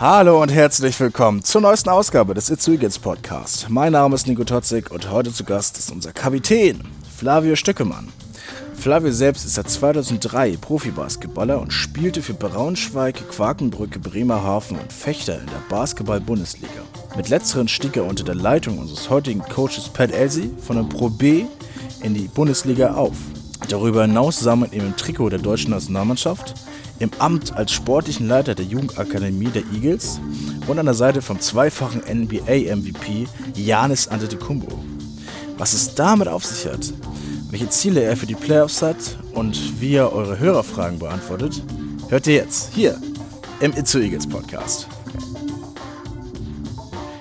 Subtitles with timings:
[0.00, 3.68] Hallo und herzlich willkommen zur neuesten Ausgabe des It's Weekends Podcast.
[3.68, 6.80] Mein Name ist Nico Totzig und heute zu Gast ist unser Kapitän,
[7.18, 8.08] Flavio Stöckemann.
[8.74, 15.48] Flavio selbst ist seit 2003 Profibasketballer und spielte für Braunschweig, Quakenbrücke, Bremerhaven und Fechter in
[15.48, 16.80] der Basketball-Bundesliga.
[17.14, 21.10] Mit letzteren stieg er unter der Leitung unseres heutigen Coaches Pat Elsie von der Pro
[21.10, 21.44] B
[22.02, 23.18] in die Bundesliga auf.
[23.68, 26.54] Darüber hinaus man ihn im Trikot der deutschen Nationalmannschaft,
[27.00, 30.20] im Amt als sportlichen Leiter der Jugendakademie der Eagles
[30.68, 33.26] und an der Seite vom zweifachen NBA-MVP
[33.56, 34.78] Janis Antetokounmpo.
[35.58, 36.92] Was es damit auf sich hat,
[37.50, 41.62] welche Ziele er für die Playoffs hat und wie er eure Hörerfragen beantwortet,
[42.10, 43.00] hört ihr jetzt hier
[43.60, 44.86] im Itzu Eagles Podcast.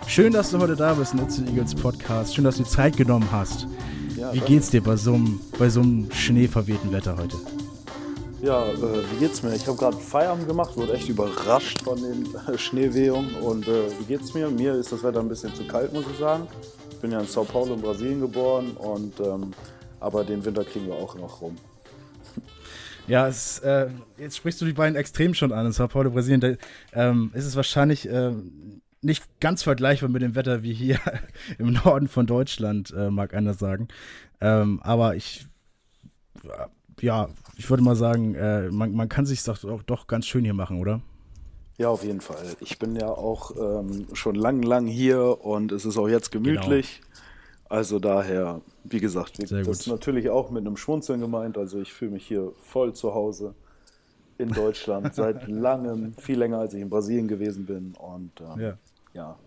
[0.07, 2.35] Schön, dass du heute da bist im Itzu Eagles Podcast.
[2.35, 3.65] Schön, dass du Zeit genommen hast.
[4.17, 7.37] Ja, wie geht's dir bei so einem, bei so einem schneeverwehten Wetter heute?
[8.41, 9.53] Ja, äh, wie geht's mir?
[9.53, 13.35] Ich habe gerade Feierabend gemacht, wurde echt überrascht von den äh, Schneewehungen.
[13.35, 14.49] Und äh, wie geht's mir?
[14.49, 16.47] Mir ist das Wetter ein bisschen zu kalt, muss ich sagen.
[16.89, 19.51] Ich bin ja in Sao Paulo in Brasilien geboren, und, ähm,
[19.99, 21.57] aber den Winter kriegen wir auch noch rum.
[23.07, 25.65] Ja, es, äh, jetzt sprichst du die beiden extrem schon an.
[25.65, 26.53] In Sao Paulo, Brasilien, da,
[26.93, 28.33] ähm, ist es wahrscheinlich äh,
[29.01, 30.99] nicht ganz vergleichbar mit dem Wetter wie hier
[31.57, 33.87] im Norden von Deutschland, äh, mag einer sagen.
[34.39, 35.47] Ähm, aber ich
[37.01, 40.53] ja, ich würde mal sagen, äh, man, man kann sich doch, doch ganz schön hier
[40.53, 41.01] machen, oder?
[41.77, 42.55] Ja, auf jeden Fall.
[42.61, 47.01] Ich bin ja auch ähm, schon lang, lang hier und es ist auch jetzt gemütlich.
[47.01, 47.19] Genau.
[47.67, 51.57] Also daher, wie gesagt, Sehr das ist natürlich auch mit einem Schmunzeln gemeint.
[51.57, 53.53] Also ich fühle mich hier voll zu Hause
[54.37, 57.93] in Deutschland seit langem, viel länger als ich in Brasilien gewesen bin.
[57.99, 58.77] Und ähm, ja.
[59.13, 59.39] ja,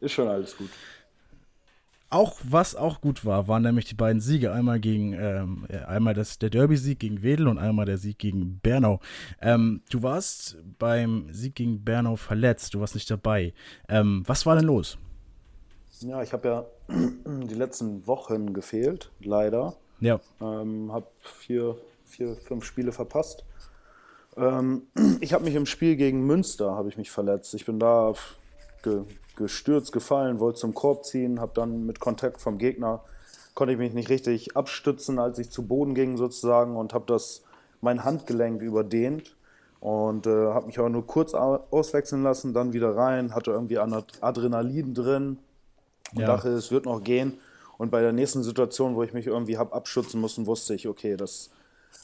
[0.00, 0.70] ist schon alles gut.
[2.10, 4.50] Auch was auch gut war, waren nämlich die beiden Siege.
[4.50, 9.00] Einmal gegen ähm, einmal das, der Derby-Sieg gegen Wedel und einmal der Sieg gegen Bernau.
[9.42, 13.52] Ähm, du warst beim Sieg gegen Bernau verletzt, du warst nicht dabei.
[13.90, 14.96] Ähm, was war denn los?
[16.00, 16.66] Ja, ich habe ja
[17.26, 19.74] die letzten Wochen gefehlt, leider.
[20.00, 20.18] Ja.
[20.40, 21.76] Ähm, habe vier,
[22.06, 23.44] vier, fünf Spiele verpasst.
[24.38, 24.82] Ähm,
[25.20, 27.52] ich habe mich im Spiel gegen Münster habe ich mich verletzt.
[27.52, 28.14] Ich bin da
[28.82, 29.02] ge
[29.38, 33.02] gestürzt, gefallen, wollte zum Korb ziehen, habe dann mit Kontakt vom Gegner,
[33.54, 37.42] konnte ich mich nicht richtig abstützen, als ich zu Boden ging sozusagen und habe das
[37.80, 39.36] mein Handgelenk überdehnt
[39.80, 44.94] und äh, habe mich aber nur kurz auswechseln lassen, dann wieder rein, hatte irgendwie Adrenalin
[44.94, 45.38] drin
[46.14, 46.26] und ja.
[46.26, 47.38] dachte, es wird noch gehen.
[47.78, 51.16] Und bei der nächsten Situation, wo ich mich irgendwie habe abstützen müssen, wusste ich, okay,
[51.16, 51.50] das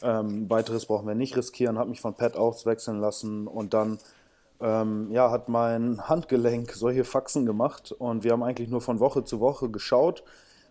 [0.03, 3.99] ähm, weiteres brauchen wir nicht riskieren, habe mich von Pat auswechseln lassen und dann
[4.61, 9.25] ähm, ja, hat mein Handgelenk solche Faxen gemacht und wir haben eigentlich nur von Woche
[9.25, 10.25] zu Woche geschaut,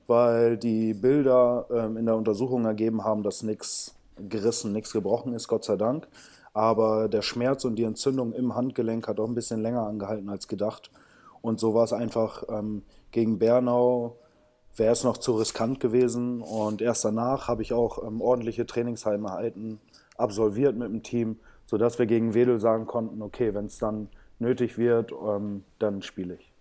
[0.08, 5.48] weil die Bilder ähm, in der Untersuchung ergeben haben, dass nichts gerissen, nichts gebrochen ist,
[5.48, 6.08] Gott sei Dank.
[6.54, 10.48] Aber der Schmerz und die Entzündung im Handgelenk hat auch ein bisschen länger angehalten als
[10.48, 10.92] gedacht.
[11.42, 14.18] Und so war es einfach ähm, gegen Bernau,
[14.76, 16.42] wäre es noch zu riskant gewesen.
[16.42, 19.80] Und erst danach habe ich auch ähm, ordentliche Trainingseinheiten
[20.16, 24.08] absolviert mit dem Team sodass wir gegen Wedel sagen konnten, okay, wenn es dann
[24.40, 26.54] nötig wird, ähm, dann spiele ich.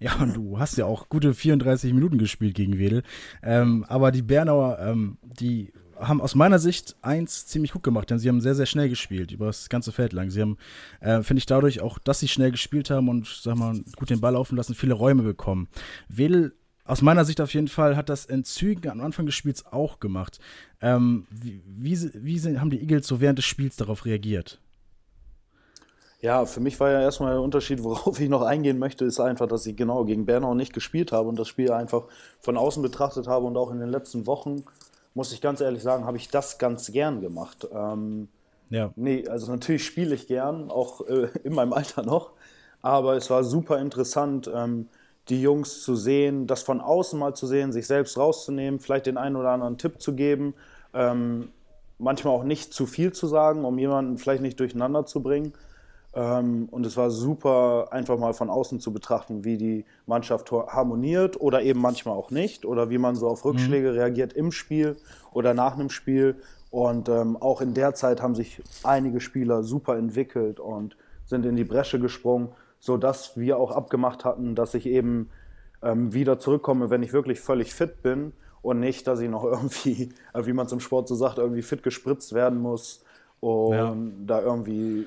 [0.00, 3.02] Ja, und du hast ja auch gute 34 Minuten gespielt gegen Wedel.
[3.42, 8.18] Ähm, aber die Bernauer, ähm, die haben aus meiner Sicht eins ziemlich gut gemacht, denn
[8.18, 10.30] sie haben sehr, sehr schnell gespielt, über das ganze Feld lang.
[10.30, 10.58] Sie haben,
[11.00, 14.20] äh, finde ich, dadurch auch, dass sie schnell gespielt haben und, sag mal, gut den
[14.20, 15.68] Ball laufen lassen, viele Räume bekommen.
[16.08, 16.54] Wedel
[16.84, 20.00] aus meiner Sicht auf jeden Fall hat das in Zügen am Anfang des Spiels auch
[20.00, 20.40] gemacht.
[20.80, 24.58] Ähm, wie, wie, wie haben die Eagles so während des Spiels darauf reagiert?
[26.20, 29.48] Ja, für mich war ja erstmal der Unterschied, worauf ich noch eingehen möchte, ist einfach,
[29.48, 32.04] dass ich genau gegen Bernau nicht gespielt habe und das Spiel einfach
[32.40, 34.64] von außen betrachtet habe und auch in den letzten Wochen,
[35.14, 37.66] muss ich ganz ehrlich sagen, habe ich das ganz gern gemacht.
[37.72, 38.28] Ähm,
[38.70, 38.92] ja.
[38.96, 42.30] Nee, also natürlich spiele ich gern, auch äh, in meinem Alter noch,
[42.80, 44.50] aber es war super interessant.
[44.52, 44.88] Ähm,
[45.28, 49.16] die Jungs zu sehen, das von außen mal zu sehen, sich selbst rauszunehmen, vielleicht den
[49.16, 50.54] einen oder anderen Tipp zu geben,
[50.94, 51.50] ähm,
[51.98, 55.52] manchmal auch nicht zu viel zu sagen, um jemanden vielleicht nicht durcheinander zu bringen.
[56.14, 61.40] Ähm, und es war super, einfach mal von außen zu betrachten, wie die Mannschaft harmoniert
[61.40, 63.98] oder eben manchmal auch nicht oder wie man so auf Rückschläge mhm.
[63.98, 64.96] reagiert im Spiel
[65.32, 66.36] oder nach einem Spiel.
[66.70, 70.96] Und ähm, auch in der Zeit haben sich einige Spieler super entwickelt und
[71.26, 72.48] sind in die Bresche gesprungen
[72.82, 75.30] sodass wir auch abgemacht hatten, dass ich eben
[75.84, 80.12] ähm, wieder zurückkomme, wenn ich wirklich völlig fit bin und nicht, dass ich noch irgendwie,
[80.34, 83.04] äh, wie man zum Sport so sagt, irgendwie fit gespritzt werden muss
[83.38, 83.96] und ja.
[84.26, 85.06] da irgendwie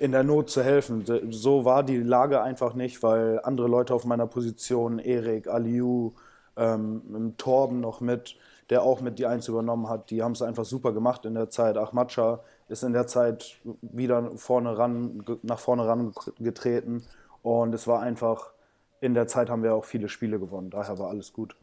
[0.00, 1.04] in der Not zu helfen.
[1.30, 6.14] So war die Lage einfach nicht, weil andere Leute auf meiner Position, Erik, Aliu,
[6.56, 8.36] ähm, Torben noch mit,
[8.70, 10.10] der auch mit die Eins übernommen hat.
[10.10, 11.76] Die haben es einfach super gemacht in der Zeit.
[11.76, 17.02] Achmatscha ist in der Zeit wieder vorne ran, nach vorne rangetreten.
[17.42, 18.52] Und es war einfach,
[19.00, 20.70] in der Zeit haben wir auch viele Spiele gewonnen.
[20.70, 21.54] Daher war alles gut.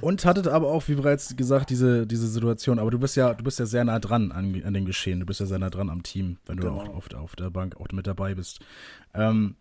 [0.00, 2.78] Und hattet aber auch, wie bereits gesagt, diese, diese Situation.
[2.78, 5.20] Aber du bist ja, du bist ja sehr nah dran an, an dem Geschehen.
[5.20, 6.80] Du bist ja sehr nah dran am Team, wenn du genau.
[6.80, 8.60] auch auf, auf der Bank auch mit dabei bist.
[9.14, 9.56] Ähm,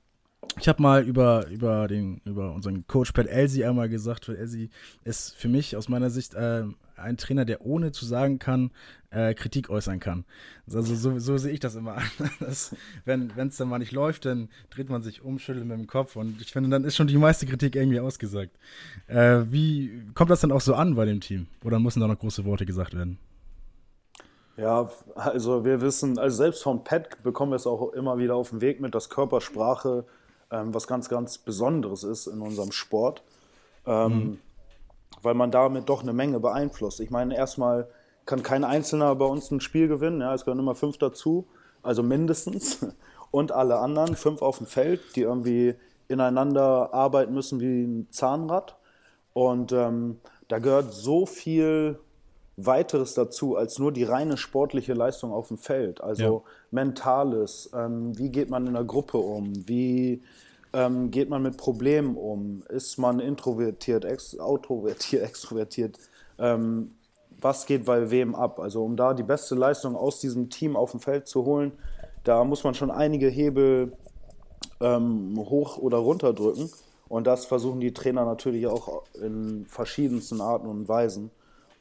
[0.60, 4.70] ich habe mal über, über, den, über unseren Coach Pat Elsie einmal gesagt, Pat Elsie
[5.04, 6.64] ist für mich aus meiner Sicht äh,
[6.96, 8.72] ein Trainer, der ohne zu sagen kann,
[9.10, 10.26] äh, Kritik äußern kann.
[10.68, 12.04] Also so, so sehe ich das immer an.
[12.40, 12.76] Dass,
[13.06, 16.16] wenn es dann mal nicht läuft, dann dreht man sich um, schüttelt mit dem Kopf
[16.16, 18.58] und ich finde, dann ist schon die meiste Kritik irgendwie ausgesagt.
[19.08, 21.48] Äh, wie kommt das dann auch so an bei dem Team?
[21.64, 23.18] Oder müssen da noch große Worte gesagt werden?
[24.58, 28.50] Ja, also wir wissen, also selbst von Pat bekommen wir es auch immer wieder auf
[28.50, 30.06] den Weg mit, dass Körpersprache
[30.52, 33.24] ähm, was ganz, ganz Besonderes ist in unserem Sport.
[33.86, 34.40] Ähm, mhm.
[35.22, 37.00] Weil man damit doch eine Menge beeinflusst.
[37.00, 37.88] Ich meine, erstmal
[38.26, 40.22] kann kein Einzelner bei uns ein Spiel gewinnen.
[40.22, 41.48] Ja, es gehören immer fünf dazu,
[41.82, 42.86] also mindestens.
[43.32, 45.76] Und alle anderen, fünf auf dem Feld, die irgendwie
[46.08, 48.76] ineinander arbeiten müssen wie ein Zahnrad.
[49.34, 52.00] Und ähm, da gehört so viel
[52.66, 56.02] weiteres dazu als nur die reine sportliche Leistung auf dem Feld.
[56.02, 56.42] Also ja.
[56.72, 60.22] mentales, ähm, wie geht man in der Gruppe um, wie
[60.74, 65.98] ähm, geht man mit Problemen um, ist man introvertiert, ex outrovertiert, extrovertiert,
[66.38, 66.92] ähm,
[67.42, 68.60] was geht bei wem ab.
[68.60, 71.72] Also um da die beste Leistung aus diesem Team auf dem Feld zu holen,
[72.24, 73.94] da muss man schon einige Hebel
[74.82, 76.70] ähm, hoch oder runter drücken.
[77.08, 81.32] Und das versuchen die Trainer natürlich auch in verschiedensten Arten und Weisen.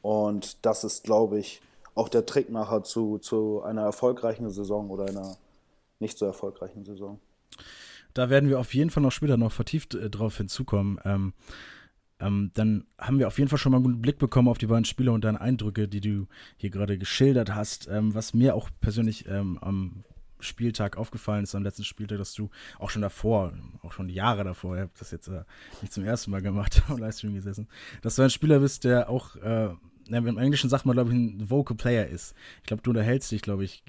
[0.09, 1.61] Und das ist, glaube ich,
[1.93, 5.37] auch der Trick nachher zu, zu einer erfolgreichen Saison oder einer
[5.99, 7.19] nicht so erfolgreichen Saison.
[8.15, 10.99] Da werden wir auf jeden Fall noch später noch vertieft äh, drauf hinzukommen.
[11.05, 11.33] Ähm,
[12.19, 14.65] ähm, dann haben wir auf jeden Fall schon mal einen guten Blick bekommen auf die
[14.65, 16.25] beiden Spiele und deine Eindrücke, die du
[16.57, 17.87] hier gerade geschildert hast.
[17.87, 20.03] Ähm, was mir auch persönlich ähm, am
[20.39, 23.53] Spieltag aufgefallen ist, am letzten Spieltag, dass du auch schon davor,
[23.83, 25.43] auch schon Jahre davor, ich habe das jetzt äh,
[25.83, 27.67] nicht zum ersten Mal gemacht, am Livestream gesessen,
[28.01, 29.69] dass du ein Spieler bist, der auch äh,
[30.13, 32.35] im Englischen sagt man, glaube ich, ein Vocal Player ist.
[32.61, 33.83] Ich glaube, du unterhältst dich, glaube ich,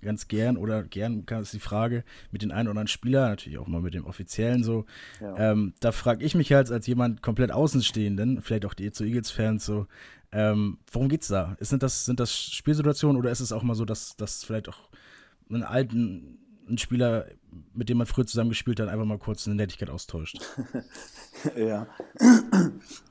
[0.00, 3.66] ganz gern oder gern ist die Frage mit den einen oder anderen Spieler, natürlich auch
[3.66, 4.84] mal mit dem Offiziellen so.
[5.20, 5.52] Ja.
[5.52, 9.64] Ähm, da frage ich mich halt als jemand komplett Außenstehenden, vielleicht auch die zu Eagles-Fans
[9.64, 9.86] so,
[10.30, 11.56] ähm, worum geht's da?
[11.60, 14.90] Sind das, sind das Spielsituationen oder ist es auch mal so, dass, dass vielleicht auch
[15.48, 16.38] einen alten
[16.68, 17.26] ein Spieler,
[17.74, 20.40] mit dem man früher zusammengespielt hat, einfach mal kurz eine Nettigkeit austauscht.
[21.56, 21.86] ja.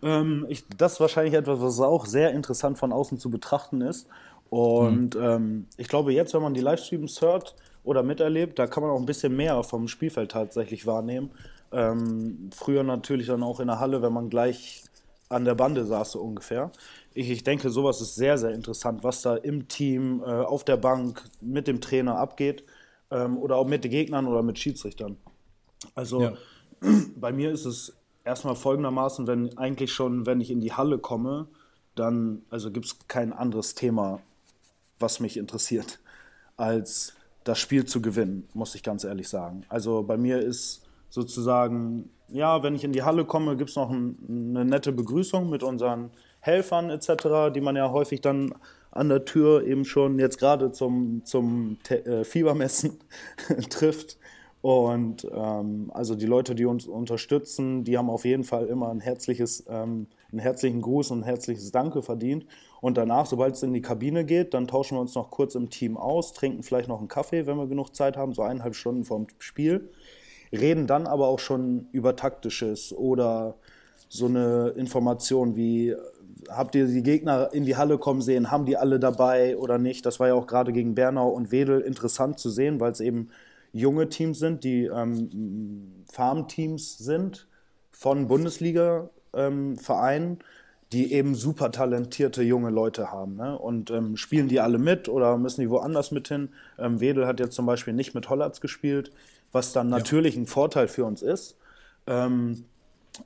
[0.01, 4.07] ähm, ich, das ist wahrscheinlich etwas, was auch sehr interessant von außen zu betrachten ist.
[4.49, 5.21] Und mhm.
[5.21, 8.99] ähm, ich glaube, jetzt, wenn man die Livestreams hört oder miterlebt, da kann man auch
[8.99, 11.31] ein bisschen mehr vom Spielfeld tatsächlich wahrnehmen.
[11.71, 14.83] Ähm, früher natürlich dann auch in der Halle, wenn man gleich
[15.29, 16.71] an der Bande saß, so ungefähr.
[17.13, 20.77] Ich, ich denke, sowas ist sehr, sehr interessant, was da im Team, äh, auf der
[20.77, 22.63] Bank, mit dem Trainer abgeht
[23.11, 25.17] ähm, oder auch mit den Gegnern oder mit Schiedsrichtern.
[25.95, 26.33] Also ja.
[27.15, 27.93] bei mir ist es
[28.23, 31.47] erstmal folgendermaßen, wenn eigentlich schon, wenn ich in die Halle komme,
[31.95, 34.19] dann also gibt es kein anderes Thema,
[34.99, 35.99] was mich interessiert,
[36.57, 37.13] als
[37.43, 39.63] das Spiel zu gewinnen, muss ich ganz ehrlich sagen.
[39.69, 43.89] Also bei mir ist sozusagen, ja, wenn ich in die Halle komme, gibt es noch
[43.89, 46.11] ein, eine nette Begrüßung mit unseren
[46.41, 48.53] Helfern etc., die man ja häufig dann
[48.91, 52.99] an der Tür eben schon jetzt gerade zum, zum äh, Fiebermessen
[53.69, 54.17] trifft.
[54.61, 58.99] Und ähm, also die Leute, die uns unterstützen, die haben auf jeden Fall immer ein
[58.99, 62.45] herzliches, ähm, einen herzlichen Gruß und ein herzliches Danke verdient.
[62.81, 65.69] Und danach, sobald es in die Kabine geht, dann tauschen wir uns noch kurz im
[65.69, 69.03] Team aus, trinken vielleicht noch einen Kaffee, wenn wir genug Zeit haben, so eineinhalb Stunden
[69.03, 69.89] vorm Spiel.
[70.51, 73.55] Reden dann aber auch schon über Taktisches oder
[74.09, 75.95] so eine Information wie
[76.49, 78.51] habt ihr die Gegner in die Halle kommen sehen?
[78.51, 80.05] Haben die alle dabei oder nicht?
[80.05, 83.29] Das war ja auch gerade gegen Bernau und Wedel interessant zu sehen, weil es eben
[83.73, 87.47] junge Teams sind, die ähm, Farmteams sind
[87.91, 90.39] von Bundesliga-Vereinen, ähm,
[90.91, 93.35] die eben super talentierte junge Leute haben.
[93.35, 93.57] Ne?
[93.57, 96.49] Und ähm, spielen die alle mit oder müssen die woanders mit hin?
[96.79, 99.11] Ähm, Wedel hat jetzt zum Beispiel nicht mit Hollatz gespielt,
[99.51, 100.41] was dann natürlich ja.
[100.41, 101.57] ein Vorteil für uns ist.
[102.05, 102.65] Ähm,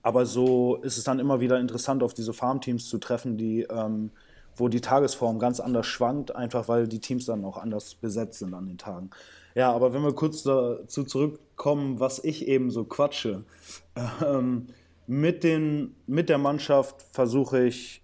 [0.02, 4.12] aber so ist es dann immer wieder interessant, auf diese Farmteams zu treffen, die, ähm,
[4.56, 8.54] wo die Tagesform ganz anders schwankt, einfach weil die Teams dann auch anders besetzt sind
[8.54, 9.10] an den Tagen.
[9.56, 13.44] Ja, aber wenn wir kurz dazu zurückkommen, was ich eben so quatsche,
[14.26, 14.68] ähm,
[15.08, 18.02] mit, den, mit der Mannschaft versuche ich,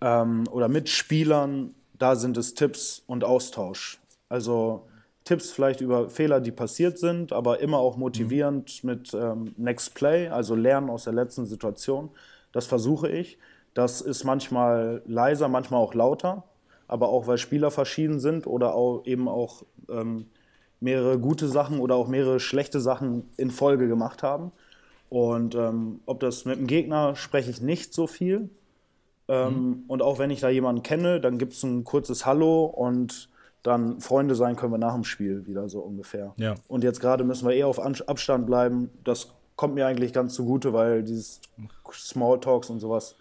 [0.00, 4.00] ähm, oder mit Spielern, da sind es Tipps und Austausch.
[4.28, 4.86] Also
[5.28, 8.90] Tipps vielleicht über Fehler, die passiert sind, aber immer auch motivierend mhm.
[8.90, 12.08] mit ähm, Next Play, also Lernen aus der letzten Situation.
[12.52, 13.36] Das versuche ich.
[13.74, 16.44] Das ist manchmal leiser, manchmal auch lauter,
[16.88, 20.24] aber auch weil Spieler verschieden sind oder auch eben auch ähm,
[20.80, 24.50] mehrere gute Sachen oder auch mehrere schlechte Sachen in Folge gemacht haben.
[25.10, 28.48] Und ähm, ob das mit dem Gegner spreche ich nicht so viel.
[29.28, 29.84] Ähm, mhm.
[29.88, 33.28] Und auch wenn ich da jemanden kenne, dann gibt es ein kurzes Hallo und
[33.62, 36.32] dann Freunde sein können wir nach dem Spiel wieder so ungefähr.
[36.36, 36.54] Ja.
[36.68, 38.90] Und jetzt gerade müssen wir eher auf Abstand bleiben.
[39.04, 41.40] Das kommt mir eigentlich ganz zugute, weil dieses
[41.92, 43.16] Smalltalks und sowas,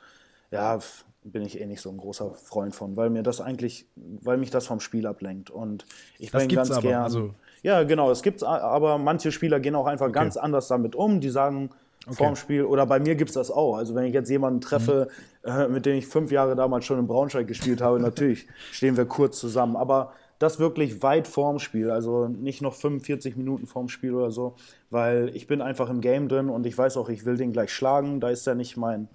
[0.51, 0.79] ja,
[1.23, 4.49] bin ich eh nicht so ein großer Freund von, weil mir das eigentlich, weil mich
[4.49, 5.49] das vom Spiel ablenkt.
[5.49, 5.85] Und
[6.19, 7.03] ich das bin ganz aber, gern.
[7.03, 10.13] Also ja, genau, es gibt aber manche Spieler gehen auch einfach okay.
[10.13, 11.19] ganz anders damit um.
[11.19, 11.71] Die sagen
[12.05, 12.15] okay.
[12.15, 13.75] vorm Spiel, oder bei mir gibt es das auch.
[13.75, 15.09] Also wenn ich jetzt jemanden treffe,
[15.43, 15.49] mhm.
[15.49, 19.05] äh, mit dem ich fünf Jahre damals schon in Braunschweig gespielt habe, natürlich stehen wir
[19.05, 19.75] kurz zusammen.
[19.75, 24.55] Aber das wirklich weit vorm Spiel, also nicht noch 45 Minuten vorm Spiel oder so,
[24.89, 27.71] weil ich bin einfach im Game drin und ich weiß auch, ich will den gleich
[27.71, 28.19] schlagen.
[28.19, 29.07] Da ist ja nicht mein,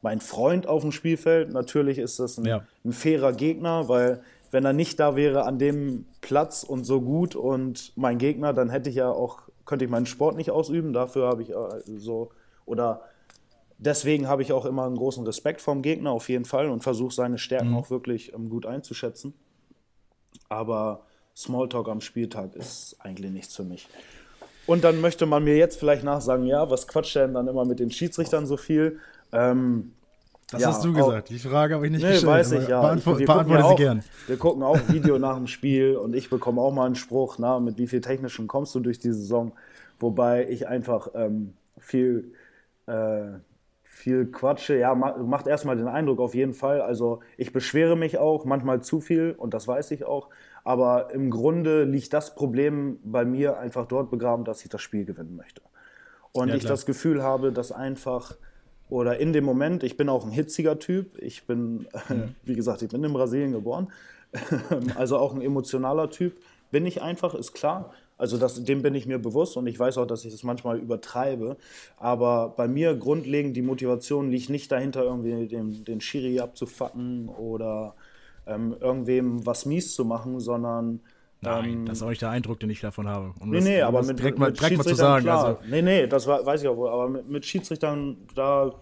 [0.00, 1.52] mein Freund auf dem Spielfeld.
[1.52, 2.64] Natürlich ist das ein, ja.
[2.84, 7.36] ein fairer Gegner, weil wenn er nicht da wäre an dem Platz und so gut
[7.36, 10.92] und mein Gegner, dann hätte ich ja auch, könnte ich meinen Sport nicht ausüben.
[10.92, 12.30] Dafür habe ich äh, so,
[12.64, 13.02] oder
[13.78, 17.14] deswegen habe ich auch immer einen großen Respekt vom Gegner auf jeden Fall und versuche
[17.14, 17.76] seine Stärken mhm.
[17.76, 19.34] auch wirklich ähm, gut einzuschätzen.
[20.48, 21.02] Aber
[21.36, 23.88] Smalltalk am Spieltag ist eigentlich nichts für mich.
[24.66, 27.80] Und dann möchte man mir jetzt vielleicht nachsagen, ja, was quatscht denn dann immer mit
[27.80, 29.00] den Schiedsrichtern so viel?
[29.32, 29.92] Ähm,
[30.50, 31.24] das ja, hast du gesagt.
[31.24, 32.32] Auch, die Frage habe ich nicht nee, gestellt.
[32.32, 32.80] weiß ich, ja.
[32.80, 34.02] Beantwo wir beantworte sie gern.
[34.26, 37.60] Wir gucken auch Video nach dem Spiel und ich bekomme auch mal einen Spruch, na,
[37.60, 39.52] mit wie viel Technischen kommst du durch die Saison?
[40.00, 42.32] Wobei ich einfach ähm, viel,
[42.86, 43.38] äh,
[44.00, 44.76] viel quatsche.
[44.76, 46.80] Ja, macht erstmal den Eindruck auf jeden Fall.
[46.80, 50.28] Also ich beschwere mich auch, manchmal zu viel und das weiß ich auch.
[50.64, 55.04] Aber im Grunde liegt das Problem bei mir einfach dort begraben, dass ich das Spiel
[55.04, 55.62] gewinnen möchte.
[56.32, 58.36] Und ja, ich das Gefühl habe, dass einfach
[58.90, 61.16] oder in dem Moment, ich bin auch ein hitziger Typ.
[61.18, 62.34] Ich bin, mhm.
[62.42, 63.90] wie gesagt, ich bin in Brasilien geboren.
[64.96, 66.36] also auch ein emotionaler Typ.
[66.70, 67.92] Bin ich einfach, ist klar.
[68.20, 70.78] Also das, dem bin ich mir bewusst und ich weiß auch, dass ich das manchmal
[70.78, 71.56] übertreibe.
[71.96, 77.94] Aber bei mir grundlegend die Motivation liegt nicht dahinter, irgendwie den, den Schiri abzufacken oder
[78.46, 81.00] ähm, irgendwem was mies zu machen, sondern
[81.42, 83.32] Nein, ähm, das ist auch nicht der Eindruck, den ich davon habe.
[83.40, 85.24] Um nee, das, nee, aber mit, direkt mal, direkt mal zu sagen.
[85.24, 85.44] Klar.
[85.44, 85.58] Also.
[85.70, 86.90] Nee, nee, das weiß ich auch wohl.
[86.90, 88.74] Aber mit, mit Schiedsrichtern, da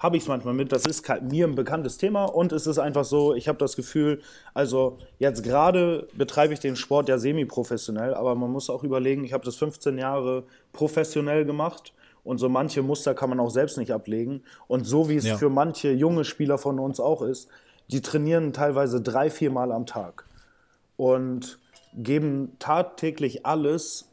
[0.00, 0.72] habe ich es manchmal mit.
[0.72, 4.20] Das ist mir ein bekanntes Thema und es ist einfach so, ich habe das Gefühl,
[4.54, 9.34] also jetzt gerade betreibe ich den Sport ja semi-professionell, aber man muss auch überlegen, ich
[9.34, 11.92] habe das 15 Jahre professionell gemacht
[12.24, 14.42] und so manche Muster kann man auch selbst nicht ablegen.
[14.68, 15.36] Und so wie es ja.
[15.36, 17.48] für manche junge Spieler von uns auch ist,
[17.88, 20.24] die trainieren teilweise drei, vier Mal am Tag.
[20.96, 21.58] Und
[21.94, 24.08] geben tagtäglich alles,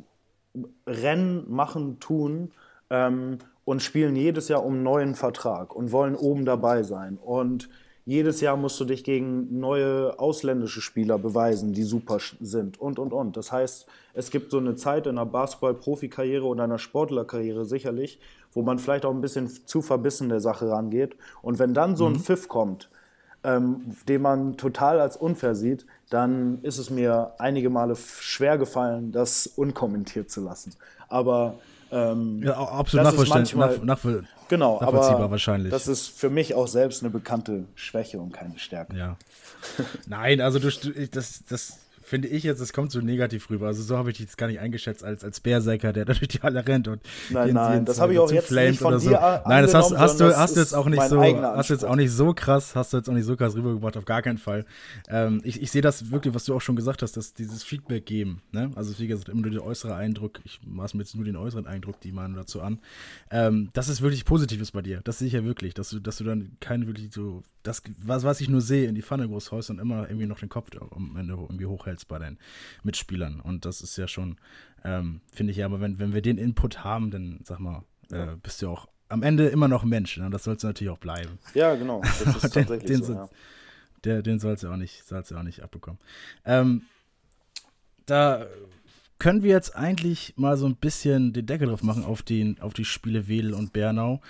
[0.88, 2.51] rennen, machen, tun
[2.89, 7.17] ähm, und spielen jedes Jahr um einen neuen Vertrag und wollen oben dabei sein.
[7.17, 7.67] Und
[8.05, 13.12] jedes Jahr musst du dich gegen neue ausländische Spieler beweisen, die super sind und, und,
[13.12, 13.36] und.
[13.36, 18.21] Das heißt, es gibt so eine Zeit in einer Basketball-Profikarriere oder einer Sportlerkarriere sicherlich,
[18.53, 21.17] wo man vielleicht auch ein bisschen zu verbissen der Sache rangeht.
[21.41, 22.19] Und wenn dann so ein mhm.
[22.21, 22.89] Pfiff kommt,
[23.43, 29.12] ähm, den man total als unfair sieht, dann ist es mir einige Male schwer gefallen,
[29.12, 30.74] das unkommentiert zu lassen.
[31.09, 31.55] Aber
[31.91, 34.00] ähm, ja, absolut nachvollziehbar, manchmal, nach,
[34.48, 35.72] genau, aber wahrscheinlich.
[35.72, 38.96] Das ist für mich auch selbst eine bekannte Schwäche und keine Stärke.
[38.98, 39.17] Ja.
[40.08, 40.70] Nein, also du,
[41.12, 43.68] das, das finde ich jetzt, es kommt so negativ rüber.
[43.68, 46.30] Also so habe ich dich jetzt gar nicht eingeschätzt als, als Berserker, der da durch
[46.30, 49.10] die Halle rennt und Nein, nein, das habe ich auch jetzt nicht von so.
[49.10, 51.84] dir Nein, das hast, hast du hast du jetzt auch nicht so hast du jetzt
[51.84, 54.38] auch nicht so krass, hast du jetzt auch nicht so krass rübergebracht, auf gar keinen
[54.38, 54.66] Fall.
[55.10, 58.06] Ähm, ich ich sehe das wirklich, was du auch schon gesagt hast, dass dieses Feedback
[58.06, 58.72] geben, ne?
[58.76, 61.68] Also wie gesagt, immer nur der äußere Eindruck, ich maß mir jetzt nur den äußeren
[61.68, 62.80] Eindruck, die man dazu an.
[63.32, 65.02] Ähm, das ist wirklich Positives bei dir.
[65.04, 68.24] Das sehe ich ja wirklich, dass du, dass du dann keine wirklich so das, was,
[68.24, 70.70] was ich nur sehe, in die Pfanne groß haust und immer irgendwie noch den Kopf
[70.92, 72.38] am Ende irgendwie hochhältst bei deinen
[72.84, 73.39] Mitspielern.
[73.39, 74.38] Und das ist ja schon,
[74.84, 78.36] ähm, finde ich ja, aber wenn, wenn wir den Input haben, dann sag mal, äh,
[78.42, 80.18] bist du auch am Ende immer noch Mensch.
[80.18, 80.30] Ne?
[80.30, 81.39] Das sollst du natürlich auch bleiben.
[81.54, 82.01] Ja, genau.
[82.01, 83.30] Das ist tatsächlich den, so, ja.
[84.04, 86.00] Der, den sollst du auch nicht, sollst du auch nicht abbekommen.
[86.46, 86.84] Ähm,
[88.06, 88.46] da
[89.20, 92.74] können wir jetzt eigentlich mal so ein bisschen den Deckel drauf machen auf, den, auf
[92.74, 94.22] die Spiele Wedel und Bernau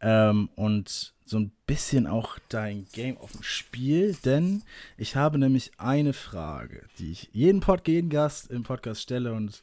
[0.00, 4.62] ähm, und so ein bisschen auch dein Game auf dem Spiel, denn
[4.96, 9.62] ich habe nämlich eine Frage, die ich jeden, Pod, jeden Gast im Podcast stelle und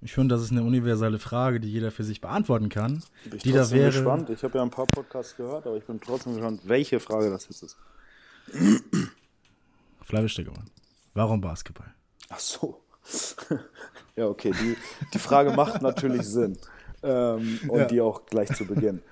[0.00, 3.02] ich finde, das ist eine universelle Frage, die jeder für sich beantworten kann.
[3.24, 4.30] Bin ich wäre, gespannt.
[4.30, 7.48] Ich habe ja ein paar Podcasts gehört, aber ich bin trotzdem gespannt, welche Frage das
[7.48, 7.76] jetzt ist.
[10.28, 10.70] Steggemann,
[11.14, 11.92] warum Basketball?
[12.28, 12.80] Ach so.
[14.16, 14.76] ja, okay, die,
[15.14, 16.58] die Frage macht natürlich Sinn.
[17.02, 17.84] Ähm, und ja.
[17.86, 19.02] die auch gleich zu Beginn.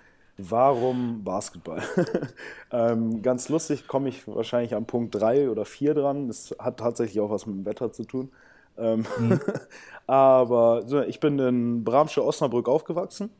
[0.48, 1.82] Warum Basketball?
[2.72, 6.28] ähm, ganz lustig, komme ich wahrscheinlich am Punkt 3 oder 4 dran.
[6.28, 8.30] Das hat tatsächlich auch was mit dem Wetter zu tun.
[8.78, 9.40] Ähm, mhm.
[10.06, 13.30] aber ich bin in Bramsche Osnabrück aufgewachsen.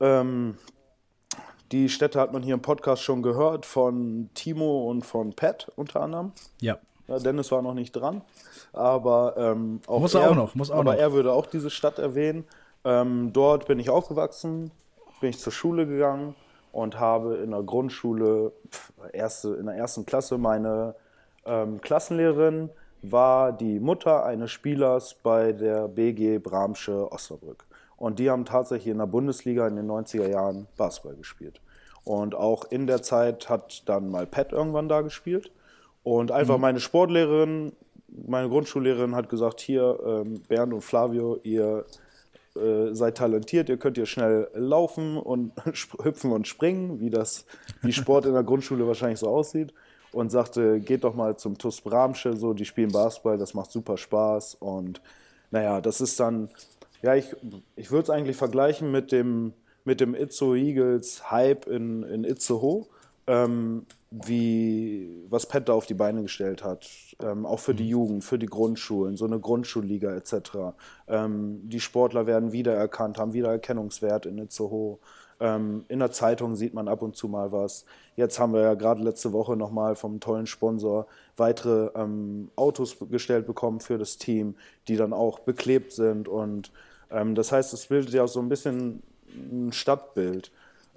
[0.00, 0.56] Ähm,
[1.72, 6.00] die Städte hat man hier im Podcast schon gehört von Timo und von Pat unter
[6.00, 6.32] anderem.
[6.60, 6.78] Ja.
[7.18, 8.22] Dennis war noch nicht dran,
[8.72, 11.00] aber ähm, auch muss er, auch noch, muss auch aber noch.
[11.00, 12.44] er würde auch diese Stadt erwähnen.
[12.84, 14.70] Ähm, dort bin ich aufgewachsen,
[15.20, 16.34] bin ich zur Schule gegangen
[16.72, 18.52] und habe in der Grundschule,
[19.12, 20.94] erste, in der ersten Klasse, meine
[21.44, 22.70] ähm, Klassenlehrerin
[23.02, 27.64] war die Mutter eines Spielers bei der BG Bramsche Osnabrück.
[27.96, 31.60] Und die haben tatsächlich in der Bundesliga in den 90er Jahren Basketball gespielt.
[32.04, 35.50] Und auch in der Zeit hat dann mal Pat irgendwann da gespielt.
[36.02, 36.62] Und einfach mhm.
[36.62, 37.72] meine Sportlehrerin,
[38.08, 41.84] meine Grundschullehrerin hat gesagt, hier, ähm, Bernd und Flavio, ihr
[42.56, 45.52] äh, seid talentiert, ihr könnt hier schnell laufen und
[46.02, 47.46] hüpfen und springen, wie das
[47.82, 49.72] wie Sport in der Grundschule wahrscheinlich so aussieht.
[50.12, 53.96] Und sagte, geht doch mal zum TUS Bramsche, so, die spielen Basketball, das macht super
[53.96, 54.56] Spaß.
[54.56, 55.00] Und
[55.52, 56.48] naja, das ist dann,
[57.00, 57.36] ja, ich,
[57.76, 59.52] ich würde es eigentlich vergleichen mit dem,
[59.84, 62.86] mit dem Itzo Eagles Hype in, in Itzehoe.
[63.28, 66.88] Ähm, wie, was Pat da auf die Beine gestellt hat,
[67.22, 67.90] ähm, auch für die mhm.
[67.90, 70.74] Jugend, für die Grundschulen, so eine Grundschulliga etc.
[71.06, 74.98] Ähm, die Sportler werden wiedererkannt, haben Wiedererkennungswert in Itzehoe.
[75.38, 77.84] Ähm, in der Zeitung sieht man ab und zu mal was.
[78.16, 83.46] Jetzt haben wir ja gerade letzte Woche nochmal vom tollen Sponsor weitere ähm, Autos gestellt
[83.46, 84.56] bekommen für das Team,
[84.88, 86.26] die dann auch beklebt sind.
[86.26, 86.72] Und
[87.12, 90.50] ähm, das heißt, es bildet ja so ein bisschen ein Stadtbild.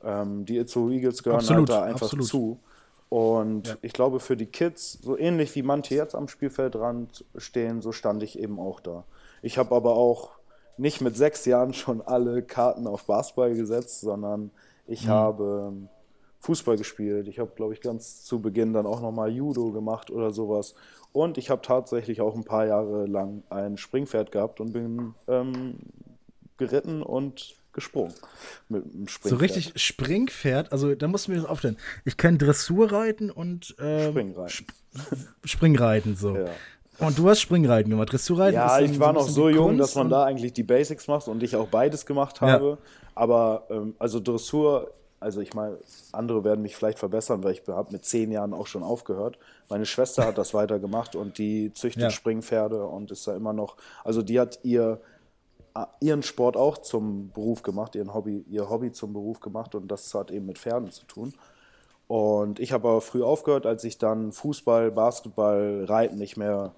[0.03, 2.25] Ähm, die Itzehoe Eagles gehören absolut, halt da einfach absolut.
[2.25, 2.59] zu.
[3.13, 3.75] Und ja.
[3.83, 8.23] ich glaube, für die Kids, so ähnlich wie manche jetzt am Spielfeldrand stehen, so stand
[8.23, 9.03] ich eben auch da.
[9.43, 10.31] Ich habe aber auch
[10.77, 14.49] nicht mit sechs Jahren schon alle Karten auf Basketball gesetzt, sondern
[14.87, 15.09] ich mhm.
[15.11, 15.89] habe ähm,
[16.39, 17.27] Fußball gespielt.
[17.27, 20.73] Ich habe, glaube ich, ganz zu Beginn dann auch nochmal Judo gemacht oder sowas.
[21.11, 25.75] Und ich habe tatsächlich auch ein paar Jahre lang ein Springpferd gehabt und bin ähm,
[26.57, 28.13] geritten und gesprungen
[28.69, 29.29] mit dem Springpferd.
[29.29, 31.77] So richtig Springpferd, also da muss mir das aufstellen.
[32.05, 34.47] Ich kenne Dressurreiten und äh, Springreiten.
[34.53, 34.69] Sp
[35.43, 36.37] Springreiten so.
[36.37, 36.45] Ja.
[36.99, 38.55] Und du hast Springreiten gemacht, Dressurreiten?
[38.55, 41.55] Ja, ich war noch so jung, dass man da eigentlich die Basics macht und ich
[41.55, 42.69] auch beides gemacht habe.
[42.69, 42.77] Ja.
[43.15, 45.77] Aber ähm, also Dressur, also ich meine,
[46.11, 49.39] andere werden mich vielleicht verbessern, weil ich habe mit zehn Jahren auch schon aufgehört.
[49.69, 52.09] Meine Schwester hat das weitergemacht und die züchtet ja.
[52.11, 54.99] Springpferde und ist da immer noch, also die hat ihr
[55.99, 60.13] ihren Sport auch zum Beruf gemacht, ihren Hobby, ihr Hobby zum Beruf gemacht und das
[60.13, 61.33] hat eben mit Pferden zu tun.
[62.07, 66.73] Und ich habe aber früh aufgehört, als ich dann Fußball, Basketball, Reiten nicht mehr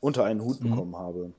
[0.00, 0.70] unter einen Hut mhm.
[0.70, 1.32] bekommen habe.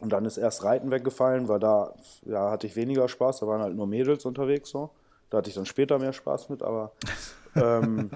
[0.00, 1.92] Und dann ist erst Reiten weggefallen, weil da
[2.24, 4.90] ja, hatte ich weniger Spaß, da waren halt nur Mädels unterwegs so.
[5.28, 6.92] Da hatte ich dann später mehr Spaß mit, aber
[7.54, 8.10] ähm,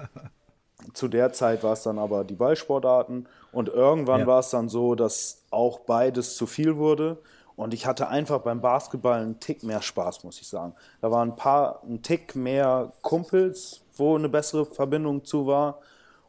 [0.93, 4.27] zu der Zeit war es dann aber die Ballsportarten und irgendwann ja.
[4.27, 7.19] war es dann so, dass auch beides zu viel wurde
[7.55, 10.73] und ich hatte einfach beim Basketball einen Tick mehr Spaß, muss ich sagen.
[11.01, 15.79] Da waren ein paar, ein Tick mehr Kumpels, wo eine bessere Verbindung zu war.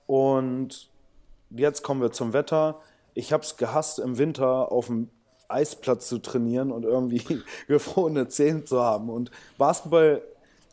[0.06, 0.88] Und
[1.50, 2.76] jetzt kommen wir zum Wetter.
[3.14, 5.08] Ich habe es gehasst, im Winter auf dem
[5.48, 9.10] Eisplatz zu trainieren und irgendwie gefrorene Zähne zu haben.
[9.10, 10.22] Und Basketball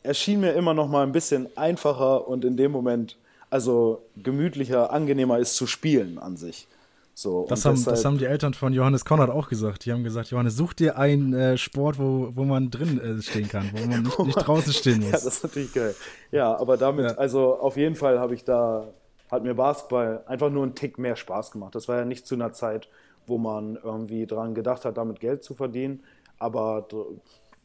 [0.04, 3.18] erschien mir immer noch mal ein bisschen einfacher und in dem Moment
[3.50, 6.68] also gemütlicher, angenehmer ist zu spielen an sich.
[7.16, 9.86] So, das, haben, deshalb, das haben die Eltern von Johannes Konrad auch gesagt.
[9.86, 13.48] Die haben gesagt, Johannes, such dir einen äh, Sport, wo, wo man drin äh, stehen
[13.48, 15.06] kann, wo man nicht, nicht draußen stehen muss.
[15.06, 15.96] ja, das ist natürlich geil.
[16.32, 17.16] Ja, aber damit, ja.
[17.16, 18.88] also auf jeden Fall habe ich da,
[19.30, 21.76] hat mir Basketball einfach nur einen Tick mehr Spaß gemacht.
[21.76, 22.90] Das war ja nicht zu einer Zeit,
[23.28, 26.04] wo man irgendwie dran gedacht hat, damit Geld zu verdienen.
[26.40, 26.88] Aber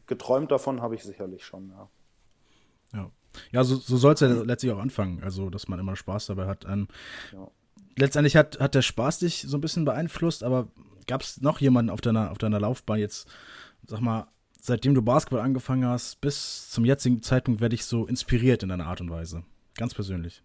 [0.05, 1.89] geträumt davon habe ich sicherlich schon, ja.
[2.93, 3.11] Ja,
[3.51, 5.23] ja so, so soll es ja letztlich auch anfangen.
[5.23, 6.65] Also, dass man immer Spaß dabei hat.
[6.65, 6.87] Ähm,
[7.33, 7.47] ja
[7.97, 10.67] letztendlich hat, hat der Spaß dich so ein bisschen beeinflusst, aber
[11.07, 13.27] gab es noch jemanden auf deiner, auf deiner Laufbahn jetzt,
[13.87, 14.27] sag mal,
[14.61, 18.87] seitdem du Basketball angefangen hast, bis zum jetzigen Zeitpunkt werde ich so inspiriert in einer
[18.87, 19.43] Art und Weise?
[19.77, 20.43] Ganz persönlich.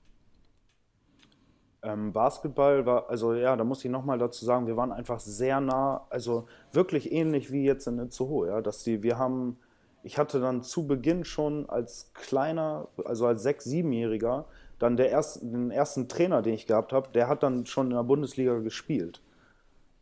[1.83, 5.61] Ähm, Basketball war, also ja, da muss ich nochmal dazu sagen, wir waren einfach sehr
[5.61, 9.59] nah, also wirklich ähnlich wie jetzt in Itzehoe, ja, dass die, wir haben,
[10.02, 14.46] ich hatte dann zu Beginn schon als kleiner, also als sechs-, siebenjähriger,
[14.79, 17.97] dann der erste, den ersten Trainer, den ich gehabt habe, der hat dann schon in
[17.97, 19.21] der Bundesliga gespielt.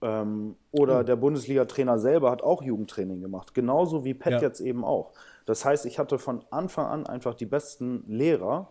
[0.02, 1.06] Ähm, oder mhm.
[1.06, 4.40] der Bundesliga-Trainer selber hat auch Jugendtraining gemacht, genauso wie Pet ja.
[4.40, 5.12] jetzt eben auch.
[5.46, 8.68] Das heißt, ich hatte von Anfang an einfach die besten Lehrer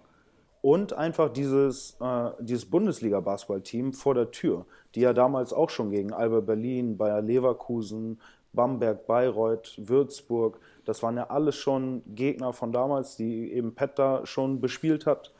[0.61, 6.13] und einfach dieses, äh, dieses Bundesliga-Basketball-Team vor der Tür, die ja damals auch schon gegen
[6.13, 8.19] Alba Berlin, Bayer Leverkusen,
[8.53, 10.59] Bamberg, Bayreuth, Würzburg.
[10.85, 15.31] Das waren ja alles schon Gegner von damals, die eben Pet da schon bespielt hat.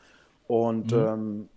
[0.52, 1.48] Und mhm.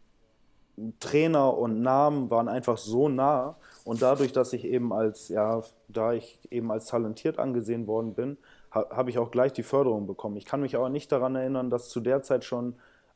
[0.77, 3.57] ähm, Trainer und Namen waren einfach so nah.
[3.83, 8.37] Und dadurch, dass ich eben als, ja, da ich eben als talentiert angesehen worden bin,
[8.73, 10.37] ha habe ich auch gleich die Förderung bekommen.
[10.37, 12.75] Ich kann mich aber nicht daran erinnern, dass zu der Zeit schon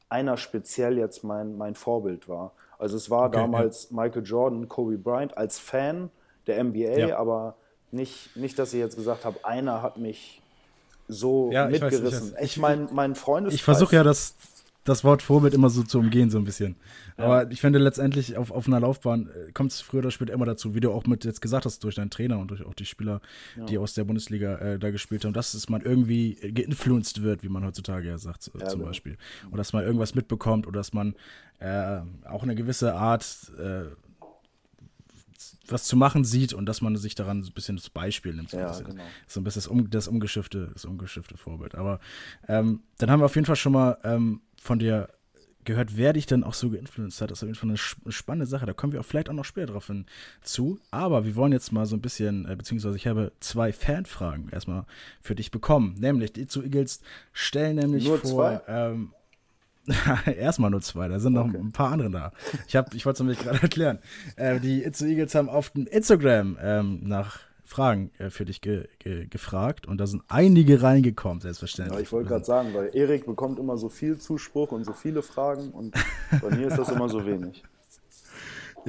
[0.09, 2.51] einer speziell jetzt mein, mein Vorbild war.
[2.77, 4.01] Also es war okay, damals ja.
[4.01, 6.09] Michael Jordan, Kobe Bryant als Fan
[6.45, 7.17] der NBA, ja.
[7.17, 7.55] aber
[7.91, 10.41] nicht, nicht, dass ich jetzt gesagt habe, einer hat mich
[11.07, 12.33] so ja, mitgerissen.
[12.33, 13.55] Ich, ich, ich mein, mein Freundeskreis.
[13.55, 14.35] Ich versuche ja das,
[14.89, 16.75] das Wort Vorbild immer so zu umgehen, so ein bisschen.
[17.17, 17.25] Ja.
[17.25, 20.45] Aber ich finde letztendlich auf, auf einer Laufbahn äh, kommt es früher oder später immer
[20.45, 22.85] dazu, wie du auch mit jetzt gesagt hast, durch deinen Trainer und durch auch die
[22.85, 23.21] Spieler,
[23.57, 23.65] ja.
[23.65, 27.49] die aus der Bundesliga äh, da gespielt haben, dass es man irgendwie geinfluenced wird, wie
[27.49, 28.89] man heutzutage ja sagt, äh, ja, zum genau.
[28.89, 29.17] Beispiel.
[29.51, 31.15] Und dass man irgendwas mitbekommt oder dass man
[31.59, 33.25] äh, auch eine gewisse Art
[33.59, 33.85] äh,
[35.71, 38.51] was zu machen sieht und dass man sich daran so ein bisschen das Beispiel nimmt.
[38.51, 39.03] So ja, genau.
[39.27, 41.75] So ein bisschen das, um, das, umgeschiffte, das umgeschiffte Vorbild.
[41.75, 41.99] Aber
[42.47, 45.09] ähm, dann haben wir auf jeden Fall schon mal ähm, von dir
[45.65, 47.31] gehört, wer dich dann auch so geinfluenced hat.
[47.31, 48.65] Das ist auf jeden Fall eine spannende Sache.
[48.65, 50.79] Da kommen wir auch vielleicht auch noch später drauf hinzu.
[50.89, 54.85] Aber wir wollen jetzt mal so ein bisschen, äh, beziehungsweise ich habe zwei Fanfragen erstmal
[55.21, 55.95] für dich bekommen.
[55.99, 57.01] Nämlich, die zu Eagles
[57.33, 58.63] stellen nämlich Nur vor.
[58.67, 59.13] Ähm,
[60.25, 61.57] Erstmal nur zwei, da sind noch okay.
[61.57, 62.31] ein paar andere da.
[62.67, 63.99] Ich, ich wollte es nämlich gerade erklären.
[64.35, 67.39] Äh, die Itzu Eagles haben auf dem Instagram ähm, nach
[67.69, 71.95] Fragen äh, für dich ge ge gefragt und da sind einige reingekommen, selbstverständlich.
[71.95, 75.21] Ja, ich wollte gerade sagen, weil Erik bekommt immer so viel Zuspruch und so viele
[75.21, 75.93] Fragen und
[76.41, 77.63] bei mir ist das immer so wenig.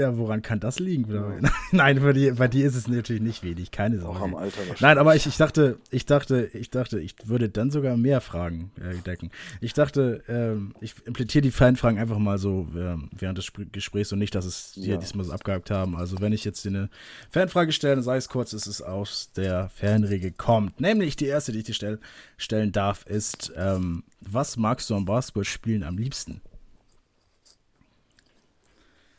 [0.00, 1.12] Ja, woran kann das liegen?
[1.12, 1.50] Ja.
[1.72, 4.18] Nein, bei dir, bei dir ist es natürlich nicht wenig, keine Sorge.
[4.18, 7.70] Auch am Alter Nein, aber ich, ich dachte, ich dachte, ich dachte, ich würde dann
[7.70, 9.30] sogar mehr Fragen äh, decken.
[9.60, 14.20] Ich dachte, ähm, ich implementiere die Fanfragen einfach mal so äh, während des Gesprächs und
[14.20, 14.96] nicht, dass es dir ja.
[14.96, 15.94] diesmal so abgehakt haben.
[15.96, 16.88] Also wenn ich jetzt dir eine
[17.28, 20.80] Fanfrage stelle, dann sage ich es kurz, ist es aus der Fanregel kommt.
[20.80, 21.98] Nämlich die erste, die ich dir stell,
[22.38, 26.40] stellen darf, ist, ähm, was magst du am Basketballspielen am liebsten?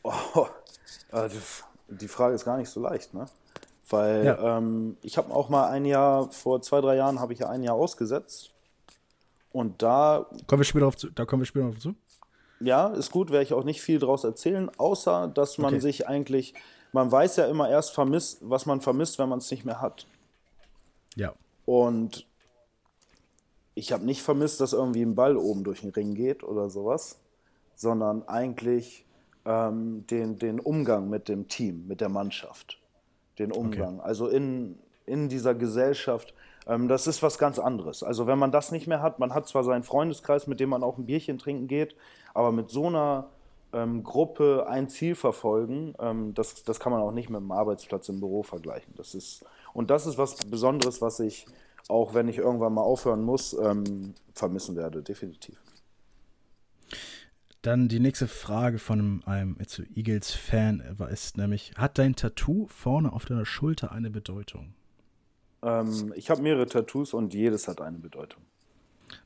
[0.02, 0.48] Oh,
[1.12, 1.28] äh,
[1.88, 3.26] die Frage ist gar nicht so leicht, ne?
[3.88, 4.58] Weil ja.
[4.58, 7.62] ähm, ich habe auch mal ein Jahr, vor zwei, drei Jahren habe ich ja ein
[7.62, 8.50] Jahr ausgesetzt.
[9.52, 10.26] Und da.
[10.46, 11.94] Kommen wir später auf zu, da kommen wir später auf zu.
[12.60, 15.80] Ja, ist gut, werde ich auch nicht viel draus erzählen, außer dass man okay.
[15.80, 16.54] sich eigentlich,
[16.92, 20.06] man weiß ja immer erst vermisst, was man vermisst, wenn man es nicht mehr hat.
[21.16, 21.34] Ja.
[21.66, 22.26] Und
[23.74, 27.18] ich habe nicht vermisst, dass irgendwie ein Ball oben durch den Ring geht oder sowas,
[27.74, 29.04] sondern eigentlich
[29.44, 32.78] ähm, den, den Umgang mit dem Team, mit der Mannschaft.
[33.38, 33.98] Den Umgang.
[33.98, 34.06] Okay.
[34.06, 36.34] Also in, in dieser Gesellschaft.
[36.66, 38.02] Ähm, das ist was ganz anderes.
[38.02, 40.82] Also wenn man das nicht mehr hat, man hat zwar seinen Freundeskreis, mit dem man
[40.82, 41.96] auch ein Bierchen trinken geht,
[42.34, 43.28] aber mit so einer
[43.72, 48.08] ähm, Gruppe ein Ziel verfolgen, ähm, das, das kann man auch nicht mit einem Arbeitsplatz
[48.08, 48.92] im Büro vergleichen.
[48.96, 51.46] Das ist, und das ist was Besonderes, was ich,
[51.88, 55.61] auch wenn ich irgendwann mal aufhören muss, ähm, vermissen werde, definitiv.
[57.62, 59.56] Dann die nächste Frage von einem,
[59.94, 64.74] Eagles-Fan ist nämlich: Hat dein Tattoo vorne auf deiner Schulter eine Bedeutung?
[65.62, 68.42] Ähm, ich habe mehrere Tattoos und jedes hat eine Bedeutung.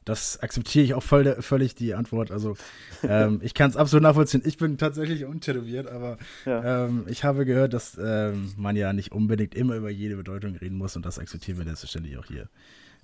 [0.05, 2.31] Das akzeptiere ich auch voll, völlig die Antwort.
[2.31, 2.57] Also
[3.03, 4.43] ähm, ich kann es absolut nachvollziehen.
[4.45, 6.85] Ich bin tatsächlich untätowiert, aber ja.
[6.85, 10.77] ähm, ich habe gehört, dass ähm, man ja nicht unbedingt immer über jede Bedeutung reden
[10.77, 12.49] muss und das akzeptieren wir selbstverständlich auch hier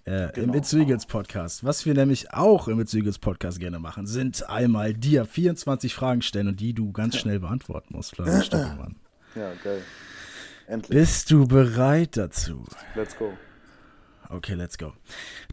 [0.04, 0.52] äh, genau.
[0.52, 1.64] im It's Eagles Podcast.
[1.64, 6.22] Was wir nämlich auch im It's Eagles Podcast gerne machen, sind einmal dir 24 Fragen
[6.22, 8.96] stellen und die du ganz schnell beantworten musst, Florian Stöckelmann.
[9.34, 9.82] Ja, geil.
[10.66, 10.98] Endlich.
[10.98, 12.64] Bist du bereit dazu?
[12.94, 13.32] Let's go.
[14.28, 14.92] Okay, let's go.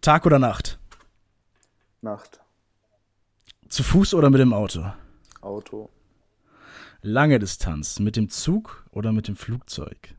[0.01, 0.79] Tag oder Nacht?
[2.01, 2.39] Nacht.
[3.67, 4.91] Zu Fuß oder mit dem Auto?
[5.41, 5.89] Auto.
[7.01, 10.15] Lange Distanz, mit dem Zug oder mit dem Flugzeug?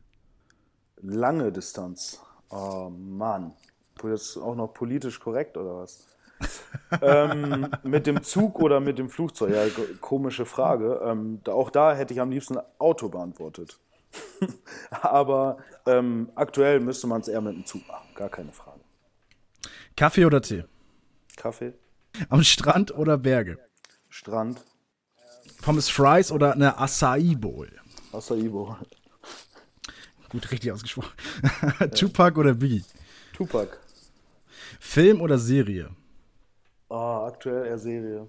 [1.01, 2.21] Lange Distanz.
[2.49, 3.53] Oh Mann.
[4.09, 6.07] Jetzt auch noch politisch korrekt oder was?
[7.01, 9.53] ähm, mit dem Zug oder mit dem Flugzeug?
[9.53, 9.65] Ja,
[9.99, 11.01] komische Frage.
[11.05, 13.79] Ähm, auch da hätte ich am liebsten Auto beantwortet.
[14.89, 18.81] Aber ähm, aktuell müsste man es eher mit dem Zug machen, gar keine Frage.
[19.95, 20.63] Kaffee oder Tee?
[21.37, 21.73] Kaffee.
[22.29, 23.57] Am Strand oder Berge?
[24.09, 24.63] Strand.
[25.61, 27.69] Pommes Fries oder eine Acai Bowl?
[28.11, 28.75] Acai Bowl.
[30.29, 31.11] Gut, richtig ausgesprochen.
[31.95, 32.83] Tupac oder Biggie?
[33.33, 33.77] Tupac.
[34.81, 35.89] Film oder Serie?
[36.89, 38.27] Oh, aktuell eher Serie.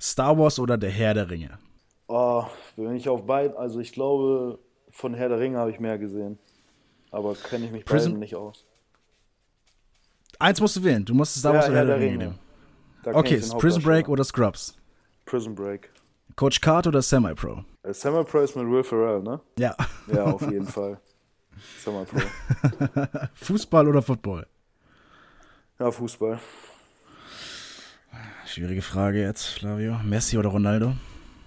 [0.00, 1.58] Star Wars oder Der Herr der Ringe?
[2.08, 3.56] Oh, bin ich auf beiden.
[3.56, 4.58] Also ich glaube,
[4.90, 6.38] von Herr der Ringe habe ich mehr gesehen.
[7.12, 8.66] Aber kenne ich mich Prison beiden nicht aus.
[10.40, 11.04] Eins musst du wählen.
[11.04, 12.38] Du musst Star Wars ja, oder Herr der, der Ringe nehmen.
[13.04, 14.76] Okay, Prison Break oder Scrubs?
[15.24, 15.90] Prison Break.
[16.34, 17.64] Coach Card oder Semi-Pro?
[17.84, 19.40] Äh, Semi-Pro ist mit Will Ferrell, ne?
[19.58, 19.76] Ja.
[20.12, 21.00] Ja, auf jeden Fall.
[21.78, 22.18] Semi-Pro.
[23.34, 24.46] Fußball oder Football?
[25.78, 26.38] Ja, Fußball.
[28.46, 29.98] Schwierige Frage jetzt, Flavio.
[30.04, 30.94] Messi oder Ronaldo?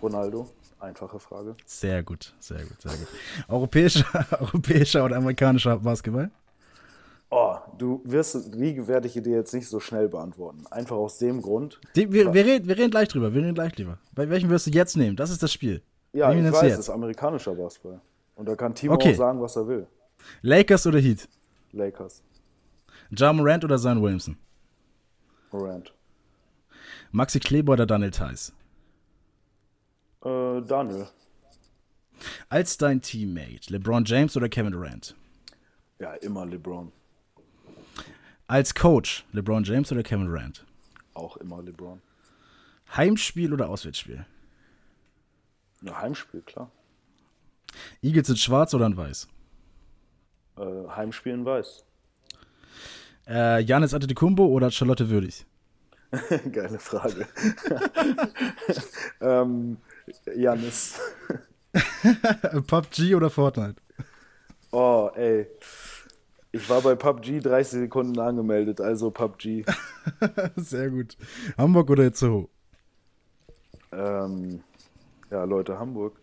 [0.02, 0.48] Ronaldo.
[0.80, 1.56] Einfache Frage.
[1.66, 3.08] Sehr gut, sehr gut, sehr gut.
[3.48, 4.06] Europäischer,
[4.40, 6.30] europäischer oder amerikanischer Basketball?
[7.32, 10.66] Oh, du wirst, die werde ich dir jetzt nicht so schnell beantworten.
[10.72, 11.80] Einfach aus dem Grund.
[11.96, 13.98] Die, wir, wir, reden, wir reden gleich drüber, wir reden gleich drüber.
[14.14, 15.16] Bei welchem wirst du jetzt nehmen?
[15.16, 15.82] Das ist das Spiel.
[16.14, 18.00] Ja, ich weiß, es ist amerikanischer Basketball.
[18.36, 19.14] Und da kann Timo Okay.
[19.14, 19.88] auch sagen, was er will.
[20.42, 21.28] Lakers oder Heat?
[21.72, 22.24] Lakers.
[23.12, 24.38] Ja Morant oder Zion Williamson?
[25.52, 25.92] Morant.
[27.12, 28.54] Maxi Kleber oder Daniel Theiss?
[30.24, 31.08] Äh, Daniel.
[32.50, 35.16] Als dein Teammate, LeBron James oder Kevin Durant?
[36.00, 36.92] Ja, immer LeBron.
[38.48, 40.66] Als Coach, LeBron James oder Kevin Durant?
[41.14, 42.02] Auch immer LeBron.
[42.96, 44.26] Heimspiel oder Auswärtsspiel?
[45.82, 46.72] Ja, Heimspiel, klar.
[48.02, 49.28] Eagles in schwarz oder in weiß?
[50.58, 51.86] Äh, Heimspiel in weiß.
[53.30, 55.46] Äh, Janis Antetokounmpo oder Charlotte Würdig?
[56.52, 57.28] Geile Frage.
[59.22, 59.78] ähm,
[60.36, 61.00] Janis.
[62.68, 63.76] PUBG oder Fortnite?
[64.72, 65.46] Oh, ey.
[66.52, 69.64] Ich war bei PUBG 30 Sekunden angemeldet, also PUBG.
[70.56, 71.16] Sehr gut.
[71.58, 72.50] Hamburg oder Itzehoe?
[73.92, 74.64] ähm,
[75.30, 76.20] ja, Leute, Hamburg.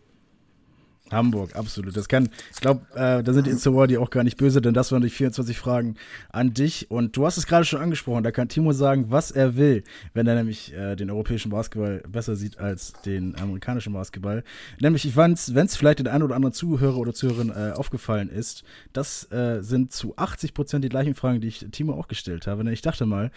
[1.10, 1.96] Hamburg, absolut.
[1.96, 4.74] Das kann, ich glaube, äh, da sind die Itzehoer die auch gar nicht böse, denn
[4.74, 5.96] das waren die 24 Fragen
[6.30, 6.90] an dich.
[6.90, 10.26] Und du hast es gerade schon angesprochen, da kann Timo sagen, was er will, wenn
[10.26, 14.42] er nämlich äh, den europäischen Basketball besser sieht als den amerikanischen Basketball.
[14.80, 18.64] Nämlich, ich wenn es vielleicht den einen oder anderen Zuhörer oder Zuhörerin äh, aufgefallen ist,
[18.92, 22.64] das äh, sind zu 80 Prozent die gleichen Fragen, die ich Timo auch gestellt habe.
[22.64, 23.30] Denn ich dachte mal,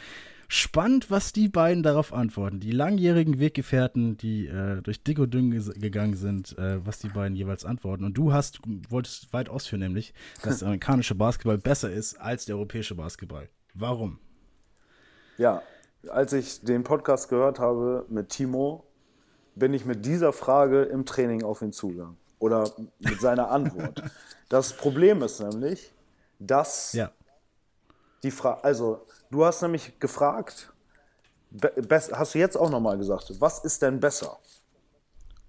[0.51, 2.59] Spannend, was die beiden darauf antworten.
[2.59, 7.35] Die langjährigen Weggefährten, die äh, durch dick und dünn gegangen sind, äh, was die beiden
[7.35, 8.03] jeweils antworten.
[8.03, 8.59] Und du hast,
[8.89, 13.47] wolltest weit ausführen, nämlich, dass der amerikanische Basketball besser ist als der europäische Basketball.
[13.75, 14.17] Warum?
[15.37, 15.61] Ja,
[16.07, 18.85] als ich den Podcast gehört habe mit Timo,
[19.53, 22.17] bin ich mit dieser Frage im Training auf ihn zugegangen.
[22.39, 24.01] Oder mit seiner Antwort.
[24.49, 25.93] Das Problem ist nämlich,
[26.39, 27.11] dass Ja.
[28.23, 30.71] die Frage, also du hast nämlich gefragt,
[32.11, 34.37] hast du jetzt auch nochmal gesagt, was ist denn besser?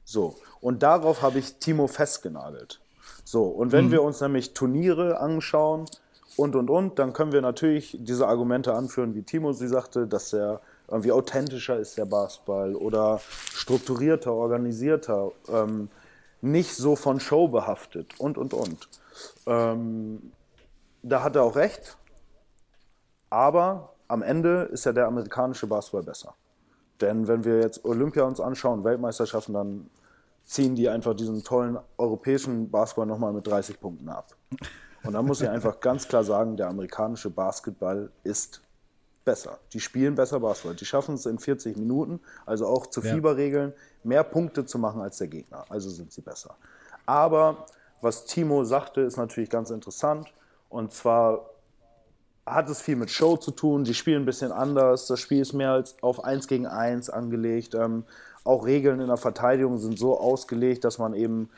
[0.04, 2.80] So, und darauf habe ich Timo festgenagelt.
[3.24, 5.86] So, und wenn wir uns nämlich Turniere anschauen
[6.36, 10.30] und und und, dann können wir natürlich diese Argumente anführen, wie Timo sie sagte, dass
[10.30, 13.20] der irgendwie authentischer ist, der Basketball, oder
[13.54, 15.88] strukturierter, organisierter, ähm,
[16.40, 18.88] nicht so von Show behaftet und und und.
[19.46, 20.32] Ähm,
[21.02, 21.96] da hat er auch recht.
[23.30, 26.34] Aber am Ende ist ja der amerikanische Basketball besser.
[27.00, 29.90] Denn wenn wir jetzt Olympia uns anschauen, Weltmeisterschaften, dann
[30.44, 34.34] ziehen die einfach diesen tollen europäischen Basketball nochmal mit 30 Punkten ab.
[35.04, 38.60] Und da muss ich einfach ganz klar sagen, der amerikanische Basketball ist
[39.24, 39.58] besser.
[39.72, 40.74] Die spielen besser Basketball.
[40.74, 43.14] Die schaffen es in 40 Minuten, also auch zu Ja.
[43.14, 45.64] Fieberregeln, mehr Punkte zu machen als der Gegner.
[45.68, 46.56] Also sind sie besser.
[47.06, 47.66] Aber
[48.00, 50.32] was Timo sagte, ist natürlich ganz interessant.
[50.68, 51.49] Und zwar
[52.54, 53.84] hat es viel mit Show zu tun.
[53.84, 55.06] Die spielen ein bisschen anders.
[55.06, 57.74] Das Spiel ist mehr als auf 1 gegen 1 angelegt.
[57.74, 58.04] Ähm,
[58.44, 61.50] auch Regeln in der Verteidigung sind so ausgelegt, dass man eben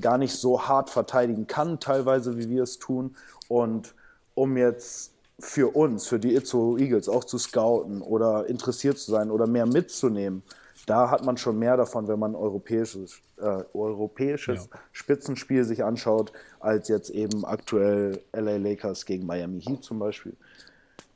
[0.00, 3.16] gar nicht so hart verteidigen kann, teilweise, wie wir es tun.
[3.48, 3.94] Und
[4.34, 9.30] um jetzt für uns, für die Itzo Eagles auch zu scouten oder interessiert zu sein
[9.30, 10.42] oder mehr mitzunehmen,
[10.88, 16.88] da hat man schon mehr davon, wenn man europäisches, äh, europäisches Spitzenspiel sich anschaut, als
[16.88, 20.34] jetzt eben aktuell LA Lakers gegen Miami Heat zum Beispiel.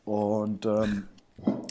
[0.04, 1.04] Und ähm,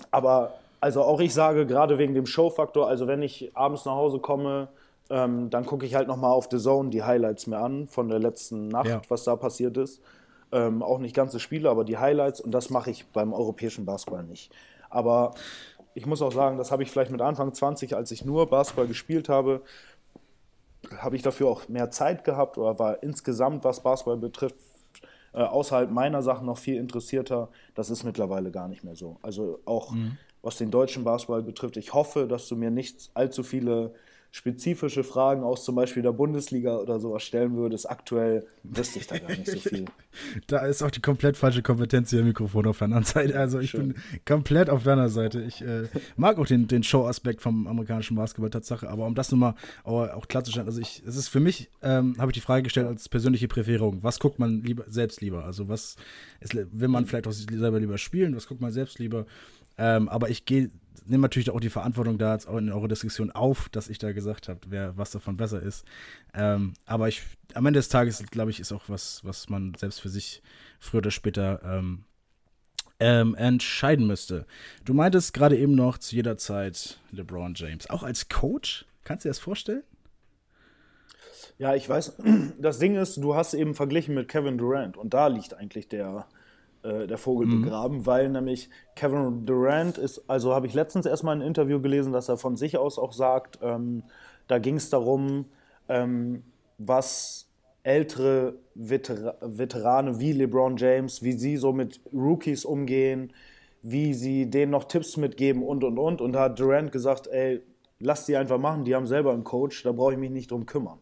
[0.10, 4.20] aber also auch ich sage gerade wegen dem Showfaktor, also wenn ich abends nach Hause
[4.20, 4.70] komme,
[5.10, 8.20] ähm, dann gucke ich halt nochmal auf The Zone die Highlights mir an von der
[8.20, 9.02] letzten Nacht, Ja.
[9.10, 10.02] was da passiert ist.
[10.54, 14.24] Ähm, auch nicht ganze Spiele, aber die Highlights und das mache ich beim europäischen Basketball
[14.24, 14.52] nicht.
[14.90, 15.34] Aber
[15.94, 18.88] ich muss auch sagen, das habe ich vielleicht mit Anfang 20, als ich nur Basketball
[18.88, 19.62] gespielt habe,
[20.98, 24.56] habe ich dafür auch mehr Zeit gehabt oder war insgesamt, was Basketball betrifft,
[25.34, 27.50] äh, außerhalb meiner Sachen noch viel interessierter.
[27.76, 29.18] Das ist mittlerweile gar nicht mehr so.
[29.22, 29.94] Also auch
[30.42, 33.94] was den deutschen Basketball betrifft, ich hoffe, dass du mir nicht allzu viele
[34.34, 37.90] spezifische Fragen aus zum Beispiel der Bundesliga oder sowas stellen würdest.
[37.90, 39.86] Aktuell wüsste ich da gar nicht so viel.
[40.48, 43.38] Da ist auch die komplett falsche Kompetenz hier im Mikrofon auf der anderen Seite.
[43.38, 45.42] Also ich bin komplett auf deiner Seite.
[45.42, 45.84] Ich äh,
[46.16, 50.28] mag auch den, den Show-Aspekt vom amerikanischen Basketball Tatsache, aber um das nochmal auch, auch
[50.30, 53.50] klarzustellen, also ich, es ist für mich, ähm, habe ich die Frage gestellt als persönliche
[53.50, 54.02] Präferierung.
[54.02, 55.44] Was guckt man lieber selbst lieber?
[55.44, 55.98] Also was
[56.40, 58.34] ist, will man vielleicht auch selber lieber spielen?
[58.36, 59.26] Was guckt man selbst lieber?
[59.78, 60.70] Ähm, aber ich gehe
[61.06, 64.12] nehme natürlich auch die Verantwortung da jetzt auch in eurer Diskussion auf, dass ich da
[64.12, 65.86] gesagt habe, wer was davon besser ist.
[66.34, 67.22] Ähm, aber ich,
[67.54, 70.42] am Ende des Tages, glaube ich, ist auch was, was man selbst für sich
[70.80, 72.06] früher oder später ähm,
[73.00, 74.46] ähm, entscheiden müsste.
[74.86, 77.90] Du meintest gerade eben noch zu jeder Zeit LeBron James.
[77.90, 78.86] Auch als Coach?
[79.04, 79.84] Kannst du dir das vorstellen?
[81.58, 82.18] Ja, ich weiß,
[82.60, 86.28] das Ding ist, du hast eben verglichen mit Kevin Durant und da liegt eigentlich der,
[86.84, 87.62] äh, der Vogel mhm.
[87.62, 92.30] begraben, weil nämlich Kevin Durant ist, also habe ich letztens erstmal ein Interview gelesen, dass
[92.30, 94.04] er von sich aus auch sagt, ähm,
[94.48, 95.46] da ging es darum,
[95.88, 96.44] ähm,
[96.78, 97.48] was
[97.84, 103.34] ältere Veter Veterane wie LeBron James, wie sie so mit Rookies umgehen,
[103.82, 106.22] wie sie denen noch Tipps mitgeben und und und.
[106.22, 107.62] Und da hat Durant gesagt, ey,
[108.00, 110.66] lass die einfach machen, die haben selber einen Coach, da brauche ich mich nicht drum
[110.66, 111.00] kümmern.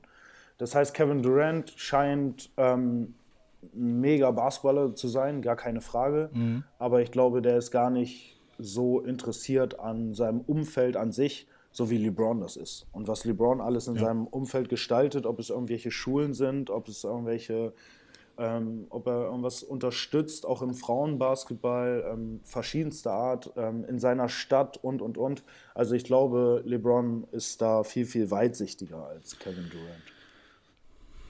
[0.58, 3.16] Das heißt, Kevin Durant scheint ähm,
[3.74, 6.30] mega Basketballer zu sein, gar keine Frage.
[6.34, 6.64] Mhm.
[6.78, 11.90] Aber ich glaube, der ist gar nicht so interessiert an seinem Umfeld an sich, so
[11.90, 12.88] wie LeBron das ist.
[12.92, 14.02] Und was LeBron alles in ja.
[14.02, 17.74] seinem Umfeld gestaltet, ob es irgendwelche Schulen sind, ob es irgendwelche,
[18.38, 24.78] ähm, ob er irgendwas unterstützt, auch im Frauenbasketball, ähm, verschiedenster Art, ähm, in seiner Stadt
[24.78, 25.44] und, und, und.
[25.74, 30.04] Also ich glaube, LeBron ist da viel, viel weitsichtiger als Kevin Durant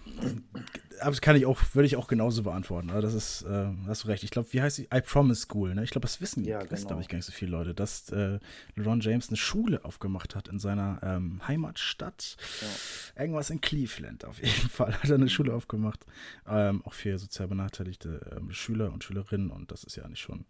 [1.04, 2.90] das kann ich auch, würde ich auch genauso beantworten.
[2.90, 4.24] Aber das ist, äh, hast du recht.
[4.24, 4.88] Ich glaube, wie heißt sie?
[4.94, 5.84] I Promise School, ne?
[5.84, 6.88] Ich glaube, das wissen, ja, genau.
[6.88, 8.40] glaube ich, gar nicht so viele Leute, dass äh,
[8.76, 12.38] LeBron James eine Schule aufgemacht hat in seiner ähm, Heimatstadt.
[12.62, 13.24] Ja.
[13.24, 16.06] Irgendwas in Cleveland auf jeden Fall hat er eine Schule aufgemacht.
[16.48, 19.52] Ähm, auch für sozial benachteiligte ähm, Schüler und Schülerinnen.
[19.52, 20.46] Und das ist ja eigentlich schon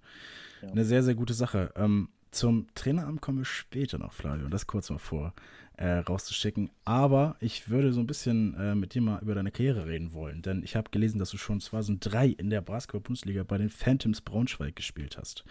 [0.61, 0.69] ja.
[0.69, 1.71] eine sehr, sehr gute Sache.
[1.75, 5.33] Ähm, zum Traineramt kommen wir später noch, Flavio, und das kurz mal vor
[5.79, 6.69] äh, rauszuschicken.
[6.83, 10.41] Aber ich würde so ein bisschen äh, mit dir mal über deine Karriere reden wollen,
[10.41, 14.75] denn ich habe gelesen, dass du schon 2003 in der Basketball-Bundesliga bei den Phantoms Braunschweig
[14.75, 15.45] gespielt hast.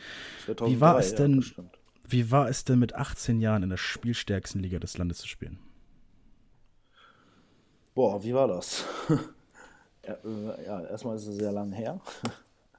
[0.45, 1.41] 2003, wie war es denn?
[1.41, 1.65] Ja,
[2.11, 5.59] wie war es denn mit 18 Jahren in der spielstärksten Liga des Landes zu spielen?
[7.95, 8.85] Boah, wie war das?
[10.07, 12.01] ja, äh, ja, erstmal ist es sehr lang her.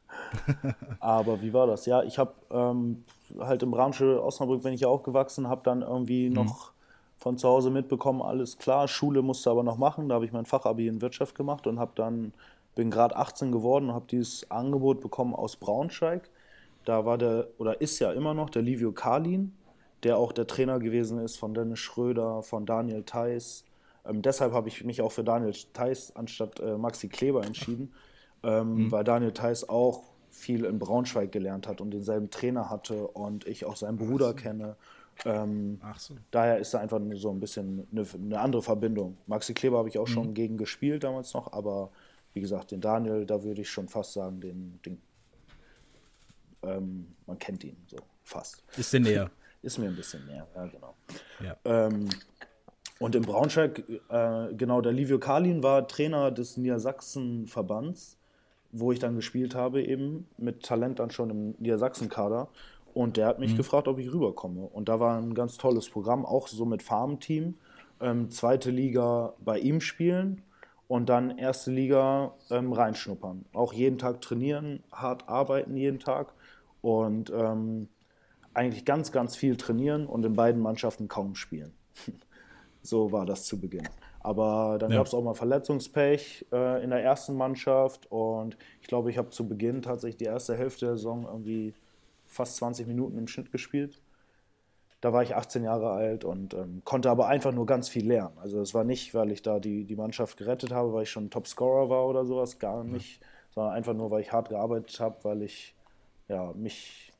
[0.99, 1.87] Aber wie war das?
[1.87, 3.03] Ja, ich habe ähm,
[3.39, 6.35] halt im Ramsche Osnabrück bin ich ja aufgewachsen, habe dann irgendwie mhm.
[6.35, 6.73] noch
[7.19, 10.07] von zu Hause mitbekommen, alles klar, Schule musste aber noch machen.
[10.07, 12.33] Da habe ich mein Fachabi in Wirtschaft gemacht und habe dann,
[12.75, 16.29] bin gerade 18 geworden und habe dieses Angebot bekommen aus Braunschweig.
[16.85, 19.53] Da war der, oder ist ja immer noch der Livio Kalin,
[20.03, 23.65] der auch der Trainer gewesen ist von Dennis Schröder, von Daniel Theiss.
[24.05, 27.91] Ähm, deshalb habe ich mich auch für Daniel Theiss anstatt äh, Maxi Kleber entschieden,
[28.43, 28.91] ähm, mhm.
[28.93, 33.65] weil Daniel Theiss auch viel in Braunschweig gelernt hat und denselben Trainer hatte und ich
[33.65, 34.77] auch seinen Bruder kenne
[35.25, 36.15] ähm, Ach so.
[36.31, 39.17] Daher ist da einfach so ein bisschen eine, eine andere Verbindung.
[39.27, 40.13] Maxi Kleber habe ich auch mhm.
[40.13, 41.91] schon gegen gespielt damals noch, aber
[42.33, 45.01] wie gesagt, den Daniel, da würde ich schon fast sagen, den, den
[46.63, 48.63] ähm, man kennt ihn so fast.
[48.77, 49.31] Ist dir näher.
[49.61, 50.95] ist mir ein bisschen näher, ja, genau.
[51.43, 51.57] Ja.
[51.65, 52.09] Ähm,
[52.99, 58.17] und in Braunschweig, äh, genau, der Livio Kalin war Trainer des Niedersachsen-Verbands,
[58.71, 62.49] wo ich dann gespielt habe, eben mit Talent dann schon im Niedersachsen-Kader.
[62.99, 63.57] Und der hat mich mhm.
[63.57, 64.59] gefragt, ob ich rüberkomme.
[64.59, 67.53] Und da war ein ganz tolles Programm, auch so mit Farmteam.
[68.01, 70.41] Ähm, zweite Liga bei ihm spielen
[70.89, 73.45] und dann erste Liga ähm, reinschnuppern.
[73.53, 76.33] Auch jeden Tag trainieren, hart arbeiten jeden Tag
[76.81, 77.87] und ähm,
[78.53, 81.71] eigentlich ganz, ganz viel trainieren und in beiden Mannschaften kaum spielen.
[82.81, 83.87] so war das zu Beginn.
[84.19, 84.97] Aber dann ja.
[84.97, 89.29] gab es auch mal Verletzungspech äh, in der ersten Mannschaft und ich glaube, ich habe
[89.29, 91.73] zu Beginn tatsächlich die erste Hälfte der Saison irgendwie
[92.29, 94.01] fast 20 Minuten im Schnitt gespielt.
[95.01, 98.37] Da war ich 18 Jahre alt und ähm, konnte aber einfach nur ganz viel lernen.
[98.37, 101.29] Also es war nicht, weil ich da die, die Mannschaft gerettet habe, weil ich schon
[101.29, 105.41] Topscorer war oder sowas, gar nicht, sondern einfach nur, weil ich hart gearbeitet habe, weil
[105.41, 105.73] ich
[106.27, 107.13] ja, mich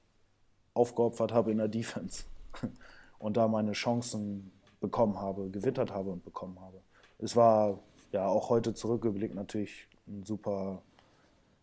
[0.74, 2.26] aufgeopfert habe in der Defense
[3.17, 6.82] und da meine Chancen bekommen habe, gewittert habe und bekommen habe.
[7.17, 7.80] Es war
[8.12, 10.82] ja auch heute zurückgeblickt natürlich ein super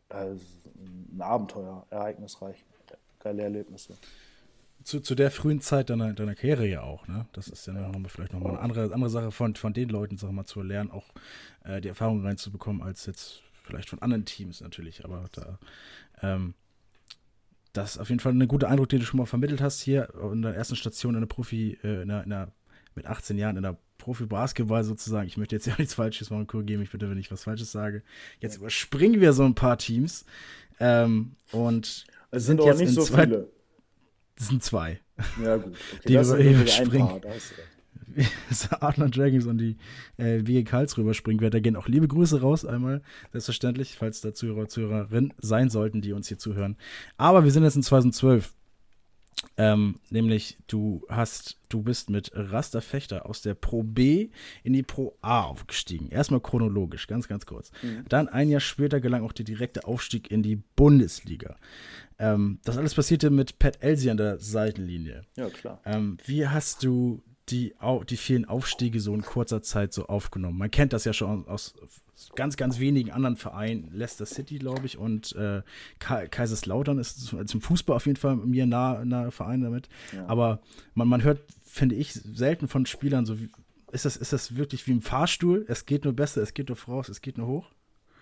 [0.08, 0.34] äh,
[1.14, 2.64] ein Abenteuer, ereignisreich
[3.26, 3.94] geile Erlebnisse.
[4.84, 7.26] Zu, zu der frühen Zeit deiner, deiner Karriere ja auch, ne?
[7.32, 7.88] Das ist ja, ja.
[7.88, 10.90] Noch, vielleicht nochmal eine andere, andere Sache von, von den Leuten, sag mal, zu lernen,
[10.90, 11.06] auch
[11.64, 15.58] äh, die Erfahrung reinzubekommen, als jetzt vielleicht von anderen Teams natürlich, aber da,
[16.22, 16.54] ähm,
[17.72, 20.08] das ist auf jeden Fall ein guter Eindruck, den du schon mal vermittelt hast hier
[20.32, 22.52] in der ersten Station in der Profi, äh, in der, in der,
[22.94, 25.26] mit 18 Jahren in der Profi-Basketball sozusagen.
[25.26, 28.02] Ich möchte jetzt ja nichts Falsches machen, korrigiere mich bitte, wenn ich was Falsches sage.
[28.38, 30.24] Jetzt überspringen wir so ein paar Teams
[30.78, 32.06] ähm, und
[32.36, 33.48] es sind, sind jetzt nicht so zwei, viele.
[34.36, 35.00] Das sind zwei.
[35.42, 35.74] Ja, gut.
[35.92, 37.20] Okay, die das überspringen.
[38.48, 39.76] Das Adler Dragons und die
[40.16, 41.54] äh, WG Karls rüberspringen wird.
[41.54, 46.12] Da gehen auch liebe Grüße raus, einmal, selbstverständlich, falls da Zuhörer, Zuhörerinnen sein sollten, die
[46.12, 46.76] uns hier zuhören.
[47.16, 48.52] Aber wir sind jetzt in 2012.
[49.58, 54.30] Ähm, nämlich du hast, du bist mit Rasterfechter aus der Pro B
[54.64, 56.08] in die Pro A aufgestiegen.
[56.08, 57.70] Erstmal chronologisch, ganz, ganz kurz.
[57.82, 58.04] Mhm.
[58.08, 61.56] Dann ein Jahr später gelang auch der direkte Aufstieg in die Bundesliga.
[62.18, 65.22] Ähm, das alles passierte mit Pat Elsie an der Seitenlinie.
[65.36, 65.80] Ja, klar.
[65.84, 67.74] Ähm, wie hast du die,
[68.08, 70.58] die vielen Aufstiege so in kurzer Zeit so aufgenommen?
[70.58, 71.74] Man kennt das ja schon aus
[72.34, 73.90] ganz, ganz wenigen anderen Vereinen.
[73.92, 75.62] Leicester City, glaube ich, und äh,
[75.98, 79.88] Kaiserslautern ist zum Fußball auf jeden Fall mir nahe, nahe Verein damit.
[80.12, 80.26] Ja.
[80.26, 80.60] Aber
[80.94, 83.36] man, man hört, finde ich, selten von Spielern so,
[83.92, 85.64] ist das, ist das wirklich wie im Fahrstuhl?
[85.68, 87.70] Es geht nur besser, es geht nur voraus, es geht nur hoch?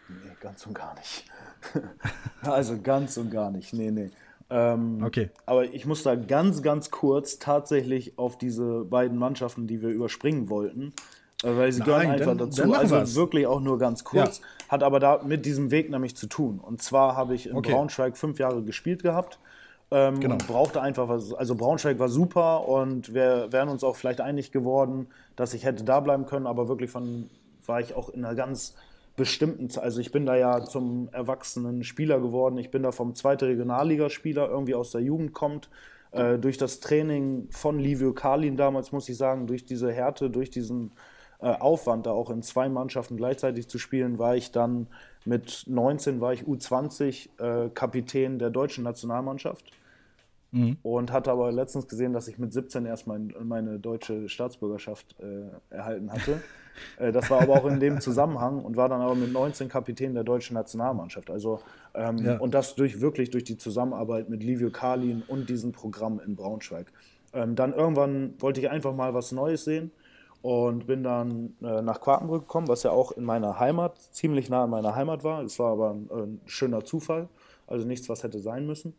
[0.08, 1.24] Nee, ganz und gar nicht.
[2.42, 3.72] also ganz und gar nicht.
[3.72, 4.10] Nee, nee.
[4.50, 5.30] Ähm, okay.
[5.46, 10.48] Aber ich muss da ganz, ganz kurz tatsächlich auf diese beiden Mannschaften, die wir überspringen
[10.48, 10.92] wollten,
[11.42, 12.62] äh, weil sie Nein, gehören einfach dann, dazu.
[12.62, 13.14] Dann also was.
[13.16, 14.38] wirklich auch nur ganz kurz.
[14.38, 14.44] Ja.
[14.68, 16.60] Hat aber da mit diesem Weg nämlich zu tun.
[16.60, 17.72] Und zwar habe ich in okay.
[17.72, 19.38] Braunschweig fünf Jahre gespielt gehabt.
[19.90, 20.36] Ähm, genau.
[20.38, 21.32] Brauchte einfach was.
[21.32, 25.06] Also Braunschweig war super und wir wären uns auch vielleicht einig geworden,
[25.36, 27.30] dass ich hätte da bleiben können, aber wirklich von
[27.66, 28.74] war ich auch in einer ganz
[29.16, 29.68] bestimmten.
[29.78, 32.58] Also ich bin da ja zum erwachsenen Spieler geworden.
[32.58, 35.68] Ich bin da vom zweiten Regionalligaspieler irgendwie aus der Jugend kommt.
[36.10, 40.50] Äh, durch das Training von Livio Kalin damals, muss ich sagen, durch diese Härte, durch
[40.50, 40.92] diesen
[41.40, 44.88] äh, Aufwand, da auch in zwei Mannschaften gleichzeitig zu spielen, war ich dann
[45.24, 49.64] mit 19 war ich U20 äh, Kapitän der deutschen Nationalmannschaft.
[50.50, 50.76] Mhm.
[50.82, 55.74] Und hatte aber letztens gesehen, dass ich mit 17 erst mein, meine deutsche Staatsbürgerschaft äh,
[55.74, 56.40] erhalten hatte.
[56.98, 60.14] Äh, das war aber auch in dem Zusammenhang und war dann aber mit 19 Kapitän
[60.14, 61.30] der deutschen Nationalmannschaft.
[61.30, 61.60] Also
[61.94, 62.36] ähm, ja.
[62.38, 66.92] und das durch wirklich durch die Zusammenarbeit mit Livio Kalin und diesem Programm in Braunschweig.
[67.32, 69.90] Ähm, dann irgendwann wollte ich einfach mal was Neues sehen
[70.44, 74.64] und bin dann äh, nach Quakenbrück gekommen, was ja auch in meiner Heimat, ziemlich nah
[74.64, 75.42] an meiner Heimat war.
[75.42, 77.28] Es war aber ein, ein schöner Zufall,
[77.66, 78.94] also nichts, was hätte sein müssen.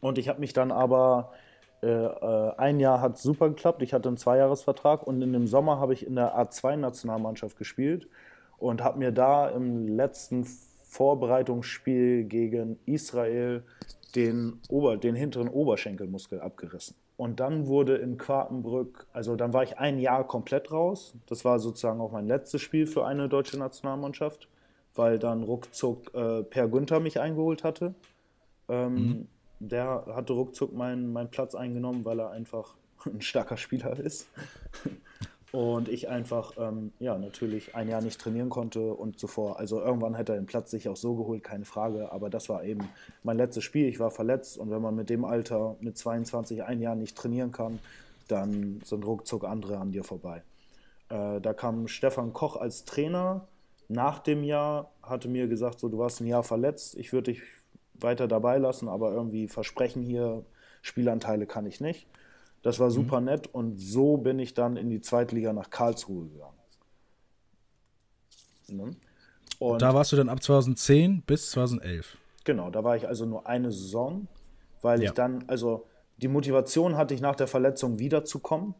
[0.00, 1.32] Und ich habe mich dann aber,
[1.86, 6.06] ein Jahr hat super geklappt, ich hatte einen Zweijahresvertrag und in dem Sommer habe ich
[6.06, 8.08] in der A2-Nationalmannschaft gespielt
[8.58, 10.44] und habe mir da im letzten
[10.88, 13.62] Vorbereitungsspiel gegen Israel
[14.16, 16.96] den, Ober-, den hinteren Oberschenkelmuskel abgerissen.
[17.16, 21.14] Und dann wurde in Quartenbrück, also dann war ich ein Jahr komplett raus.
[21.26, 24.48] Das war sozusagen auch mein letztes Spiel für eine deutsche Nationalmannschaft,
[24.94, 27.94] weil dann ruckzuck äh, Per Günther mich eingeholt hatte.
[28.68, 29.26] Ähm, mhm
[29.60, 32.74] der hatte ruckzuck meinen, meinen Platz eingenommen, weil er einfach
[33.06, 34.28] ein starker Spieler ist.
[35.50, 39.58] Und ich einfach, ähm, ja, natürlich ein Jahr nicht trainieren konnte und zuvor.
[39.58, 42.12] Also irgendwann hätte er den Platz sich auch so geholt, keine Frage.
[42.12, 42.86] Aber das war eben
[43.22, 43.88] mein letztes Spiel.
[43.88, 47.50] Ich war verletzt und wenn man mit dem Alter, mit 22, ein Jahr nicht trainieren
[47.50, 47.78] kann,
[48.28, 50.42] dann sind ruckzuck andere an dir vorbei.
[51.08, 53.48] Äh, da kam Stefan Koch als Trainer.
[53.88, 57.42] Nach dem Jahr hatte mir gesagt, so, du warst ein Jahr verletzt, ich würde dich
[58.00, 60.44] weiter dabei lassen, aber irgendwie versprechen hier,
[60.82, 62.06] Spielanteile kann ich nicht.
[62.62, 63.26] Das war super mhm.
[63.26, 66.58] nett und so bin ich dann in die Zweitliga nach Karlsruhe gegangen.
[68.68, 68.90] Ne?
[69.58, 72.18] Und da warst du dann ab 2010 bis 2011.
[72.44, 74.28] Genau, da war ich also nur eine Saison,
[74.82, 75.06] weil ja.
[75.06, 75.86] ich dann, also
[76.18, 78.74] die Motivation hatte ich nach der Verletzung wiederzukommen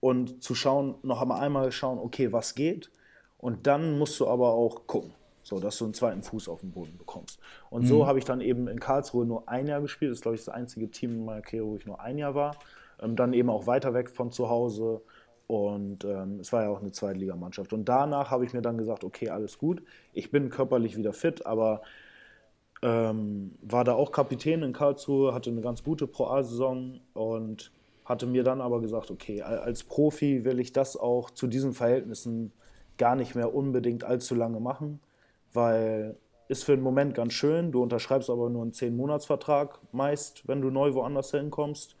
[0.00, 2.90] und zu schauen, noch einmal schauen, okay, was geht.
[3.38, 5.12] Und dann musst du aber auch gucken
[5.46, 7.38] so dass du einen zweiten Fuß auf den Boden bekommst.
[7.70, 7.86] Und mhm.
[7.86, 10.10] so habe ich dann eben in Karlsruhe nur ein Jahr gespielt.
[10.10, 12.34] Das ist, glaube ich, das einzige Team in meiner Karriere, wo ich nur ein Jahr
[12.34, 12.56] war.
[13.00, 15.02] Ähm, dann eben auch weiter weg von zu Hause.
[15.46, 17.72] Und ähm, es war ja auch eine Zweitligamannschaft.
[17.72, 19.84] Und danach habe ich mir dann gesagt, okay, alles gut.
[20.12, 21.82] Ich bin körperlich wieder fit, aber
[22.82, 27.70] ähm, war da auch Kapitän in Karlsruhe, hatte eine ganz gute Pro A-Saison und
[28.04, 32.50] hatte mir dann aber gesagt, okay, als Profi will ich das auch zu diesen Verhältnissen
[32.98, 34.98] gar nicht mehr unbedingt allzu lange machen
[35.56, 36.16] weil
[36.48, 40.70] ist für den Moment ganz schön, du unterschreibst aber nur einen 10-Monats-Vertrag meist, wenn du
[40.70, 41.96] neu woanders hinkommst.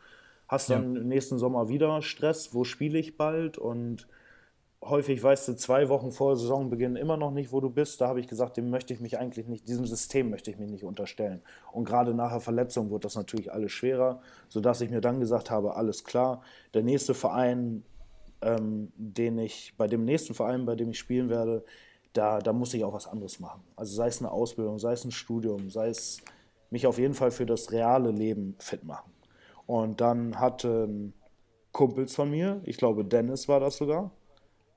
[0.46, 1.02] Hast dann ja.
[1.02, 4.06] nächsten Sommer wieder Stress, wo spiele ich bald und
[4.84, 8.00] häufig weißt du zwei Wochen vor Saisonbeginn immer noch nicht, wo du bist.
[8.00, 10.70] Da habe ich gesagt, dem möchte ich mich eigentlich nicht, diesem System möchte ich mich
[10.70, 11.42] nicht unterstellen.
[11.72, 15.50] Und gerade nach der Verletzung wird das natürlich alles schwerer, sodass ich mir dann gesagt
[15.50, 16.42] habe, alles klar,
[16.74, 17.82] der nächste Verein,
[18.42, 21.64] ähm, den ich, bei dem nächsten Verein, bei dem ich spielen werde,
[22.16, 23.62] da, da muss ich auch was anderes machen.
[23.76, 26.18] Also sei es eine Ausbildung, sei es ein Studium, sei es
[26.70, 29.12] mich auf jeden Fall für das reale Leben fit machen.
[29.66, 31.14] Und dann hatten
[31.72, 34.10] Kumpels von mir, ich glaube Dennis war das sogar,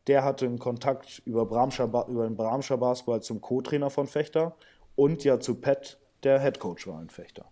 [0.07, 4.55] der hatte einen Kontakt über, Bramscher, über den Bramscher Basketball zum Co-Trainer von Fechter
[4.95, 7.45] und ja zu Pat, der Headcoach war in Fechter.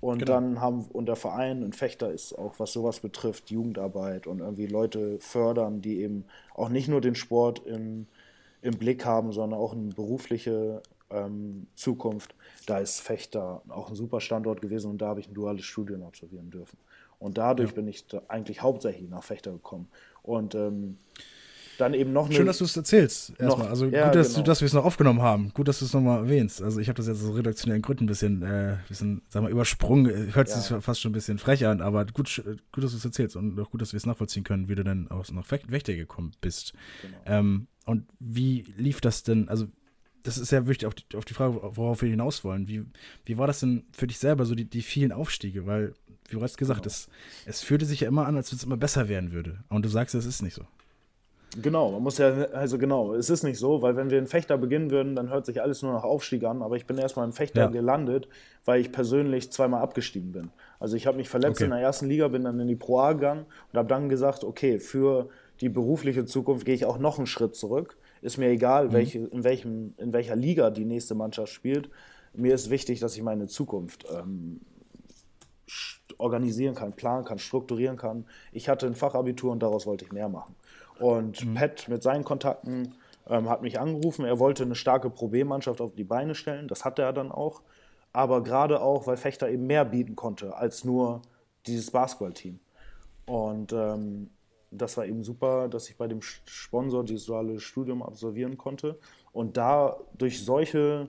[0.00, 0.32] Und genau.
[0.32, 4.66] dann haben und der Verein in Fechter ist auch, was sowas betrifft, Jugendarbeit und irgendwie
[4.66, 8.08] Leute fördern, die eben auch nicht nur den Sport in
[8.62, 12.34] im Blick haben, sondern auch eine berufliche ähm, Zukunft,
[12.66, 16.02] da ist Fechter auch ein super Standort gewesen und da habe ich ein duales Studium
[16.04, 16.78] absolvieren dürfen.
[17.18, 17.74] Und dadurch ja.
[17.76, 19.88] bin ich da eigentlich hauptsächlich nach Fechter gekommen.
[20.22, 20.96] Und ähm,
[21.78, 22.34] dann eben noch eine.
[22.34, 23.68] Schön, dass du es erzählst, erstmal.
[23.68, 24.40] Also ja, gut, dass, genau.
[24.40, 25.52] du, dass wir es noch aufgenommen haben.
[25.54, 26.62] Gut, dass du es nochmal erwähnst.
[26.62, 30.34] Also ich habe das jetzt aus redaktionellen Gründen ein bisschen, äh, bisschen sag mal, übersprungen.
[30.34, 30.56] Hört ja.
[30.56, 32.42] sich fast schon ein bisschen frech an, aber gut,
[32.72, 34.84] gut dass du es erzählst und auch gut, dass wir es nachvollziehen können, wie du
[34.84, 36.72] dann aus nach Wächter gekommen bist.
[37.02, 37.16] Genau.
[37.26, 39.48] Ähm, und wie lief das denn?
[39.48, 39.66] Also
[40.22, 42.68] das ist ja wirklich auf die, auf die Frage, worauf wir hinaus wollen.
[42.68, 42.84] Wie,
[43.24, 45.66] wie war das denn für dich selber, so die, die vielen Aufstiege?
[45.66, 45.94] Weil,
[46.28, 46.92] wie du hast gesagt, genau.
[46.92, 47.08] es,
[47.46, 49.64] es fühlte sich ja immer an, als wenn es immer besser werden würde.
[49.68, 50.64] Und du sagst, es ist nicht so.
[51.60, 54.56] Genau, man muss ja, also genau, es ist nicht so, weil wenn wir in Fechter
[54.56, 57.32] beginnen würden, dann hört sich alles nur nach Aufstieg an, aber ich bin erstmal in
[57.32, 57.66] Fechter ja.
[57.66, 58.26] gelandet,
[58.64, 60.50] weil ich persönlich zweimal abgestiegen bin.
[60.80, 61.64] Also ich habe mich verletzt okay.
[61.64, 64.44] in der ersten Liga, bin dann in die Pro A gegangen und habe dann gesagt,
[64.44, 65.28] okay, für
[65.62, 67.96] die berufliche Zukunft gehe ich auch noch einen Schritt zurück.
[68.20, 68.92] Ist mir egal, mhm.
[68.92, 71.88] welche, in, welchem, in welcher Liga die nächste Mannschaft spielt.
[72.34, 74.60] Mir ist wichtig, dass ich meine Zukunft ähm,
[76.18, 78.26] organisieren kann, planen kann, strukturieren kann.
[78.50, 80.54] Ich hatte ein Fachabitur und daraus wollte ich mehr machen.
[80.98, 81.54] Und mhm.
[81.54, 82.94] Pat mit seinen Kontakten
[83.28, 84.24] ähm, hat mich angerufen.
[84.24, 86.66] Er wollte eine starke Pro B-Mannschaft auf die Beine stellen.
[86.66, 87.62] Das hatte er dann auch.
[88.12, 91.22] Aber gerade auch, weil Fechter eben mehr bieten konnte als nur
[91.66, 92.58] dieses Basketballteam.
[93.26, 94.30] Und ähm,
[94.72, 98.98] das war eben super, dass ich bei dem Sponsor dieses duale Studium absolvieren konnte.
[99.32, 101.08] Und da durch solche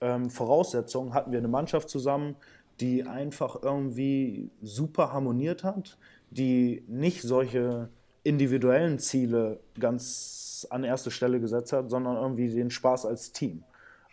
[0.00, 2.36] ähm, Voraussetzungen hatten wir eine Mannschaft zusammen,
[2.80, 5.98] die einfach irgendwie super harmoniert hat,
[6.30, 7.90] die nicht solche
[8.22, 13.64] individuellen Ziele ganz an erste Stelle gesetzt hat, sondern irgendwie den Spaß als Team.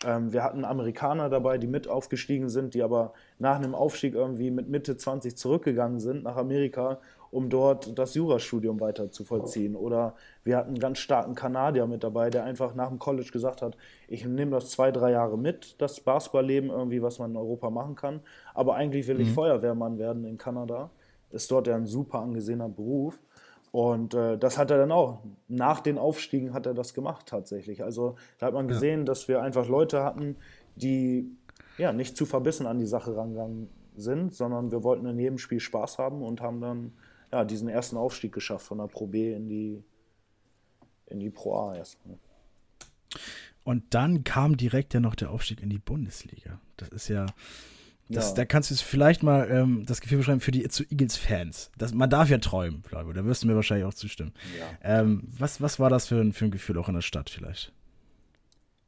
[0.06, 4.52] Ähm, wir hatten Amerikaner dabei, die mit aufgestiegen sind, die aber nach einem Aufstieg irgendwie
[4.52, 7.00] mit Mitte 20 zurückgegangen sind nach Amerika,
[7.32, 9.76] um dort das Jurastudium weiter zu vollziehen.
[9.76, 13.62] Oder wir hatten einen ganz starken Kanadier mit dabei, der einfach nach dem College gesagt
[13.62, 17.70] hat, ich nehme das zwei, drei Jahre mit, das Basketballleben irgendwie, was man in Europa
[17.70, 18.22] machen kann.
[18.54, 19.34] Aber eigentlich will ich mhm.
[19.34, 20.90] Feuerwehrmann werden in Kanada.
[21.32, 23.20] Ist dort ja ein super angesehener Beruf.
[23.72, 25.20] Und äh, das hat er dann auch.
[25.48, 27.84] Nach den Aufstiegen hat er das gemacht tatsächlich.
[27.84, 29.06] Also da hat man gesehen, ja.
[29.06, 30.38] dass wir einfach Leute hatten,
[30.76, 31.30] die
[31.78, 35.60] ja nicht zu verbissen an die Sache rangegangen sind, sondern wir wollten in jedem Spiel
[35.60, 36.94] Spaß haben und haben dann
[37.32, 39.84] ja, diesen ersten Aufstieg geschafft von der Pro B in die,
[41.08, 42.18] in die Pro A erstmal.
[43.64, 46.62] Und dann kam direkt ja noch der Aufstieg in die Bundesliga.
[46.78, 47.26] Das ist ja,
[48.10, 48.36] das, ja.
[48.36, 51.72] Da kannst du vielleicht mal ähm, das Gefühl beschreiben für die zu Eagles-Fans.
[51.94, 53.12] Man darf ja träumen, Flavio.
[53.12, 54.34] Da wirst du mir wahrscheinlich auch zustimmen.
[54.58, 55.00] Ja.
[55.02, 57.74] Ähm, was, was war das für ein, für ein Gefühl auch in der Stadt vielleicht?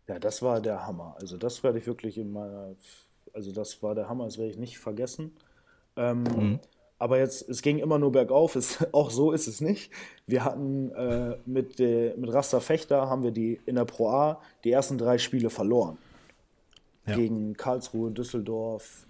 [0.07, 1.15] Ja, das war der Hammer.
[1.19, 2.75] Also das werde ich wirklich in meiner,
[3.33, 5.33] also das war der Hammer, das werde ich nicht vergessen.
[5.97, 6.59] Ähm, mhm.
[6.99, 9.91] Aber jetzt, es ging immer nur bergauf, es, auch so ist es nicht.
[10.27, 14.41] Wir hatten äh, mit, de, mit Rasta Fechter haben wir die in der Pro A
[14.63, 15.97] die ersten drei Spiele verloren.
[17.07, 17.15] Ja.
[17.15, 19.07] Gegen Karlsruhe, Düsseldorf,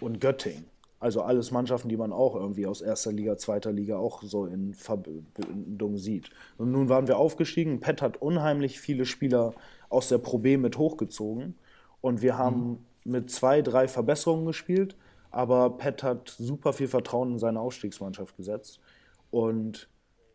[0.00, 0.66] und Göttingen.
[0.98, 4.74] Also alles Mannschaften, die man auch irgendwie aus erster Liga, zweiter Liga auch so in
[4.74, 6.30] Verbindung sieht.
[6.56, 7.80] Und nun waren wir aufgestiegen.
[7.80, 9.52] Pet hat unheimlich viele Spieler
[9.90, 11.54] aus der Pro B mit hochgezogen.
[12.00, 13.12] Und wir haben mhm.
[13.12, 14.96] mit zwei, drei Verbesserungen gespielt.
[15.30, 18.80] Aber Pet hat super viel Vertrauen in seine Aufstiegsmannschaft gesetzt.
[19.30, 19.88] Und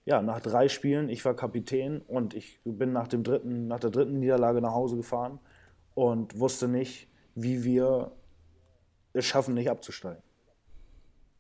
[0.06, 3.92] ja, nach drei Spielen, ich war Kapitän und ich bin nach, dem dritten, nach der
[3.92, 5.40] dritten Niederlage nach Hause gefahren
[5.94, 8.12] und wusste nicht, wie wir
[9.14, 10.24] es schaffen, nicht abzusteigen.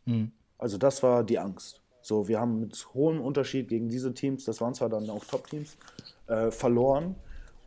[0.05, 0.31] Mhm.
[0.57, 1.81] Also das war die Angst.
[2.01, 5.77] So, wir haben mit hohem Unterschied gegen diese Teams, das waren zwar dann auch Top-Teams,
[6.27, 7.15] äh, verloren.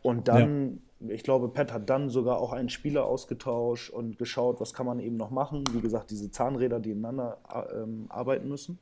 [0.01, 0.81] Und dann.
[0.99, 4.99] Ich glaube, Pat hat dann sogar auch einen Spieler ausgetauscht und geschaut, was kann man
[4.99, 5.63] eben noch machen.
[5.73, 7.37] Wie gesagt, diese Zahnräder, die ineinander
[7.73, 8.79] ähm, arbeiten müssen.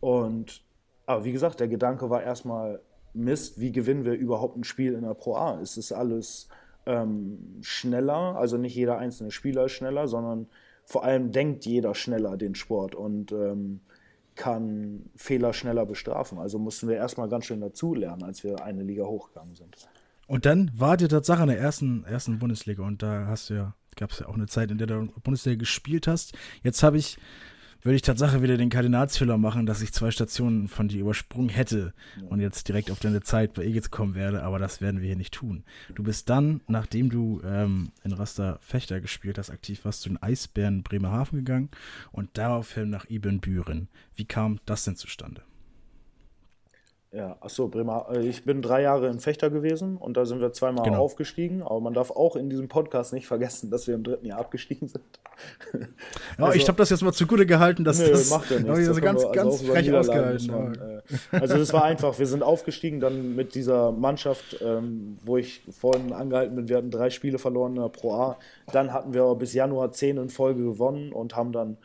[0.00, 0.62] Und,
[1.06, 2.80] aber wie gesagt, der Gedanke war erstmal,
[3.14, 5.60] Mist, wie gewinnen wir überhaupt ein Spiel in der Pro A?
[5.60, 6.48] Es ist alles
[6.86, 10.48] ähm, schneller, also nicht jeder einzelne Spieler ist schneller, sondern
[10.84, 13.80] vor allem denkt jeder schneller den Sport und ähm,
[14.34, 16.38] kann Fehler schneller bestrafen.
[16.38, 19.76] Also mussten wir erstmal ganz schön dazulernen, als wir eine Liga hochgegangen sind.
[20.32, 23.74] Und dann war die Tatsache in der ersten, ersten Bundesliga und da hast du ja,
[23.96, 26.32] gab es ja auch eine Zeit, in der du Bundesliga gespielt hast.
[26.62, 27.18] Jetzt habe ich
[27.82, 31.92] würde ich Tatsache wieder den Kardinalsfehler machen, dass ich zwei Stationen von dir übersprungen hätte
[32.30, 35.16] und jetzt direkt auf deine Zeit bei Egels kommen werde, aber das werden wir hier
[35.16, 35.64] nicht tun.
[35.94, 40.22] Du bist dann, nachdem du ähm, in Raster Fechter gespielt hast, aktiv warst, zu den
[40.22, 41.68] Eisbären Bremerhaven gegangen
[42.10, 43.88] und daraufhin nach Ibbenbüren.
[44.14, 45.42] Wie kam das denn zustande?
[47.14, 48.06] Ja, achso, Bremer.
[48.10, 51.02] Äh, ich bin drei Jahre in Fechter gewesen und da sind wir zweimal genau.
[51.02, 51.62] aufgestiegen.
[51.62, 54.88] Aber man darf auch in diesem Podcast nicht vergessen, dass wir im dritten Jahr abgestiegen
[54.88, 55.04] sind.
[56.38, 58.88] Ja, also, ich habe das jetzt mal zugute gehalten, dass nö, das macht ja nichts.
[58.88, 60.46] Also ganz, wir, ganz also frech ausgehalten.
[60.50, 65.36] Man, äh, also es war einfach, wir sind aufgestiegen dann mit dieser Mannschaft, ähm, wo
[65.36, 68.38] ich vorhin angehalten bin, wir hatten drei Spiele verloren in der Pro A.
[68.72, 71.76] Dann hatten wir bis Januar zehn in Folge gewonnen und haben dann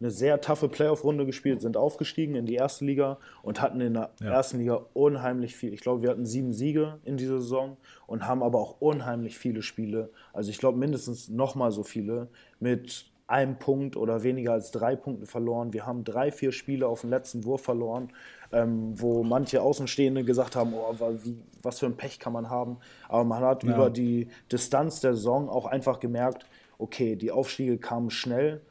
[0.00, 4.10] eine sehr taffe Playoff-Runde gespielt, sind aufgestiegen in die erste Liga und hatten in der
[4.20, 4.30] ja.
[4.32, 5.72] ersten Liga unheimlich viel.
[5.72, 7.76] Ich glaube, wir hatten sieben Siege in dieser Saison
[8.06, 12.28] und haben aber auch unheimlich viele Spiele, also ich glaube mindestens nochmal so viele,
[12.60, 15.74] mit einem Punkt oder weniger als drei Punkten verloren.
[15.74, 18.08] Wir haben drei, vier Spiele auf den letzten Wurf verloren,
[18.52, 22.78] ähm, wo manche Außenstehende gesagt haben, oh, wie, was für ein Pech kann man haben.
[23.06, 23.74] Aber man hat ja.
[23.74, 26.46] über die Distanz der Saison auch einfach gemerkt,
[26.78, 28.62] okay, die Aufstiege kamen schnell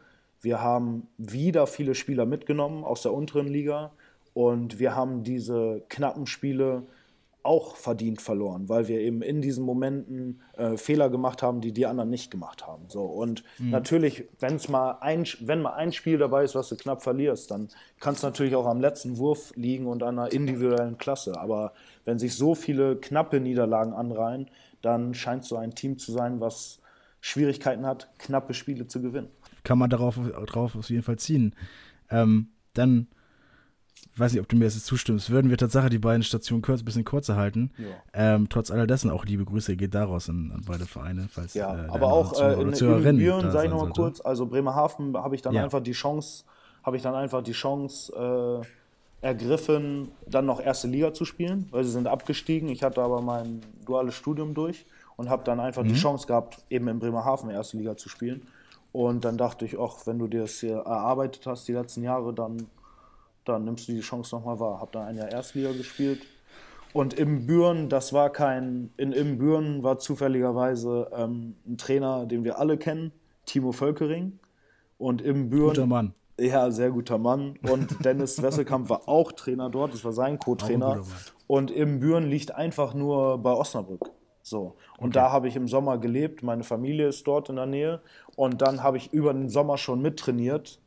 [0.41, 3.91] wir haben wieder viele Spieler mitgenommen aus der unteren Liga
[4.33, 6.83] und wir haben diese knappen Spiele
[7.47, 11.85] auch verdient verloren, weil wir eben in diesen Momenten äh, Fehler gemacht haben, die die
[11.85, 12.89] anderen nicht gemacht haben.
[12.89, 13.69] So und mhm.
[13.69, 17.69] natürlich, wenn's mal ein, wenn mal ein Spiel dabei ist, was du knapp verlierst, dann
[18.01, 21.39] kann es natürlich auch am letzten Wurf liegen und an einer individuellen Klasse.
[21.39, 21.71] Aber
[22.03, 26.79] wenn sich so viele knappe Niederlagen anreihen, dann scheint so ein Team zu sein, was
[27.21, 29.29] Schwierigkeiten hat, knappe Spiele zu gewinnen
[29.67, 31.53] kann man darauf, darauf auf jeden Fall ziehen.
[32.09, 33.07] Ähm, dann,
[34.15, 36.85] weiß nicht, ob du mir jetzt zustimmst, würden wir tatsächlich die beiden Stationen kurz, ein
[36.85, 37.71] bisschen kurzer halten.
[37.77, 38.35] Ja.
[38.35, 41.27] Ähm, trotz all dessen auch liebe Grüße geht daraus an, an beide Vereine.
[41.29, 45.17] Falls, ja, äh, aber auch äh, in, in Büren, sage ich nochmal kurz, also Bremerhaven
[45.17, 45.65] habe ich dann ja.
[45.65, 46.45] einfach die Chance,
[46.81, 48.63] habe ich dann einfach die Chance
[49.21, 52.69] äh, ergriffen, dann noch erste Liga zu spielen, weil sie sind abgestiegen.
[52.69, 54.85] Ich hatte aber mein duales Studium durch
[55.17, 55.89] und habe dann einfach mhm.
[55.89, 58.43] die Chance gehabt, eben in Bremerhaven erste Liga zu spielen.
[58.91, 62.33] Und dann dachte ich, auch wenn du dir das hier erarbeitet hast die letzten Jahre,
[62.33, 62.67] dann,
[63.45, 64.81] dann nimmst du die Chance nochmal wahr.
[64.81, 66.21] Hab dann ein Jahr Erstliga gespielt.
[66.93, 72.43] Und im Büren, das war kein, in im Büren war zufälligerweise ähm, ein Trainer, den
[72.43, 73.11] wir alle kennen,
[73.45, 74.39] Timo Völkering.
[74.97, 75.69] Und im Büren.
[75.69, 76.13] Guter Mann.
[76.39, 77.57] Ja, sehr guter Mann.
[77.69, 81.01] Und Dennis Wesselkamp war auch Trainer dort, das war sein Co-Trainer.
[81.47, 84.11] Und im Büren liegt einfach nur bei Osnabrück.
[84.49, 84.75] So.
[84.97, 85.13] Und okay.
[85.13, 88.01] da habe ich im Sommer gelebt, meine Familie ist dort in der Nähe.
[88.35, 90.79] Und dann habe ich über den Sommer schon mittrainiert.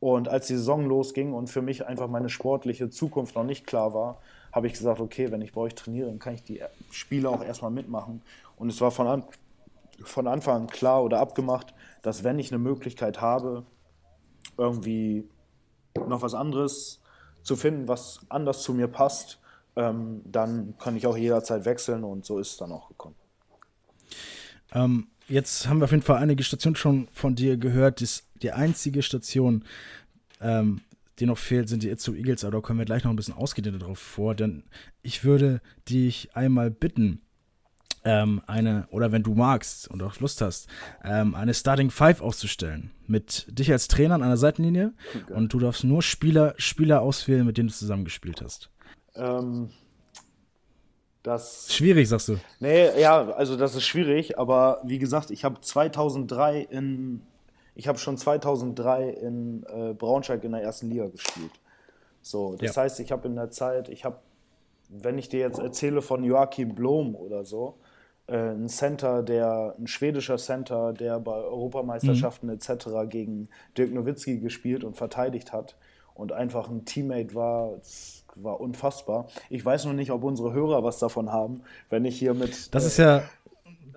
[0.00, 3.94] Und als die Saison losging und für mich einfach meine sportliche Zukunft noch nicht klar
[3.94, 4.20] war,
[4.52, 7.42] habe ich gesagt, okay, wenn ich bei euch trainiere, dann kann ich die Spiele auch
[7.42, 8.22] erstmal mitmachen.
[8.56, 9.24] Und es war von, an,
[10.02, 13.64] von Anfang an klar oder abgemacht, dass wenn ich eine Möglichkeit habe,
[14.56, 15.28] irgendwie
[15.94, 17.00] noch was anderes
[17.42, 19.40] zu finden, was anders zu mir passt,
[19.78, 23.14] ähm, dann kann ich auch jederzeit wechseln und so ist es dann auch gekommen.
[24.72, 28.00] Ähm, jetzt haben wir auf jeden Fall einige Stationen schon von dir gehört.
[28.00, 29.64] Das, die einzige Station,
[30.40, 30.80] ähm,
[31.20, 33.34] die noch fehlt, sind die Itzu Eagles, aber da kommen wir gleich noch ein bisschen
[33.34, 34.64] ausgedehnter drauf vor, denn
[35.02, 37.22] ich würde dich einmal bitten,
[38.04, 40.68] ähm, eine, oder wenn du magst und auch Lust hast,
[41.04, 42.90] ähm, eine Starting Five aufzustellen.
[43.06, 45.32] Mit dich als Trainer an einer Seitenlinie okay.
[45.32, 48.70] und du darfst nur Spieler, Spieler auswählen, mit denen du zusammengespielt hast.
[49.18, 49.70] Ähm,
[51.22, 52.38] das, schwierig, sagst du?
[52.60, 57.22] Nee, ja, also das ist schwierig, aber wie gesagt, ich habe 2003 in,
[57.74, 61.52] ich habe schon 2003 in äh, Braunschweig in der ersten Liga gespielt.
[62.22, 62.82] So, das ja.
[62.82, 64.18] heißt, ich habe in der Zeit, ich habe,
[64.88, 67.78] wenn ich dir jetzt erzähle von Joachim Blom oder so,
[68.26, 72.54] äh, ein Center, der, ein schwedischer Center, der bei Europameisterschaften mhm.
[72.54, 72.86] etc.
[73.08, 75.76] gegen Dirk Nowitzki gespielt und verteidigt hat
[76.14, 79.28] und einfach ein Teammate war, das war unfassbar.
[79.50, 82.74] Ich weiß noch nicht, ob unsere Hörer was davon haben, wenn ich hier mit.
[82.74, 83.22] Das äh, ist ja.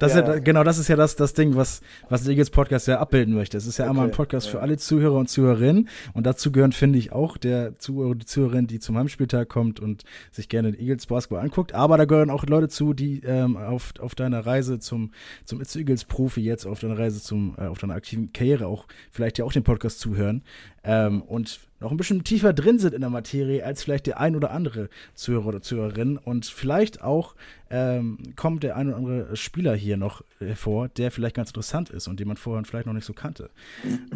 [0.02, 0.22] Das ja.
[0.22, 3.00] Ist ja, genau, das ist ja das, das Ding, was, was der Eagles Podcast ja
[3.00, 3.56] abbilden möchte.
[3.56, 4.54] Es ist ja okay, einmal ein Podcast ja.
[4.54, 5.90] für alle Zuhörer und Zuhörerinnen.
[6.14, 10.04] Und dazu gehören, finde ich, auch der Zuhörer, die Zuhörerin, die zum Heimspieltag kommt und
[10.32, 11.76] sich gerne den Eagles Basketball anguckt.
[11.76, 15.12] Aber da gehören auch Leute zu, die ähm, auf, auf deiner Reise zum,
[15.46, 19.38] zum Eagles Profi jetzt, auf deiner Reise zum, äh, auf deiner aktiven Karriere auch vielleicht
[19.38, 20.42] ja auch den Podcast zuhören.
[20.84, 24.36] Ähm, und noch ein bisschen tiefer drin sind in der Materie als vielleicht der ein
[24.36, 26.18] oder andere Zuhörer oder Zuhörerin.
[26.18, 27.36] Und vielleicht auch
[27.70, 32.08] ähm, kommt der ein oder andere Spieler hier noch hervor, der vielleicht ganz interessant ist
[32.08, 33.50] und den man vorher vielleicht noch nicht so kannte.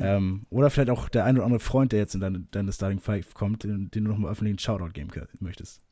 [0.02, 3.00] ähm, oder vielleicht auch der ein oder andere Freund, der jetzt in deine, deine Starting
[3.00, 5.10] Five kommt, den, den du nochmal öffentlichen Shoutout geben
[5.40, 5.82] möchtest.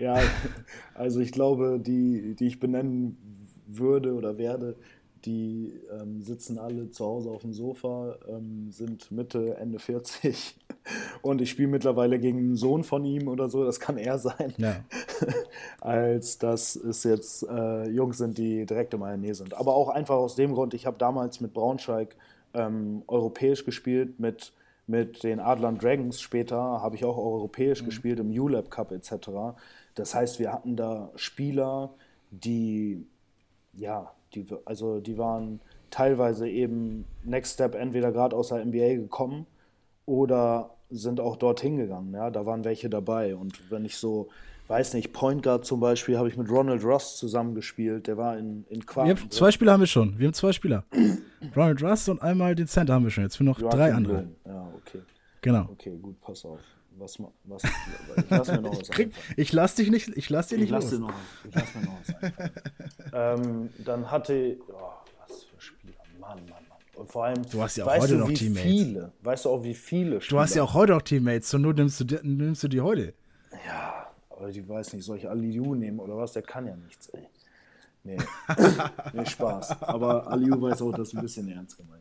[0.00, 0.20] Ja,
[0.94, 3.18] also ich glaube, die, die ich benennen
[3.66, 4.76] würde oder werde,
[5.24, 10.56] die ähm, sitzen alle zu Hause auf dem Sofa, ähm, sind Mitte, Ende 40
[11.22, 14.54] und ich spiele mittlerweile gegen einen Sohn von ihm oder so, das kann er sein,
[14.56, 14.76] ja.
[15.80, 19.54] als dass es jetzt äh, Jungs sind, die direkt in meiner Nähe sind.
[19.54, 22.14] Aber auch einfach aus dem Grund, ich habe damals mit Braunschweig
[22.54, 24.52] ähm, europäisch gespielt, mit
[24.88, 27.86] mit den Adlern Dragons später habe ich auch europäisch mhm.
[27.86, 29.28] gespielt im ULAB Cup etc.
[29.94, 31.90] Das heißt, wir hatten da Spieler,
[32.30, 33.06] die
[33.74, 35.60] ja, die, also die waren
[35.90, 39.46] teilweise eben Next Step entweder gerade aus der NBA gekommen
[40.06, 42.12] oder sind auch dorthin gegangen.
[42.14, 43.36] Ja, da waren welche dabei.
[43.36, 44.28] Und wenn ich so,
[44.68, 48.06] weiß nicht, Point Guard zum Beispiel, habe ich mit Ronald Ross zusammengespielt.
[48.06, 49.30] Der war in, in Quarten.
[49.30, 50.18] zwei Spieler haben wir schon.
[50.18, 50.84] Wir haben zwei Spieler.
[51.56, 53.24] Ronald Ross und einmal den Center haben wir schon.
[53.24, 54.22] Jetzt für noch Joachim drei andere.
[54.22, 54.36] Blum.
[54.46, 55.00] Ja, okay.
[55.42, 55.68] Genau.
[55.72, 56.60] Okay, gut, pass auf.
[56.98, 60.58] Was, was, ich lass mir noch was Krieg, Ich lass dich nicht, ich lass dir
[60.58, 60.92] nicht ich lass los.
[60.92, 61.98] Dir noch, ich lass mir noch
[63.12, 64.74] was ähm, Dann hatte, oh,
[65.28, 66.78] was für Spieler, Mann, Mann, Mann.
[66.96, 68.62] Und vor allem, du hast ja auch heute du, noch Teammates.
[68.62, 70.38] Viele, weißt du auch, wie viele Spieler.
[70.38, 72.80] Du hast ja auch heute auch Teammates, zur Not nimmst du, die, nimmst du die
[72.80, 73.14] heute.
[73.66, 76.32] Ja, aber ich weiß nicht, soll ich Aliu nehmen oder was?
[76.32, 77.28] Der kann ja nichts, ey.
[78.02, 78.18] Nee,
[79.12, 79.82] nee Spaß.
[79.82, 81.97] Aber Aliu weiß auch, dass ein bisschen ernst gemeint.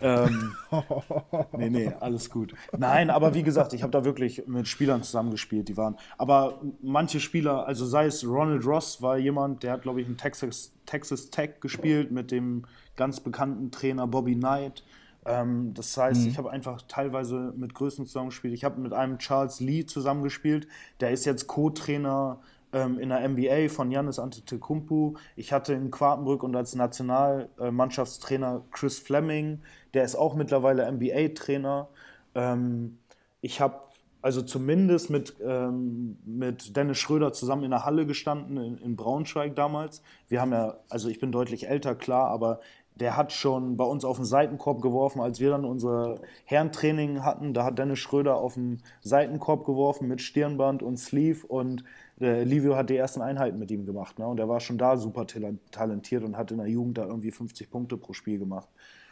[0.00, 0.54] Ähm,
[1.56, 2.54] nee, nee, alles gut.
[2.76, 5.96] Nein, aber wie gesagt, ich habe da wirklich mit Spielern zusammengespielt, die waren.
[6.18, 10.16] Aber manche Spieler, also sei es Ronald Ross, war jemand, der hat, glaube ich, in
[10.16, 12.64] Texas, Texas Tech gespielt mit dem
[12.96, 14.84] ganz bekannten Trainer Bobby Knight.
[15.24, 16.28] Ähm, das heißt, mhm.
[16.28, 18.54] ich habe einfach teilweise mit Größen zusammengespielt.
[18.54, 20.68] Ich habe mit einem Charles Lee zusammengespielt,
[21.00, 22.40] der ist jetzt Co-Trainer
[22.72, 25.16] ähm, in der NBA von Janis Antetokounmpo.
[25.36, 29.60] Ich hatte in Quartenbrück und als Nationalmannschaftstrainer Chris Fleming,
[29.94, 31.88] der ist auch mittlerweile NBA-Trainer.
[32.34, 32.98] Ähm,
[33.40, 33.80] ich habe
[34.26, 39.54] also zumindest mit, ähm, mit Dennis Schröder zusammen in der Halle gestanden, in, in, Braunschweig
[39.54, 40.02] damals.
[40.26, 42.58] Wir haben ja, also ich bin deutlich älter, klar, aber
[43.00, 47.52] der hat schon bei uns auf den Seitenkorb geworfen, als wir dann unser Herrentraining hatten.
[47.52, 51.84] Da hat Dennis Schröder auf den Seitenkorb geworfen mit Stirnband und Sleeve und
[52.20, 54.18] äh, Livio hat die ersten Einheiten mit ihm gemacht.
[54.18, 54.26] Ne?
[54.26, 57.70] Und er war schon da super talentiert und hat in der Jugend da irgendwie 50
[57.70, 58.68] Punkte pro Spiel gemacht.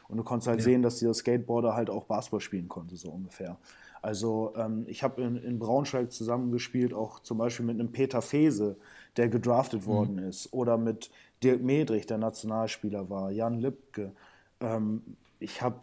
[0.09, 0.64] Und du konntest halt ja.
[0.64, 3.59] sehen, dass dieser Skateboarder halt auch Basketball spielen konnte, so ungefähr.
[4.03, 8.76] Also ähm, ich habe in, in, Braunschweig zusammengespielt, auch zum Beispiel mit einem Peter Fese,
[9.16, 9.87] der gedraftet mhm.
[9.87, 11.11] worden ist, oder mit
[11.45, 14.12] Dirk Medrich, der Nationalspieler war, Jan Lipke.
[14.61, 15.03] Ähm,
[15.38, 15.80] ich habe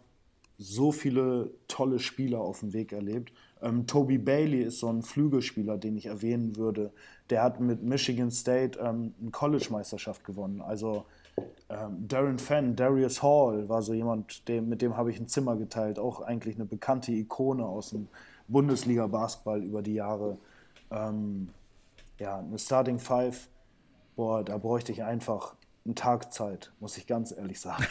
[0.58, 3.32] so viele tolle Spieler auf dem Weg erlebt.
[3.62, 6.92] Ähm, Toby Bailey ist so ein Flügelspieler, den ich erwähnen würde.
[7.30, 10.60] Der hat mit Michigan State ähm, eine College-Meisterschaft gewonnen.
[10.60, 11.04] Also
[11.68, 15.56] ähm, Darren Fenn, Darius Hall war so jemand, dem, mit dem habe ich ein Zimmer
[15.56, 15.98] geteilt.
[15.98, 18.08] Auch eigentlich eine bekannte Ikone aus dem
[18.48, 20.38] Bundesliga-Basketball über die Jahre.
[20.90, 21.48] Ähm,
[22.18, 23.48] ja, eine Starting Five,
[24.16, 25.54] boah, da bräuchte ich einfach
[25.84, 27.86] einen Tag Zeit, muss ich ganz ehrlich sagen.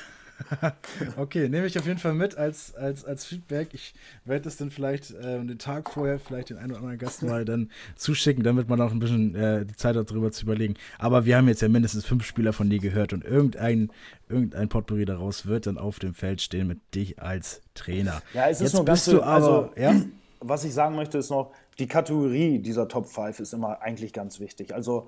[1.18, 3.70] okay, nehme ich auf jeden Fall mit als, als, als Feedback.
[3.74, 3.94] Ich
[4.26, 7.46] werde es dann vielleicht äh, den Tag vorher vielleicht den einen oder anderen Gast mal
[7.46, 10.76] dann zuschicken, damit man auch ein bisschen äh, die Zeit hat, darüber zu überlegen.
[11.00, 13.92] Aber wir haben jetzt ja mindestens fünf Spieler von dir gehört und irgendein,
[14.30, 18.22] irgendein Potpourri daraus wird dann auf dem Feld stehen mit dich als Trainer.
[18.34, 19.96] Ja, es ist jetzt nur ganz du aber, also, ja?
[20.44, 24.40] Was ich sagen möchte, ist noch, die Kategorie dieser Top 5 ist immer eigentlich ganz
[24.40, 24.74] wichtig.
[24.74, 25.08] Also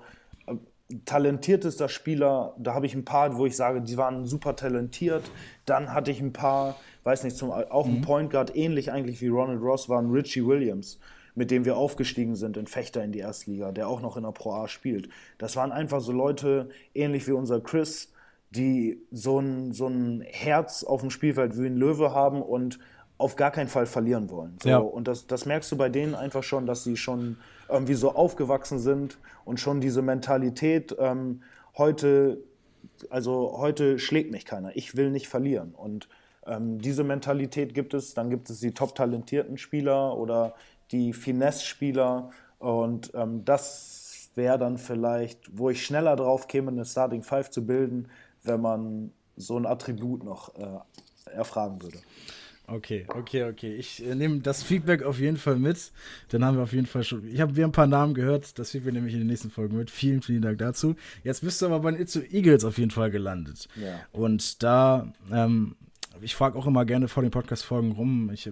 [1.06, 5.22] talentiertester Spieler, da habe ich ein paar, wo ich sage, die waren super talentiert.
[5.64, 8.02] Dann hatte ich ein paar, weiß nicht, zum, auch ein mhm.
[8.02, 10.98] Point Guard, ähnlich eigentlich wie Ronald Ross, war ein Richie Williams,
[11.34, 14.32] mit dem wir aufgestiegen sind in Fechter in die Erstliga, der auch noch in der
[14.32, 15.08] Pro A spielt.
[15.38, 18.12] Das waren einfach so Leute, ähnlich wie unser Chris,
[18.50, 22.78] die so ein, so ein Herz auf dem Spielfeld wie ein Löwe haben und
[23.16, 24.58] auf gar keinen Fall verlieren wollen.
[24.62, 24.78] So, ja.
[24.78, 27.38] Und das, das merkst du bei denen einfach schon, dass sie schon
[27.68, 31.42] irgendwie so aufgewachsen sind und schon diese Mentalität ähm,
[31.76, 32.38] heute,
[33.10, 35.74] also heute schlägt mich keiner, ich will nicht verlieren.
[35.74, 36.08] Und
[36.46, 40.54] ähm, diese Mentalität gibt es, dann gibt es die top talentierten Spieler oder
[40.92, 47.22] die Finesse-Spieler und ähm, das wäre dann vielleicht, wo ich schneller drauf käme, eine Starting
[47.22, 48.08] Five zu bilden,
[48.42, 51.98] wenn man so ein Attribut noch äh, erfragen würde.
[52.66, 53.74] Okay, okay, okay.
[53.74, 55.92] Ich äh, nehme das Feedback auf jeden Fall mit.
[56.28, 57.26] Dann haben wir auf jeden Fall schon.
[57.28, 58.58] Ich habe wir ein paar Namen gehört.
[58.58, 59.90] Das Feedback nehme ich in den nächsten Folgen mit.
[59.90, 60.96] Vielen, vielen Dank dazu.
[61.22, 63.68] Jetzt bist du aber bei den Itzu Eagles auf jeden Fall gelandet.
[63.76, 64.00] Ja.
[64.12, 65.76] Und da, ähm,
[66.22, 68.30] ich frage auch immer gerne vor den Podcast-Folgen rum.
[68.32, 68.50] Ich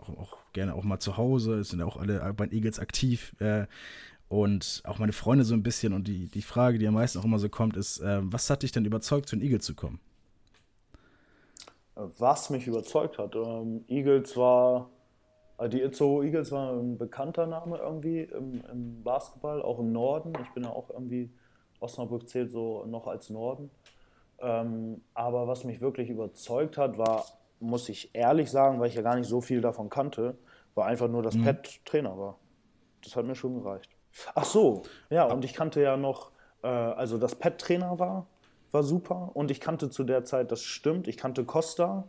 [0.00, 1.56] auch, auch, gerne auch mal zu Hause.
[1.56, 3.34] Es sind ja auch alle bei den Eagles aktiv.
[3.38, 3.66] Äh,
[4.28, 5.92] und auch meine Freunde so ein bisschen.
[5.92, 8.62] Und die, die Frage, die am meisten auch immer so kommt, ist: äh, Was hat
[8.62, 10.00] dich denn überzeugt, zu den Eagles zu kommen?
[11.94, 13.34] Was mich überzeugt hat.
[13.34, 14.90] Ähm, Eagles war,
[15.58, 20.32] äh, die Itzo Eagles war ein bekannter Name irgendwie im, im, Basketball, auch im Norden.
[20.42, 21.30] Ich bin ja auch irgendwie,
[21.80, 23.70] Osnabrück zählt so noch als Norden.
[24.40, 27.24] Ähm, aber was mich wirklich überzeugt hat, war,
[27.60, 30.36] muss ich ehrlich sagen, weil ich ja gar nicht so viel davon kannte,
[30.74, 31.44] war einfach nur, dass mhm.
[31.44, 32.38] Pat Trainer war.
[33.04, 33.90] Das hat mir schon gereicht.
[34.34, 36.32] Ach so, ja, und ich kannte ja noch,
[36.62, 38.26] äh, also dass Pat Trainer war,
[38.72, 39.30] war super.
[39.34, 42.08] Und ich kannte zu der Zeit, das stimmt, ich kannte Costa.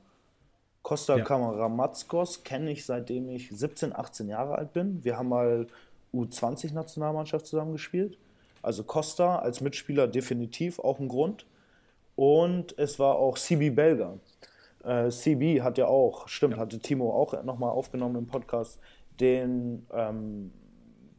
[0.82, 1.24] Costa ja.
[1.24, 5.04] Kamaramazkos kenne ich seitdem ich 17, 18 Jahre alt bin.
[5.04, 5.68] Wir haben mal
[6.14, 8.18] U20-Nationalmannschaft zusammengespielt.
[8.62, 11.46] Also Costa als Mitspieler definitiv auch ein Grund.
[12.16, 14.20] Und es war auch CB Belger.
[14.84, 16.60] Äh, CB hat ja auch, stimmt, ja.
[16.60, 18.80] hatte Timo auch nochmal aufgenommen im Podcast,
[19.20, 20.52] den, ähm,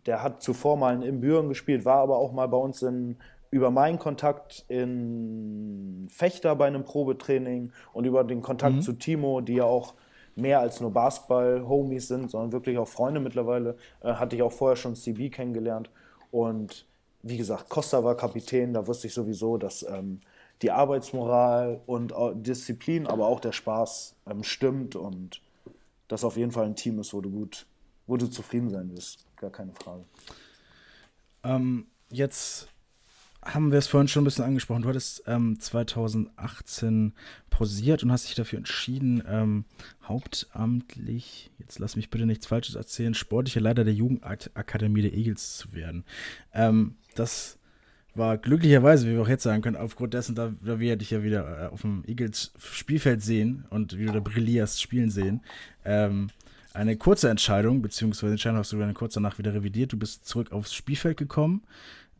[0.06, 3.16] der hat zuvor mal in Büren gespielt, war aber auch mal bei uns in,
[3.54, 8.82] über meinen Kontakt in Fechter bei einem Probetraining und über den Kontakt mhm.
[8.82, 9.94] zu Timo, die ja auch
[10.34, 14.74] mehr als nur Basketball-Homies sind, sondern wirklich auch Freunde mittlerweile, äh, hatte ich auch vorher
[14.74, 15.88] schon CB kennengelernt.
[16.32, 16.84] Und
[17.22, 20.20] wie gesagt, Costa war Kapitän, da wusste ich sowieso, dass ähm,
[20.60, 25.40] die Arbeitsmoral und Disziplin, aber auch der Spaß ähm, stimmt und
[26.08, 27.66] das auf jeden Fall ein Team ist, wo du gut,
[28.08, 29.28] wo du zufrieden sein wirst.
[29.36, 30.02] Gar keine Frage.
[31.44, 32.73] Ähm, jetzt
[33.44, 34.82] haben wir es vorhin schon ein bisschen angesprochen.
[34.82, 37.12] Du hattest ähm, 2018
[37.50, 39.64] pausiert und hast dich dafür entschieden, ähm,
[40.02, 45.72] hauptamtlich, jetzt lass mich bitte nichts Falsches erzählen, sportlicher Leiter der Jugendakademie der Eagles zu
[45.72, 46.04] werden.
[46.52, 47.58] Ähm, das
[48.14, 51.22] war glücklicherweise, wie wir auch jetzt sagen können, aufgrund dessen, da, da wir dich ja
[51.22, 55.42] wieder äh, auf dem Eagles Spielfeld sehen und wie du da brillierst, spielen sehen,
[55.84, 56.28] ähm,
[56.74, 59.92] eine kurze Entscheidung, beziehungsweise Entscheidung hast du dann kurz danach wieder revidiert.
[59.92, 61.62] Du bist zurück aufs Spielfeld gekommen.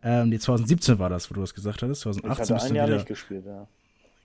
[0.04, 2.02] Ähm, nee, 2017 war das, wo du das gesagt hattest.
[2.02, 3.66] 2018 ich hatte ein Jahr wieder, nicht gespielt, ja.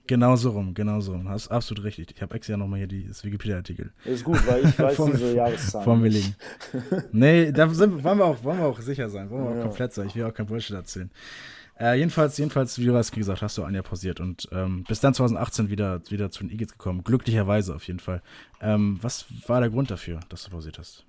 [0.06, 1.28] Genau so rum, genau so rum.
[1.28, 2.12] Hast absolut richtig.
[2.14, 3.92] Ich habe extra nochmal hier die, das Wikipedia-Artikel.
[4.04, 5.84] Ist gut, weil ich weiß vor, diese Jahreszahlen.
[5.84, 6.34] Vor mir liegen.
[7.12, 9.30] nee, da sind, wollen, wir auch, wollen wir auch sicher sein.
[9.30, 9.58] Wollen wir ja.
[9.58, 10.08] auch komplett sein.
[10.08, 11.10] Ich will auch kein Bullshit erzählen.
[11.78, 15.00] Äh, jedenfalls, jedenfalls, wie du hast gesagt, hast du ein Jahr pausiert und ähm, bis
[15.00, 17.04] dann 2018 wieder, wieder zu den Eagles gekommen.
[17.04, 18.20] Glücklicherweise auf jeden Fall.
[18.60, 21.06] Ähm, was war der Grund dafür, dass du pausiert hast?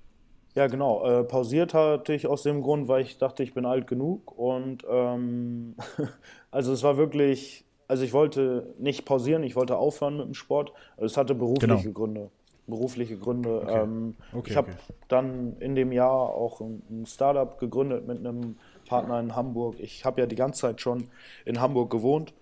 [0.56, 1.06] Ja, genau.
[1.06, 4.38] Äh, pausiert hatte ich aus dem Grund, weil ich dachte, ich bin alt genug.
[4.38, 5.76] Und ähm,
[6.52, 10.74] also es war wirklich, also ich wollte nicht pausieren, ich wollte aufhören mit dem Sport.
[10.98, 11.94] Es hatte berufliche genau.
[11.94, 12.30] Gründe.
[12.68, 13.62] Berufliche Gründe.
[13.62, 13.82] Okay.
[13.82, 14.94] Ähm, okay, ich habe okay.
[15.08, 19.76] dann in dem Jahr auch ein, ein Startup gegründet mit einem Partner in Hamburg.
[19.80, 21.06] Ich habe ja die ganze Zeit schon
[21.46, 22.34] in Hamburg gewohnt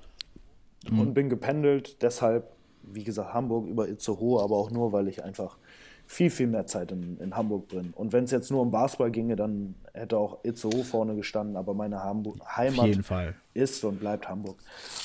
[0.89, 0.99] mhm.
[0.99, 2.01] und bin gependelt.
[2.01, 2.51] Deshalb,
[2.84, 5.57] wie gesagt, Hamburg über Itzehoe, aber auch nur, weil ich einfach
[6.12, 7.93] viel, viel mehr Zeit in, in Hamburg bin.
[7.95, 11.76] Und wenn es jetzt nur um Basketball ginge, dann hätte auch Itzehoe vorne gestanden, aber
[11.76, 12.97] meine Hamburg Heimat
[13.53, 14.57] ist und bleibt Hamburg.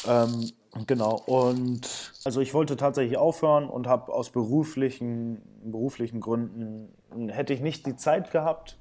[0.08, 0.50] Ähm,
[0.86, 6.88] genau, und also ich wollte tatsächlich aufhören und habe aus beruflichen, beruflichen Gründen,
[7.28, 8.78] hätte ich nicht die Zeit gehabt,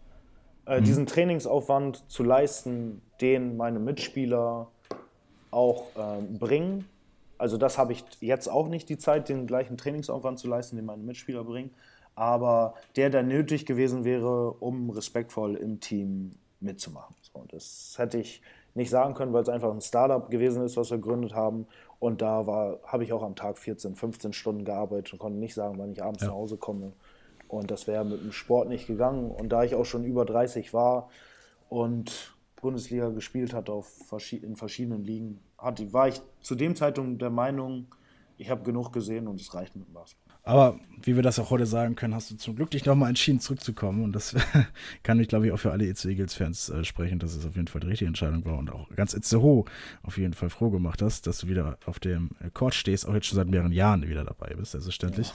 [0.65, 0.85] äh, mhm.
[0.85, 4.69] diesen Trainingsaufwand zu leisten, den meine Mitspieler
[5.51, 6.85] auch äh, bringen.
[7.37, 10.85] Also das habe ich jetzt auch nicht die Zeit, den gleichen Trainingsaufwand zu leisten, den
[10.85, 11.71] meine Mitspieler bringen.
[12.15, 17.15] Aber der, der nötig gewesen wäre, um respektvoll im Team mitzumachen.
[17.21, 18.41] So, das hätte ich
[18.75, 21.67] nicht sagen können, weil es einfach ein Startup gewesen ist, was wir gegründet haben.
[21.99, 22.45] Und da
[22.85, 26.03] habe ich auch am Tag 14, 15 Stunden gearbeitet und konnte nicht sagen, wann ich
[26.03, 26.29] abends ja.
[26.29, 26.93] nach Hause komme.
[27.47, 29.29] Und das wäre mit dem Sport nicht gegangen.
[29.29, 31.09] Und da ich auch schon über 30 war
[31.69, 33.91] und Bundesliga gespielt hatte auf,
[34.31, 37.87] in verschiedenen Ligen, hatte, war ich zu dem Zeitpunkt der Meinung,
[38.37, 40.22] ich habe genug gesehen und es reicht mit dem Basketball.
[40.43, 43.39] Aber wie wir das auch heute sagen können, hast du zum Glück dich nochmal entschieden,
[43.39, 44.03] zurückzukommen.
[44.03, 44.35] Und das
[45.03, 47.67] kann ich, glaube ich, auch für alle EC Eagles-Fans äh, sprechen, dass es auf jeden
[47.67, 49.65] Fall die richtige Entscheidung war und auch ganz Itzehoe
[50.01, 53.27] auf jeden Fall froh gemacht hast, dass du wieder auf dem Court stehst, auch jetzt
[53.27, 55.31] schon seit mehreren Jahren wieder dabei bist, selbstverständlich.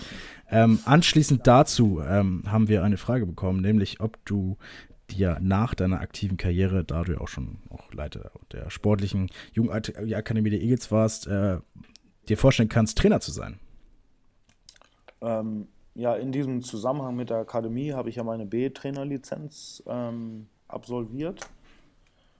[0.50, 0.64] Ja.
[0.64, 4.56] Ähm, anschließend dazu ähm, haben wir eine Frage bekommen, nämlich ob du
[5.10, 10.50] dir nach deiner aktiven Karriere, da du ja auch schon auch Leiter der sportlichen Jugendakademie
[10.50, 11.58] der Eagles warst, äh,
[12.28, 13.58] dir vorstellen kannst, Trainer zu sein.
[15.20, 21.40] Ähm, ja, in diesem Zusammenhang mit der Akademie habe ich ja meine B-Trainerlizenz ähm, absolviert.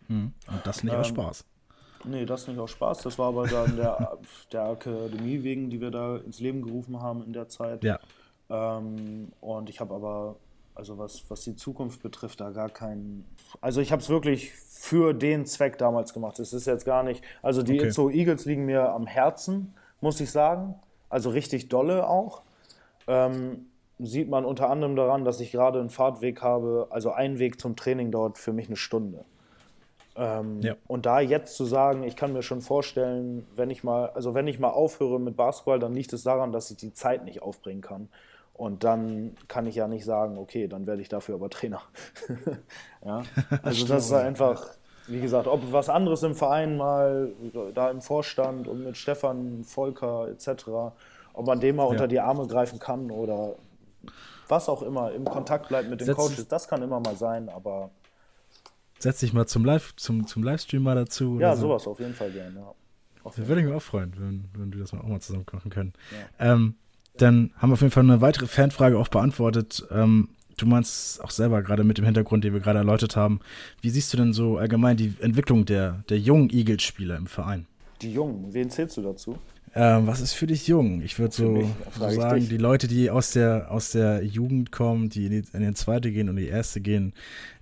[0.07, 0.33] Hm.
[0.47, 1.45] Und das nicht ähm, aus Spaß.
[2.05, 3.03] Nee, das nicht aus Spaß.
[3.03, 4.19] Das war aber dann der,
[4.53, 7.83] der Akademie wegen, die wir da ins Leben gerufen haben in der Zeit.
[7.83, 7.99] Ja.
[8.49, 10.37] Ähm, und ich habe aber,
[10.75, 13.25] also was, was die Zukunft betrifft, da gar keinen.
[13.61, 16.39] Also ich habe es wirklich für den Zweck damals gemacht.
[16.39, 17.25] Es ist jetzt gar nicht.
[17.43, 17.89] Also die okay.
[17.89, 20.77] Itzo Eagles liegen mir am Herzen, muss ich sagen.
[21.09, 22.43] Also richtig dolle auch
[23.09, 23.67] ähm,
[23.99, 27.75] sieht man unter anderem daran, dass ich gerade einen Fahrtweg habe, also ein Weg zum
[27.75, 29.25] Training dauert für mich eine Stunde.
[30.15, 30.77] Ähm, ja.
[30.87, 34.47] Und da jetzt zu sagen, ich kann mir schon vorstellen, wenn ich mal, also wenn
[34.47, 37.81] ich mal aufhöre mit Basketball, dann liegt es daran, dass ich die Zeit nicht aufbringen
[37.81, 38.09] kann.
[38.55, 41.83] Und dann kann ich ja nicht sagen, okay, dann werde ich dafür aber Trainer.
[43.05, 43.23] ja?
[43.63, 44.67] Also das ist einfach,
[45.07, 47.33] wie gesagt, ob was anderes im Verein mal,
[47.75, 50.93] da im Vorstand und mit Stefan, Volker etc
[51.39, 51.91] ob man dem mal ja.
[51.91, 53.55] unter die Arme greifen kann oder
[54.49, 57.49] was auch immer, im Kontakt bleibt mit den Setz Coaches, das kann immer mal sein,
[57.49, 57.91] aber.
[58.99, 61.39] Setz dich mal zum, Live, zum, zum Livestream mal dazu.
[61.39, 61.69] Ja, so.
[61.69, 62.59] sowas auf jeden Fall gerne.
[62.59, 62.75] Ja.
[63.25, 65.71] Da würde ich mich auch freuen, wenn, wenn wir das mal auch mal zusammen machen
[65.71, 65.93] können.
[66.41, 66.55] Ja.
[66.55, 66.75] Ähm,
[67.19, 69.87] dann haben wir auf jeden Fall eine weitere Fanfrage auch beantwortet.
[69.91, 73.41] Ähm, du meinst auch selber gerade mit dem Hintergrund, den wir gerade erläutert haben.
[73.81, 77.67] Wie siehst du denn so allgemein die Entwicklung der, der jungen Eagles-Spieler im Verein?
[78.03, 79.39] Die Jungen, wen zählst du dazu?
[79.75, 81.03] Ähm, was ist für dich jung?
[81.03, 85.27] Ich würde so, so sagen, die Leute, die aus der, aus der Jugend kommen, die
[85.27, 87.13] in die, in die zweite gehen und in die erste gehen,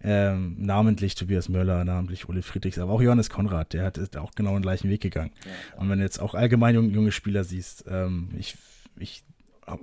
[0.02, 4.32] ähm, namentlich Tobias Möller, namentlich Ole Friedrichs, aber auch Johannes Konrad, der hat ist auch
[4.32, 5.32] genau den gleichen Weg gegangen.
[5.44, 5.80] Ja, ja.
[5.80, 8.56] Und wenn du jetzt auch allgemein junge, junge Spieler siehst, ähm, ich,
[8.98, 9.24] ich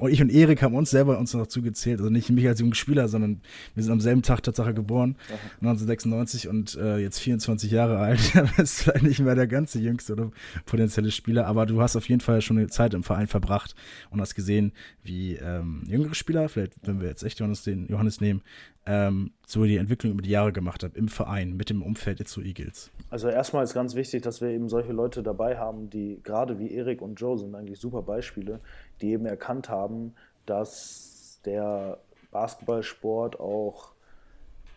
[0.10, 3.08] ich und Erik haben uns selber uns noch zugezählt, also nicht mich als junger Spieler,
[3.08, 3.42] sondern
[3.76, 5.36] wir sind am selben Tag Tatsache geboren, Aha.
[5.62, 8.20] 1996 und äh, jetzt 24 Jahre alt.
[8.44, 10.32] Du bist vielleicht nicht mehr der ganze jüngste oder
[10.66, 13.76] potenzielle Spieler, aber du hast auf jeden Fall schon eine Zeit im Verein verbracht
[14.10, 14.74] und hast gesehen,
[15.04, 18.42] wie ähm, jüngere Spieler, vielleicht wenn wir jetzt echt Johannes, den Johannes nehmen,
[18.86, 22.42] ähm, so die Entwicklung über die Jahre gemacht hat im Verein mit dem Umfeld Itzu
[22.42, 22.92] Eagles.
[23.10, 26.72] Also erstmal ist ganz wichtig, dass wir eben solche Leute dabei haben, die gerade wie
[26.72, 28.60] Erik und Joe sind eigentlich super Beispiele,
[29.04, 32.00] die eben erkannt haben, dass der
[32.32, 33.92] Basketballsport auch,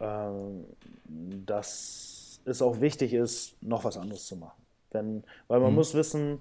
[0.01, 0.65] ähm,
[1.07, 4.61] dass es auch wichtig ist, noch was anderes zu machen.
[4.93, 5.77] Denn, weil man mhm.
[5.77, 6.41] muss wissen,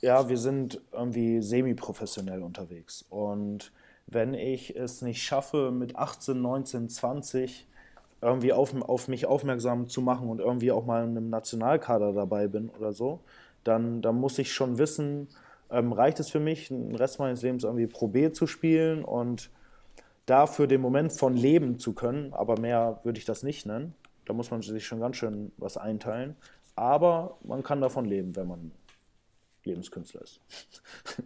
[0.00, 3.72] ja, wir sind irgendwie semi-professionell unterwegs und
[4.08, 7.68] wenn ich es nicht schaffe, mit 18, 19, 20
[8.20, 12.48] irgendwie auf, auf mich aufmerksam zu machen und irgendwie auch mal in einem Nationalkader dabei
[12.48, 13.20] bin oder so,
[13.64, 15.28] dann, dann muss ich schon wissen,
[15.72, 19.50] ähm, reicht es für mich, den Rest meines Lebens irgendwie Pro B zu spielen und
[20.26, 23.94] dafür den Moment von leben zu können, aber mehr würde ich das nicht nennen.
[24.24, 26.36] Da muss man sich schon ganz schön was einteilen.
[26.76, 28.72] Aber man kann davon leben, wenn man
[29.64, 30.40] Lebenskünstler ist.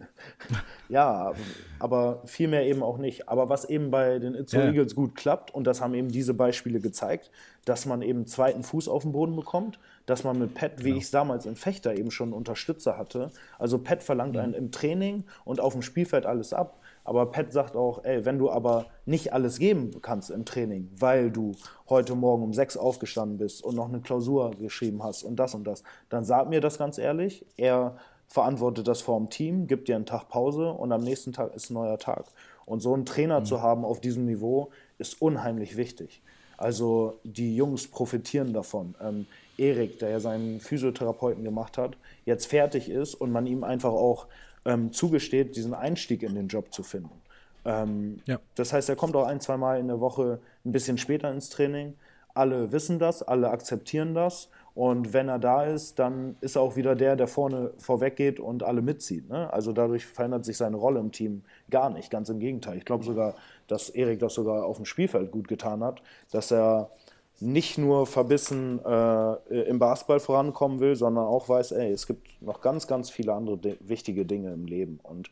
[0.89, 1.33] ja,
[1.79, 3.29] aber viel mehr eben auch nicht.
[3.29, 4.67] Aber was eben bei den Itzo ja.
[4.67, 7.31] Eagles gut klappt, und das haben eben diese Beispiele gezeigt,
[7.65, 10.97] dass man eben zweiten Fuß auf den Boden bekommt, dass man mit Pat, wie genau.
[10.97, 14.39] ich es damals in Fechter eben schon Unterstützer hatte, also Pat verlangt mhm.
[14.39, 16.79] einen im Training und auf dem Spielfeld alles ab.
[17.03, 21.31] Aber Pat sagt auch, ey, wenn du aber nicht alles geben kannst im Training, weil
[21.31, 21.53] du
[21.89, 25.65] heute Morgen um sechs aufgestanden bist und noch eine Klausur geschrieben hast und das und
[25.65, 27.45] das, dann sag mir das ganz ehrlich.
[27.55, 27.97] Er
[28.27, 31.69] verantwortet das vor dem Team, gibt dir einen Tag Pause und am nächsten Tag ist
[31.69, 32.25] ein neuer Tag.
[32.65, 33.45] Und so einen Trainer mhm.
[33.45, 36.21] zu haben auf diesem Niveau ist unheimlich wichtig.
[36.57, 38.95] Also die Jungs profitieren davon.
[39.01, 43.93] Ähm, Erik, der ja seinen Physiotherapeuten gemacht hat, jetzt fertig ist und man ihm einfach
[43.93, 44.27] auch
[44.65, 47.21] ähm, zugesteht, diesen Einstieg in den Job zu finden.
[47.63, 48.39] Ähm, ja.
[48.55, 51.49] Das heißt, er kommt auch ein, zwei Mal in der Woche ein bisschen später ins
[51.49, 51.93] Training.
[52.33, 56.75] Alle wissen das, alle akzeptieren das und wenn er da ist, dann ist er auch
[56.75, 59.27] wieder der, der vorne vorweg geht und alle mitzieht.
[59.27, 59.51] Ne?
[59.51, 62.11] Also dadurch verändert sich seine Rolle im Team gar nicht.
[62.11, 62.77] Ganz im Gegenteil.
[62.77, 63.33] Ich glaube sogar,
[63.65, 66.91] dass Erik das sogar auf dem Spielfeld gut getan hat, dass er
[67.39, 72.61] nicht nur verbissen äh, im Basketball vorankommen will, sondern auch weiß, ey, es gibt noch
[72.61, 74.99] ganz, ganz viele andere wichtige Dinge im Leben.
[75.01, 75.31] Und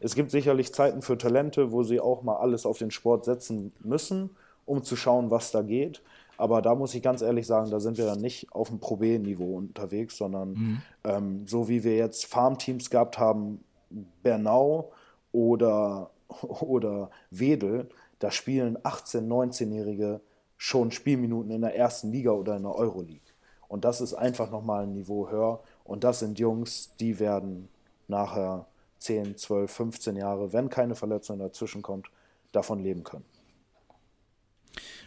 [0.00, 3.74] es gibt sicherlich Zeiten für Talente, wo sie auch mal alles auf den Sport setzen
[3.84, 4.30] müssen,
[4.64, 6.00] um zu schauen, was da geht.
[6.38, 8.96] Aber da muss ich ganz ehrlich sagen, da sind wir dann nicht auf dem Pro
[8.96, 10.82] B-Niveau unterwegs, sondern mhm.
[11.04, 13.64] ähm, so wie wir jetzt Farmteams gehabt haben,
[14.22, 14.92] Bernau
[15.32, 16.10] oder,
[16.42, 20.20] oder Wedel, da spielen 18-, 19-Jährige
[20.56, 23.20] schon Spielminuten in der ersten Liga oder in der Euroleague.
[23.68, 25.60] Und das ist einfach nochmal ein Niveau höher.
[25.84, 27.68] Und das sind Jungs, die werden
[28.08, 28.66] nachher
[28.98, 32.08] 10, 12, 15 Jahre, wenn keine Verletzung dazwischen kommt,
[32.52, 33.24] davon leben können.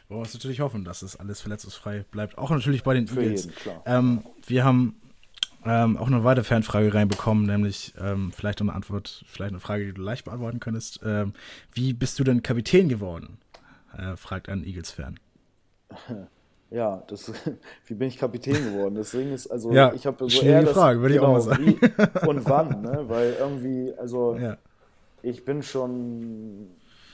[0.10, 2.38] Wollen wir natürlich hoffen, dass es alles verletzungsfrei bleibt.
[2.40, 3.46] Auch natürlich bei den Für Eagles.
[3.46, 3.80] Jeden.
[3.86, 5.00] Ähm, wir haben
[5.64, 9.94] ähm, auch eine weitere Fanfrage reinbekommen, nämlich ähm, vielleicht eine Antwort, vielleicht eine Frage, die
[9.94, 11.00] du leicht beantworten könntest.
[11.06, 11.34] Ähm,
[11.74, 13.38] wie bist du denn Kapitän geworden?
[13.96, 15.20] Äh, fragt ein Eagles-Fan.
[16.72, 17.34] Ja, das,
[17.88, 18.94] wie bin ich Kapitän geworden?
[18.94, 21.66] Deswegen ist also ja, ich habe so eher das, Frage, würde genau, ich auch genau,
[21.66, 22.22] mal sagen.
[22.22, 23.06] Wie und wann, ne?
[23.08, 24.56] Weil irgendwie, also ja.
[25.24, 26.68] ich bin schon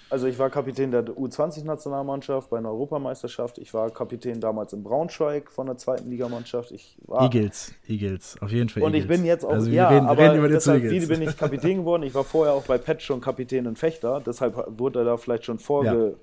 [0.09, 3.57] also ich war Kapitän der U20-Nationalmannschaft bei einer Europameisterschaft.
[3.57, 6.71] Ich war Kapitän damals in Braunschweig von der zweiten Ligamannschaft.
[6.71, 8.83] Ich war Eagles, Eagles, auf jeden Fall.
[8.83, 9.03] Und Eagles.
[9.03, 11.77] ich bin jetzt auch, also ja, reden, aber reden über deshalb, wie bin ich Kapitän
[11.77, 12.03] geworden?
[12.03, 15.45] Ich war vorher auch bei Pet schon Kapitän in Fechter, deshalb wurde er da vielleicht
[15.45, 16.11] schon vorge...
[16.11, 16.17] Ja.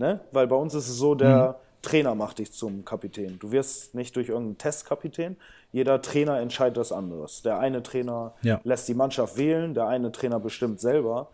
[0.00, 0.18] Ne?
[0.32, 1.54] Weil bei uns ist es so, der mhm.
[1.82, 3.38] Trainer macht dich zum Kapitän.
[3.38, 5.36] Du wirst nicht durch irgendeinen Test Kapitän.
[5.72, 7.42] Jeder Trainer entscheidet das anderes.
[7.42, 8.60] Der eine Trainer ja.
[8.64, 11.28] lässt die Mannschaft wählen, der eine Trainer bestimmt selber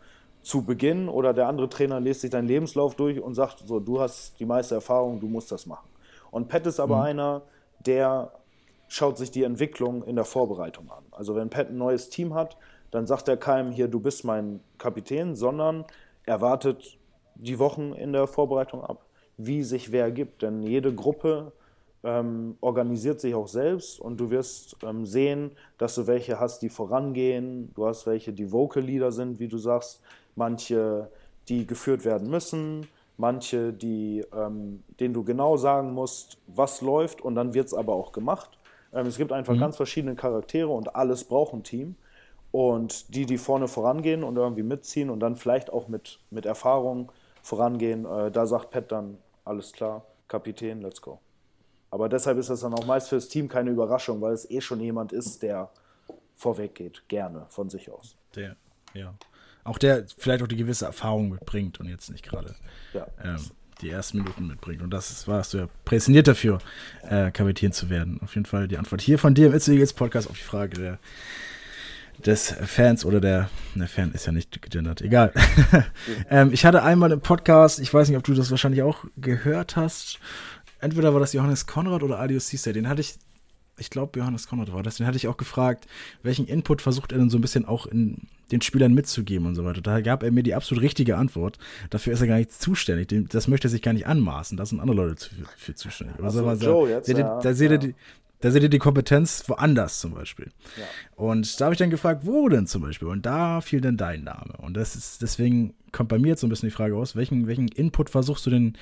[0.47, 4.01] zu Beginn oder der andere Trainer liest sich deinen Lebenslauf durch und sagt, so, du
[4.01, 5.89] hast die meiste Erfahrung, du musst das machen.
[6.31, 7.03] Und Pat ist aber mhm.
[7.03, 7.43] einer,
[7.85, 8.31] der
[8.87, 11.03] schaut sich die Entwicklung in der Vorbereitung an.
[11.11, 12.57] Also wenn Pat ein neues Team hat,
[12.93, 15.85] dann sagt er keinem hier, du bist mein Kapitän, sondern
[16.27, 16.97] er wartet
[17.35, 19.05] die Wochen in der Vorbereitung ab,
[19.37, 20.43] wie sich wer gibt.
[20.43, 21.51] Denn jede Gruppe
[22.05, 26.69] ähm, organisiert sich auch selbst und du wirst ähm, sehen, dass du welche hast, die
[26.69, 30.01] vorangehen, du hast welche, die Vocal Leader sind, wie du sagst,
[30.37, 31.11] manche,
[31.49, 37.35] die geführt werden müssen, manche, die, ähm, denen du genau sagen musst, was läuft und
[37.35, 38.59] dann wird es aber auch gemacht.
[38.93, 39.61] Ähm, es gibt einfach mhm.
[39.61, 41.97] ganz verschiedene Charaktere und alles braucht ein Team.
[42.53, 47.13] Und die, die vorne vorangehen und irgendwie mitziehen und dann vielleicht auch mit, mit Erfahrung
[47.43, 51.19] vorangehen, äh, da sagt Pat dann, alles klar, Kapitän, let's go.
[51.91, 54.81] Aber deshalb ist das dann auch meist fürs Team keine Überraschung, weil es eh schon
[54.81, 55.71] jemand ist, der
[56.35, 58.17] vorweg geht, gerne von sich aus.
[58.35, 58.57] Der,
[58.95, 59.15] ja.
[59.67, 62.55] Auch der vielleicht auch die gewisse Erfahrung mitbringt und jetzt nicht gerade
[62.93, 63.07] ja.
[63.23, 63.41] ähm,
[63.81, 64.83] die ersten Minuten mitbringt.
[64.83, 66.59] Und das warst du ja präsentiert dafür,
[67.09, 68.21] äh, Kapitän zu werden.
[68.23, 70.77] Auf jeden Fall die Antwort hier von dir im It's Eagles Podcast auf die Frage
[70.81, 70.99] der,
[72.25, 75.33] des Fans oder der, der Fan ist ja nicht gegendert, egal.
[76.31, 79.77] ähm, ich hatte einmal im Podcast, ich weiß nicht, ob du das wahrscheinlich auch gehört
[79.77, 80.19] hast,
[80.81, 83.17] entweder war das Johannes Konrad oder Adios Cisse, den hatte ich,
[83.79, 85.87] ich glaube Johannes Konrad war das, den hatte ich auch gefragt,
[86.23, 89.65] welchen Input versucht er denn so ein bisschen auch in den Spielern mitzugeben und so
[89.65, 89.81] weiter.
[89.81, 91.59] Da gab er mir die absolut richtige Antwort.
[91.91, 93.09] Dafür ist er gar nicht zuständig.
[93.29, 94.57] Das möchte er sich gar nicht anmaßen.
[94.57, 96.17] Da sind andere Leute für, für zuständig.
[96.23, 97.95] Also, Joe jetzt, ja, da seht ihr die,
[98.41, 100.51] da seht ihr die Kompetenz woanders zum Beispiel.
[100.77, 100.85] Ja.
[101.17, 103.09] Und da habe ich dann gefragt, wo denn zum Beispiel?
[103.09, 104.55] Und da fiel dann dein Name.
[104.59, 107.47] Und das ist, deswegen kommt bei mir jetzt so ein bisschen die Frage aus, welchen,
[107.47, 108.77] welchen Input versuchst du denn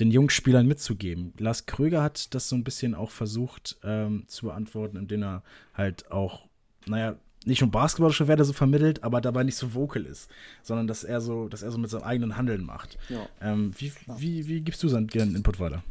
[0.00, 1.32] den Jungspielern mitzugeben?
[1.38, 5.42] Lars Kröger hat das so ein bisschen auch versucht ähm, zu beantworten, indem er
[5.74, 6.48] halt auch,
[6.86, 10.28] naja, nicht nur basketballische Werte so vermittelt, aber dabei nicht so vocal ist,
[10.62, 12.98] sondern dass er so, dass er so mit seinem eigenen Handeln macht.
[13.08, 13.28] Ja.
[13.40, 15.84] Ähm, wie, wie, wie gibst du seinen Input weiter?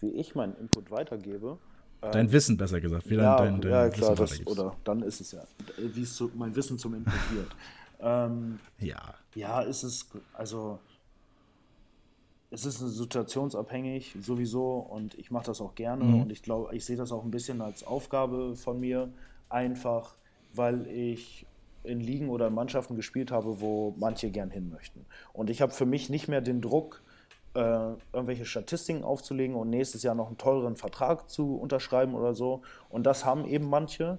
[0.00, 1.58] Wie ich meinen Input weitergebe?
[2.00, 3.08] Dein ähm, Wissen, besser gesagt.
[3.08, 5.42] Wie ja, dein, dein, ja, klar, das, oder dann ist es ja,
[5.78, 7.06] wie es so, mein Wissen zum wird.
[8.00, 9.14] ähm, ja.
[9.34, 10.78] Ja, ist es, also,
[12.50, 16.22] es ist situationsabhängig sowieso und ich mache das auch gerne mhm.
[16.22, 19.10] und ich glaube, ich sehe das auch ein bisschen als Aufgabe von mir,
[19.48, 20.16] einfach
[20.54, 21.46] weil ich
[21.84, 25.06] in Ligen oder in Mannschaften gespielt habe, wo manche gern hin möchten.
[25.32, 27.02] Und ich habe für mich nicht mehr den Druck,
[27.56, 32.62] äh, irgendwelche Statistiken aufzulegen und nächstes Jahr noch einen teuren Vertrag zu unterschreiben oder so.
[32.90, 34.18] Und das haben eben manche.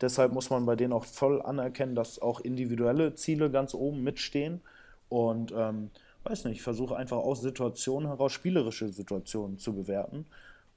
[0.00, 4.60] Deshalb muss man bei denen auch voll anerkennen, dass auch individuelle Ziele ganz oben mitstehen.
[5.08, 5.90] Und ähm,
[6.24, 10.26] weiß nicht, ich versuche einfach aus Situationen heraus spielerische Situationen zu bewerten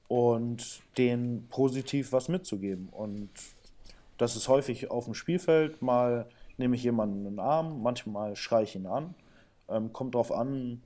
[0.08, 2.88] und denen positiv was mitzugeben.
[2.90, 3.30] Und
[4.18, 5.80] das ist häufig auf dem Spielfeld.
[5.80, 6.26] Mal
[6.58, 9.14] nehme ich jemanden in den Arm, manchmal schreie ich ihn an.
[9.68, 10.82] Ähm, kommt darauf an,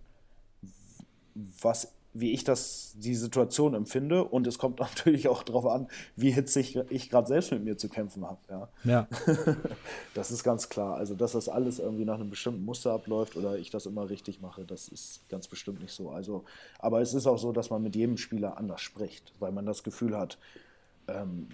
[1.60, 4.24] was, wie ich das, die Situation empfinde.
[4.24, 7.88] Und es kommt natürlich auch darauf an, wie hitzig ich gerade selbst mit mir zu
[7.88, 8.38] kämpfen habe.
[8.48, 8.68] Ja.
[8.84, 9.08] ja.
[10.14, 10.96] das ist ganz klar.
[10.96, 14.40] Also, dass das alles irgendwie nach einem bestimmten Muster abläuft oder ich das immer richtig
[14.40, 16.10] mache, das ist ganz bestimmt nicht so.
[16.10, 16.44] Also,
[16.78, 19.82] aber es ist auch so, dass man mit jedem Spieler anders spricht, weil man das
[19.82, 20.38] Gefühl hat,
[21.08, 21.48] ähm,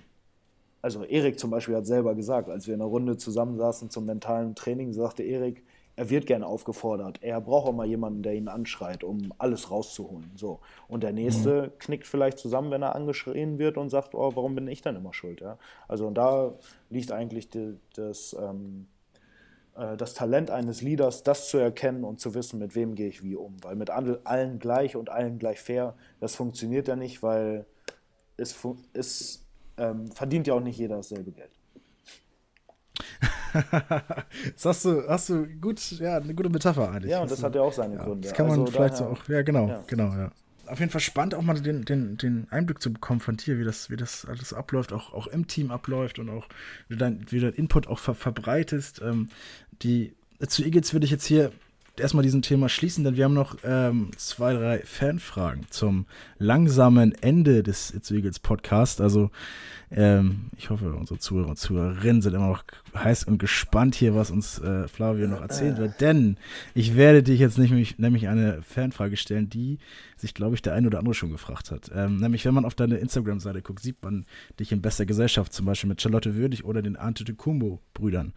[0.83, 4.57] also Erik zum Beispiel hat selber gesagt, als wir in einer Runde zusammensaßen zum mentalen
[4.57, 5.63] Training, sagte Erik,
[5.95, 7.19] er wird gerne aufgefordert.
[7.23, 10.31] Er braucht auch mal jemanden, der ihn anschreit, um alles rauszuholen.
[10.37, 10.61] So.
[10.89, 11.79] Und der nächste mhm.
[11.79, 15.13] knickt vielleicht zusammen, wenn er angeschrien wird und sagt, oh, warum bin ich dann immer
[15.13, 15.41] schuld?
[15.41, 15.59] Ja?
[15.89, 16.55] Also und da
[16.89, 18.87] liegt eigentlich die, das, ähm,
[19.77, 23.23] äh, das Talent eines Leaders, das zu erkennen und zu wissen, mit wem gehe ich
[23.23, 23.63] wie um.
[23.63, 27.67] Weil mit allen gleich und allen gleich fair, das funktioniert ja nicht, weil
[28.39, 28.57] es,
[28.95, 29.45] es
[29.77, 31.53] ähm, verdient ja auch nicht jeder dasselbe Geld.
[33.53, 37.11] das hast du, hast du gut, ja, eine gute Metapher eigentlich.
[37.11, 38.29] Ja, und das hat ja auch seine ja, Gründe.
[38.29, 39.85] Das kann man also vielleicht daher, so auch, ja, genau, ja.
[39.87, 40.31] genau, ja.
[40.67, 43.65] Auf jeden Fall spannend, auch mal den, den, den Einblick zu bekommen von dir, wie
[43.65, 46.49] das, wie das alles abläuft, auch, auch im Team abläuft und auch
[46.89, 49.03] wie, dein, wie du dein Input auch ver verbreitest.
[49.03, 49.29] Ähm,
[49.83, 50.15] die,
[50.47, 51.53] zu Igels würde ich jetzt hier
[51.99, 56.07] erstmal diesen Thema schließen, denn wir haben noch ähm, zwei, drei Fanfragen zum
[56.39, 59.01] langsamen Ende des It's Eagles Podcast.
[59.01, 59.31] Also
[59.95, 62.65] ähm, ich hoffe, unsere Zuhörer und Zuhörerinnen sind immer noch
[62.95, 66.01] heiß und gespannt hier, was uns äh, Flavio noch erzählen wird.
[66.01, 66.39] Denn
[66.75, 69.79] ich werde dich jetzt nämlich, nämlich eine Fanfrage stellen, die
[70.17, 71.91] sich, glaube ich, der eine oder andere schon gefragt hat.
[71.95, 74.25] Ähm, nämlich, wenn man auf deine Instagram-Seite guckt, sieht man
[74.59, 78.33] dich in bester Gesellschaft, zum Beispiel mit Charlotte Würdig oder den Antetokounmpo-Brüdern.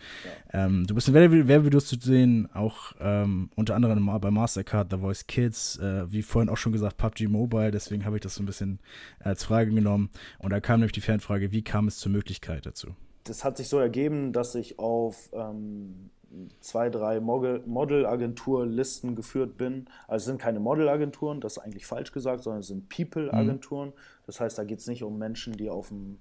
[0.51, 0.65] Ja.
[0.65, 5.27] Ähm, du bist in Werbevideos zu sehen, auch ähm, unter anderem bei Mastercard, The Voice
[5.27, 8.45] Kids, äh, wie vorhin auch schon gesagt, PUBG Mobile, deswegen habe ich das so ein
[8.45, 8.79] bisschen
[9.19, 10.09] als Frage genommen.
[10.39, 12.95] Und da kam nämlich die Fanfrage, wie kam es zur Möglichkeit dazu?
[13.23, 16.11] Das hat sich so ergeben, dass ich auf ähm,
[16.59, 19.85] zwei, drei Modelagenturlisten geführt bin.
[20.07, 23.89] Also es sind keine Modelagenturen, das ist eigentlich falsch gesagt, sondern es sind People-Agenturen.
[23.89, 23.93] Mhm.
[24.25, 26.17] Das heißt, da geht es nicht um Menschen, die auf dem,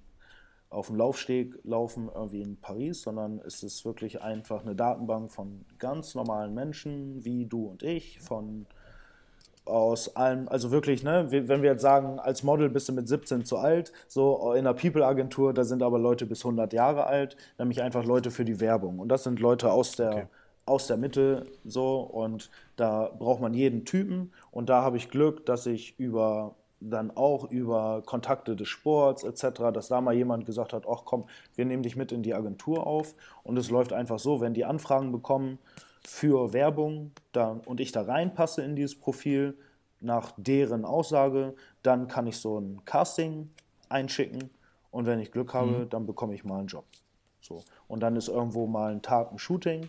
[0.74, 5.64] auf dem Laufsteg laufen, irgendwie in Paris, sondern es ist wirklich einfach eine Datenbank von
[5.78, 8.66] ganz normalen Menschen wie du und ich, von
[9.66, 13.44] aus allem, also wirklich, ne, wenn wir jetzt sagen, als Model bist du mit 17
[13.46, 17.80] zu alt, so in einer People-Agentur, da sind aber Leute bis 100 Jahre alt, nämlich
[17.80, 18.98] einfach Leute für die Werbung.
[18.98, 20.26] Und das sind Leute aus der, okay.
[20.66, 25.46] aus der Mitte so und da braucht man jeden Typen und da habe ich Glück,
[25.46, 30.72] dass ich über dann auch über Kontakte des Sports etc., dass da mal jemand gesagt
[30.72, 31.24] hat, ach komm,
[31.55, 34.64] wir nehmen dich mit in die Agentur auf und es läuft einfach so, wenn die
[34.64, 35.59] Anfragen bekommen
[36.06, 39.56] für Werbung dann, und ich da reinpasse in dieses Profil
[40.01, 43.51] nach deren Aussage, dann kann ich so ein Casting
[43.88, 44.51] einschicken
[44.90, 45.88] und wenn ich Glück habe, mhm.
[45.88, 46.84] dann bekomme ich mal einen Job.
[47.40, 47.62] So.
[47.88, 49.88] Und dann ist irgendwo mal ein Tag ein Shooting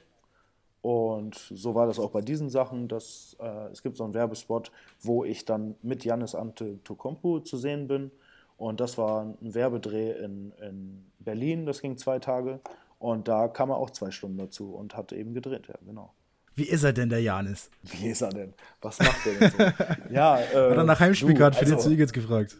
[0.86, 2.88] und so war das auch bei diesen Sachen.
[2.88, 4.72] Dass, äh, es gibt so einen Werbespot,
[5.02, 8.12] wo ich dann mit Janis Antetokounmpo zu sehen bin.
[8.56, 12.60] Und das war ein Werbedreh in, in Berlin, das ging zwei Tage.
[13.00, 16.14] Und da kam er auch zwei Stunden dazu und hat eben gedreht, ja, genau.
[16.54, 17.72] Wie ist er denn, der Janis?
[17.82, 18.54] Wie ist er denn?
[18.80, 19.58] Was macht er denn so?
[20.14, 22.58] ja, äh, Hat er nach Heimspielkarte also, für die Eagles gefragt?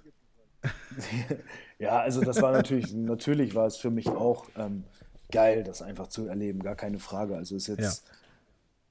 [1.78, 4.84] ja, also das war natürlich, natürlich war es für mich auch ähm,
[5.36, 7.36] geil, das einfach zu erleben, gar keine Frage.
[7.36, 8.04] Also ist jetzt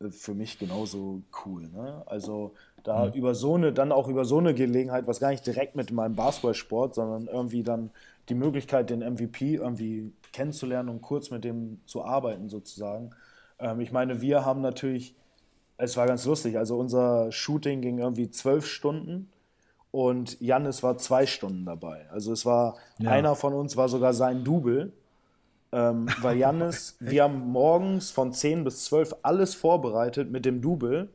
[0.01, 0.07] ja.
[0.07, 1.69] Äh, für mich genauso cool.
[1.69, 2.03] Ne?
[2.07, 3.13] Also da mhm.
[3.13, 6.15] über so eine, dann auch über so eine Gelegenheit, was gar nicht direkt mit meinem
[6.15, 7.91] Basketballsport, sondern irgendwie dann
[8.29, 13.11] die Möglichkeit, den MVP irgendwie kennenzulernen und kurz mit dem zu arbeiten sozusagen.
[13.59, 15.15] Ähm, ich meine, wir haben natürlich,
[15.77, 19.31] es war ganz lustig, also unser Shooting ging irgendwie zwölf Stunden
[19.91, 22.07] und Jannis war zwei Stunden dabei.
[22.11, 23.11] Also es war, ja.
[23.11, 24.93] einer von uns war sogar sein Double
[25.75, 31.09] ähm, weil Jannis, wir haben morgens von 10 bis 12 alles vorbereitet mit dem Double.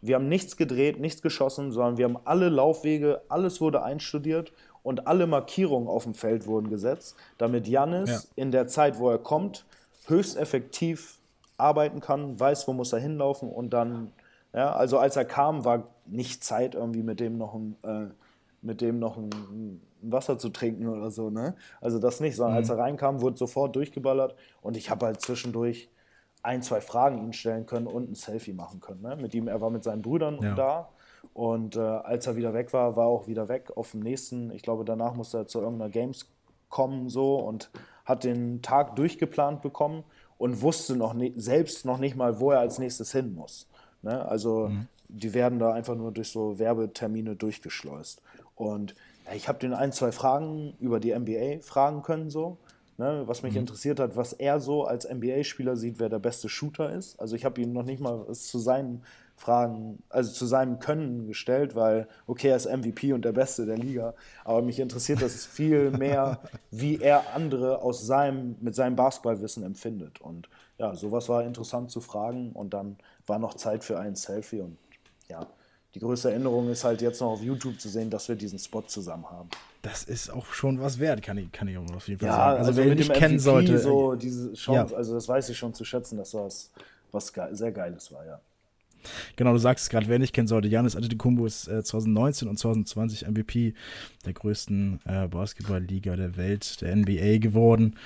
[0.00, 4.52] Wir haben nichts gedreht, nichts geschossen, sondern wir haben alle Laufwege, alles wurde einstudiert
[4.82, 8.20] und alle Markierungen auf dem Feld wurden gesetzt, damit Jannis ja.
[8.36, 9.66] in der Zeit, wo er kommt,
[10.06, 11.18] höchst effektiv
[11.58, 14.12] arbeiten kann, weiß, wo muss er hinlaufen und dann,
[14.54, 18.06] ja, also als er kam, war nicht Zeit, irgendwie mit dem noch ein, äh,
[18.62, 21.56] mit dem noch ein, Wasser zu trinken oder so, ne?
[21.80, 22.58] Also das nicht, sondern mhm.
[22.58, 25.90] als er reinkam, wurde sofort durchgeballert und ich habe halt zwischendurch
[26.42, 29.02] ein, zwei Fragen ihn stellen können und ein Selfie machen können.
[29.02, 29.16] Ne?
[29.16, 30.54] Mit ihm, er war mit seinen Brüdern ja.
[30.54, 30.88] da
[31.34, 34.52] und äh, als er wieder weg war, war er auch wieder weg auf dem nächsten,
[34.52, 36.26] ich glaube danach musste er zu irgendeiner Games
[36.68, 37.70] kommen so und
[38.04, 40.04] hat den Tag durchgeplant bekommen
[40.36, 43.68] und wusste noch nie, selbst noch nicht mal, wo er als nächstes hin muss.
[44.02, 44.24] Ne?
[44.26, 44.86] Also mhm.
[45.08, 48.22] die werden da einfach nur durch so Werbetermine durchgeschleust.
[48.58, 48.94] Und
[49.34, 52.58] ich habe den ein, zwei Fragen über die NBA fragen können, so.
[53.00, 53.60] Ne, was mich mhm.
[53.60, 57.20] interessiert hat, was er so als NBA-Spieler sieht, wer der beste Shooter ist.
[57.20, 59.04] Also ich habe ihm noch nicht mal was zu seinen
[59.36, 63.78] Fragen, also zu seinem Können gestellt, weil, okay, er ist MVP und der Beste der
[63.78, 64.14] Liga,
[64.44, 66.40] aber mich interessiert das viel mehr,
[66.72, 70.20] wie er andere aus seinem, mit seinem Basketballwissen empfindet.
[70.20, 72.96] Und ja, sowas war interessant zu fragen und dann
[73.28, 74.76] war noch Zeit für ein Selfie und
[75.28, 75.46] ja,
[75.98, 78.82] die größte Änderung ist halt jetzt noch auf YouTube zu sehen, dass wir diesen Spot
[78.82, 79.48] zusammen haben.
[79.82, 82.58] Das ist auch schon was wert, kann ich, kann ich auf jeden Fall ja, sagen.
[82.58, 83.78] Also, also wer ihn nicht kennen MVP sollte.
[83.80, 84.96] So diese Chance, ja.
[84.96, 86.70] Also das weiß ich schon zu schätzen, dass das
[87.10, 88.40] was ge sehr Geiles war, ja.
[89.34, 92.58] Genau, du sagst es gerade, wer nicht kennen sollte, Janis Antetokounmpo ist äh, 2019 und
[92.58, 93.74] 2020 MVP
[94.24, 97.96] der größten äh, Basketballliga der Welt, der NBA geworden.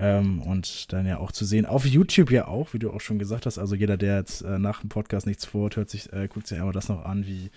[0.00, 3.18] Ähm, und dann ja auch zu sehen, auf YouTube ja auch, wie du auch schon
[3.18, 3.58] gesagt hast.
[3.58, 6.56] Also jeder, der jetzt äh, nach dem Podcast nichts vorhört, hört sich, äh, guckt sich
[6.56, 7.50] einmal das noch an, wie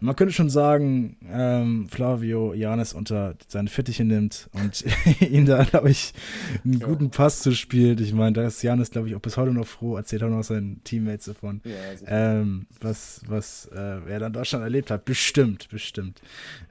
[0.00, 4.84] man könnte schon sagen, ähm, Flavio Janis unter seine Fittiche nimmt und
[5.20, 6.12] ihn da, glaube ich,
[6.64, 6.86] einen ja.
[6.88, 8.00] guten Pass zu spielt.
[8.00, 10.42] Ich meine, da ist Janis, glaube ich, auch bis heute noch froh, erzählt auch noch
[10.42, 11.72] seinen Teammates davon, ja,
[12.06, 15.04] ähm, was, was äh, er dann in Deutschland erlebt hat.
[15.04, 16.20] Bestimmt, bestimmt.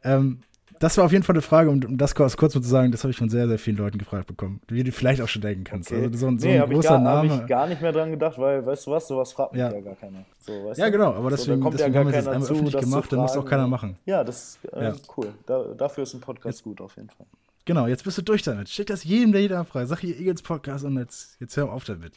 [0.03, 0.39] Ähm,
[0.79, 3.03] das war auf jeden Fall eine Frage, um, das kurz, kurz mal zu sagen, das
[3.03, 5.63] habe ich von sehr, sehr vielen Leuten gefragt bekommen, wie du vielleicht auch schon denken
[5.63, 5.91] kannst.
[5.91, 6.03] Okay.
[6.03, 7.29] Also so, so nee, ein großer gar, Name.
[7.29, 9.71] habe ich gar nicht mehr dran gedacht, weil, weißt du was, sowas fragt mich ja,
[9.71, 10.25] ja gar keiner.
[10.39, 13.19] So, ja, genau, aber deswegen, so, deswegen ja haben wir das einmal öffentlich gemacht, dann
[13.19, 13.97] muss auch keiner machen.
[14.05, 14.93] Ja, das ist äh, ja.
[15.17, 15.33] cool.
[15.45, 17.25] Da, dafür ist ein Podcast jetzt, gut, auf jeden Fall.
[17.65, 18.69] Genau, jetzt bist du durch damit.
[18.69, 19.85] Schick das jedem, der jeder frei.
[19.85, 22.13] Sag hier Eagles Podcast und jetzt, jetzt hör auf damit.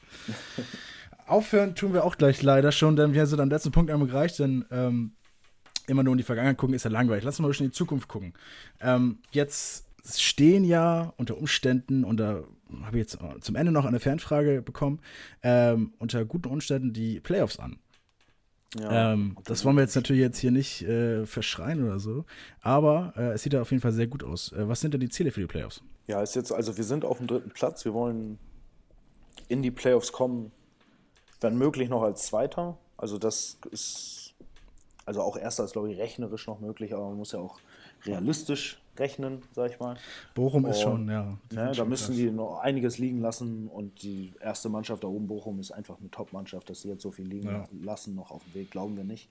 [1.26, 4.38] Aufhören tun wir auch gleich leider schon, denn wir sind am letzten Punkt einmal gereicht,
[4.38, 5.12] denn ähm,
[5.88, 7.24] immer nur in die Vergangenheit gucken, ist ja langweilig.
[7.24, 8.34] Lass uns mal schon in die Zukunft gucken.
[8.80, 9.86] Ähm, jetzt
[10.16, 12.44] stehen ja unter Umständen, und da
[12.82, 15.00] habe ich jetzt zum Ende noch eine Fernfrage bekommen,
[15.42, 17.78] ähm, unter guten Umständen die Playoffs an.
[18.78, 22.26] Ja, ähm, das wollen wir jetzt natürlich jetzt hier nicht äh, verschreien oder so,
[22.60, 24.52] aber äh, es sieht ja auf jeden Fall sehr gut aus.
[24.52, 25.82] Äh, was sind denn die Ziele für die Playoffs?
[26.06, 28.38] Ja, ist jetzt, also wir sind auf dem dritten Platz, wir wollen
[29.48, 30.52] in die Playoffs kommen,
[31.40, 32.76] wenn möglich noch als Zweiter.
[32.98, 34.17] Also das ist
[35.08, 37.58] also auch erster ist, glaube ich, rechnerisch noch möglich, aber man muss ja auch
[38.04, 39.96] realistisch rechnen, sag ich mal.
[40.34, 41.38] Bochum und, ist schon, ja.
[41.50, 45.60] Ne, da müssen die noch einiges liegen lassen und die erste Mannschaft da oben, Bochum,
[45.60, 47.64] ist einfach eine Top-Mannschaft, dass sie jetzt so viel liegen ja.
[47.80, 49.30] lassen, noch auf dem Weg, glauben wir nicht.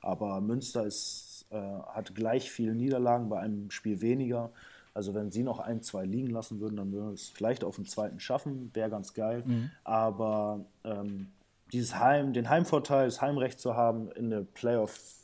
[0.00, 4.50] Aber Münster ist, äh, hat gleich viele Niederlagen, bei einem Spiel weniger.
[4.94, 7.76] Also wenn sie noch ein, zwei liegen lassen würden, dann würden wir es vielleicht auf
[7.76, 9.42] den zweiten schaffen, wäre ganz geil.
[9.44, 9.70] Mhm.
[9.84, 11.28] Aber ähm,
[11.70, 15.17] dieses Heim, den Heimvorteil, das Heimrecht zu haben in der Playoff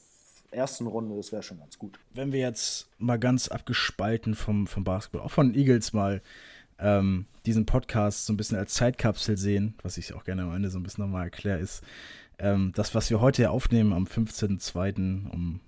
[0.55, 1.99] ersten Runde, das wäre schon ganz gut.
[2.13, 6.23] Wenn wir jetzt mal ganz abgespalten vom, vom Basketball, auch von Eagles mal
[6.79, 10.71] ähm, diesen Podcast so ein bisschen als Zeitkapsel sehen, was ich auch gerne am Ende
[10.71, 11.83] so ein bisschen nochmal erkläre, ist,
[12.39, 15.31] ähm, das, was wir heute aufnehmen am 15.02.
[15.31, 15.61] um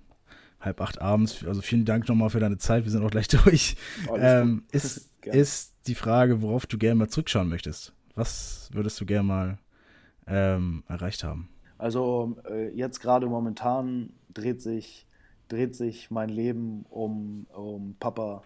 [0.59, 3.75] halb acht abends, also vielen Dank nochmal für deine Zeit, wir sind auch gleich durch,
[4.15, 7.93] ähm, ist, ist die Frage, worauf du gerne mal zurückschauen möchtest.
[8.15, 9.57] Was würdest du gerne mal
[10.25, 11.49] ähm, erreicht haben?
[11.77, 15.05] Also äh, jetzt gerade momentan dreht sich,
[15.47, 18.43] dreht sich mein Leben um, um Papa,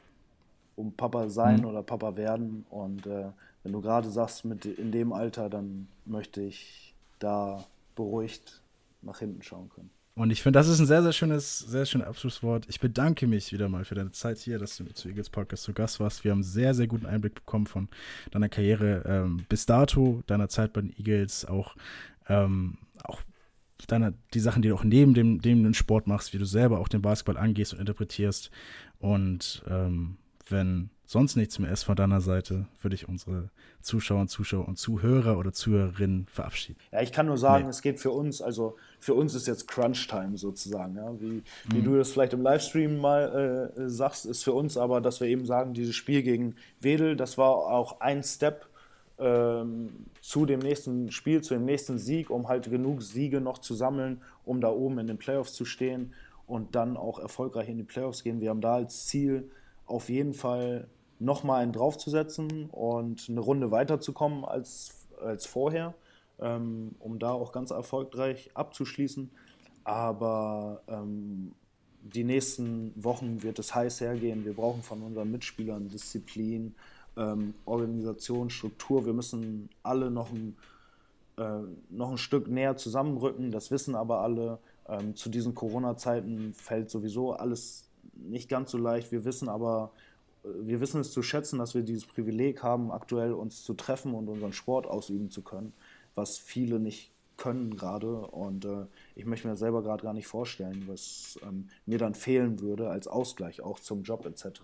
[0.75, 1.65] um Papa sein mhm.
[1.65, 2.65] oder Papa werden.
[2.69, 3.29] Und äh,
[3.63, 7.63] wenn du gerade sagst, mit in dem Alter, dann möchte ich da
[7.95, 8.61] beruhigt
[9.01, 9.89] nach hinten schauen können.
[10.13, 12.65] Und ich finde, das ist ein sehr, sehr schönes, sehr schönes Abschlusswort.
[12.67, 15.73] Ich bedanke mich wieder mal für deine Zeit hier, dass du zu Eagles Podcast zu
[15.73, 16.23] Gast warst.
[16.23, 17.87] Wir haben einen sehr, sehr guten Einblick bekommen von
[18.29, 21.75] deiner Karriere ähm, bis dato, deiner Zeit bei den Eagles, auch,
[22.27, 23.21] ähm, auch
[23.87, 26.87] deiner, die Sachen, die du auch neben dem, dem Sport machst, wie du selber auch
[26.87, 28.51] den Basketball angehst und interpretierst.
[28.99, 30.17] Und ähm,
[30.47, 33.49] wenn sonst nichts mehr ist von deiner Seite, würde ich unsere
[33.81, 36.79] Zuschauer und Zuschauer und Zuhörer oder Zuhörerinnen verabschieden.
[36.91, 37.69] Ja, ich kann nur sagen, nee.
[37.69, 40.95] es geht für uns, also für uns ist jetzt Crunch-Time sozusagen.
[40.95, 41.13] Ja?
[41.19, 41.83] Wie, wie mhm.
[41.83, 45.45] du das vielleicht im Livestream mal äh, sagst, ist für uns aber, dass wir eben
[45.45, 48.70] sagen, dieses Spiel gegen Wedel, das war auch ein Step
[49.21, 53.75] ähm, zu dem nächsten Spiel, zu dem nächsten Sieg, um halt genug Siege noch zu
[53.75, 56.13] sammeln, um da oben in den Playoffs zu stehen
[56.47, 58.41] und dann auch erfolgreich in die Playoffs gehen.
[58.41, 59.49] Wir haben da als Ziel
[59.85, 60.87] auf jeden Fall
[61.19, 65.93] nochmal einen draufzusetzen und eine Runde weiterzukommen als, als vorher,
[66.39, 69.29] ähm, um da auch ganz erfolgreich abzuschließen.
[69.83, 71.53] Aber ähm,
[72.01, 74.45] die nächsten Wochen wird es heiß hergehen.
[74.45, 76.73] Wir brauchen von unseren Mitspielern Disziplin,
[77.17, 79.05] ähm, Organisation, Struktur.
[79.05, 80.55] Wir müssen alle noch ein,
[81.37, 83.51] äh, noch ein Stück näher zusammenrücken.
[83.51, 84.59] Das wissen aber alle.
[84.87, 89.11] Ähm, zu diesen Corona-Zeiten fällt sowieso alles nicht ganz so leicht.
[89.11, 89.91] Wir wissen aber,
[90.43, 94.27] wir wissen es zu schätzen, dass wir dieses Privileg haben, aktuell uns zu treffen und
[94.27, 95.73] unseren Sport ausüben zu können,
[96.15, 98.27] was viele nicht können gerade.
[98.27, 98.85] Und äh,
[99.15, 103.07] ich möchte mir selber gerade gar nicht vorstellen, was ähm, mir dann fehlen würde als
[103.07, 104.61] Ausgleich auch zum Job etc.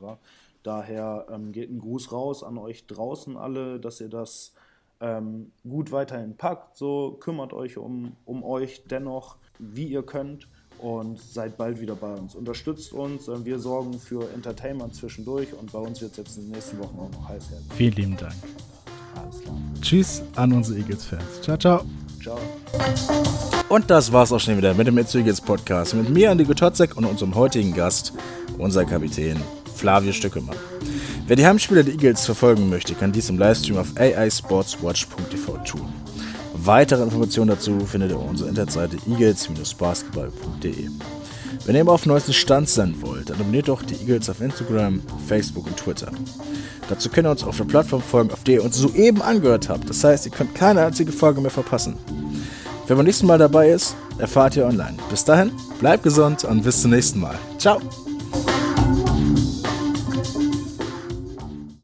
[0.67, 4.51] Daher ähm, geht ein Gruß raus an euch draußen alle, dass ihr das
[4.99, 6.75] ähm, gut weiterhin packt.
[6.75, 10.49] So kümmert euch um, um euch dennoch, wie ihr könnt
[10.79, 12.35] und seid bald wieder bei uns.
[12.35, 16.43] Unterstützt uns, äh, wir sorgen für Entertainment zwischendurch und bei uns wird es jetzt in
[16.43, 17.65] den nächsten Wochen auch noch heiß werden.
[17.73, 18.35] Vielen lieben Dank.
[19.15, 19.55] Alles klar.
[19.79, 21.43] Tschüss an unsere Eagles-Fans.
[21.43, 21.85] Ciao, ciao.
[22.21, 22.37] Ciao.
[23.69, 26.97] Und das war's auch schon wieder mit dem It's Eagles Podcast mit mir, Andi Totzek
[26.97, 28.11] und unserem heutigen Gast,
[28.57, 29.41] unser Kapitän
[29.77, 30.57] Flavio Stückemann.
[31.27, 35.93] Wer die Heimspiele der Eagles verfolgen möchte, kann dies im Livestream auf aisportswatch.tv tun.
[36.53, 40.89] Weitere Informationen dazu findet ihr auf unserer Internetseite eagles-basketball.de.
[41.65, 44.41] Wenn ihr immer auf dem neuesten Stand sein wollt, dann abonniert doch die Eagles auf
[44.41, 46.11] Instagram, Facebook und Twitter.
[46.89, 49.89] Dazu könnt ihr uns auf der Plattform folgen, auf der ihr uns soeben angehört habt.
[49.89, 51.97] Das heißt, ihr könnt keine einzige Folge mehr verpassen.
[52.87, 54.95] Wer beim nächsten Mal dabei ist, erfahrt ihr online.
[55.09, 57.37] Bis dahin, bleibt gesund und bis zum nächsten Mal.
[57.57, 57.81] Ciao!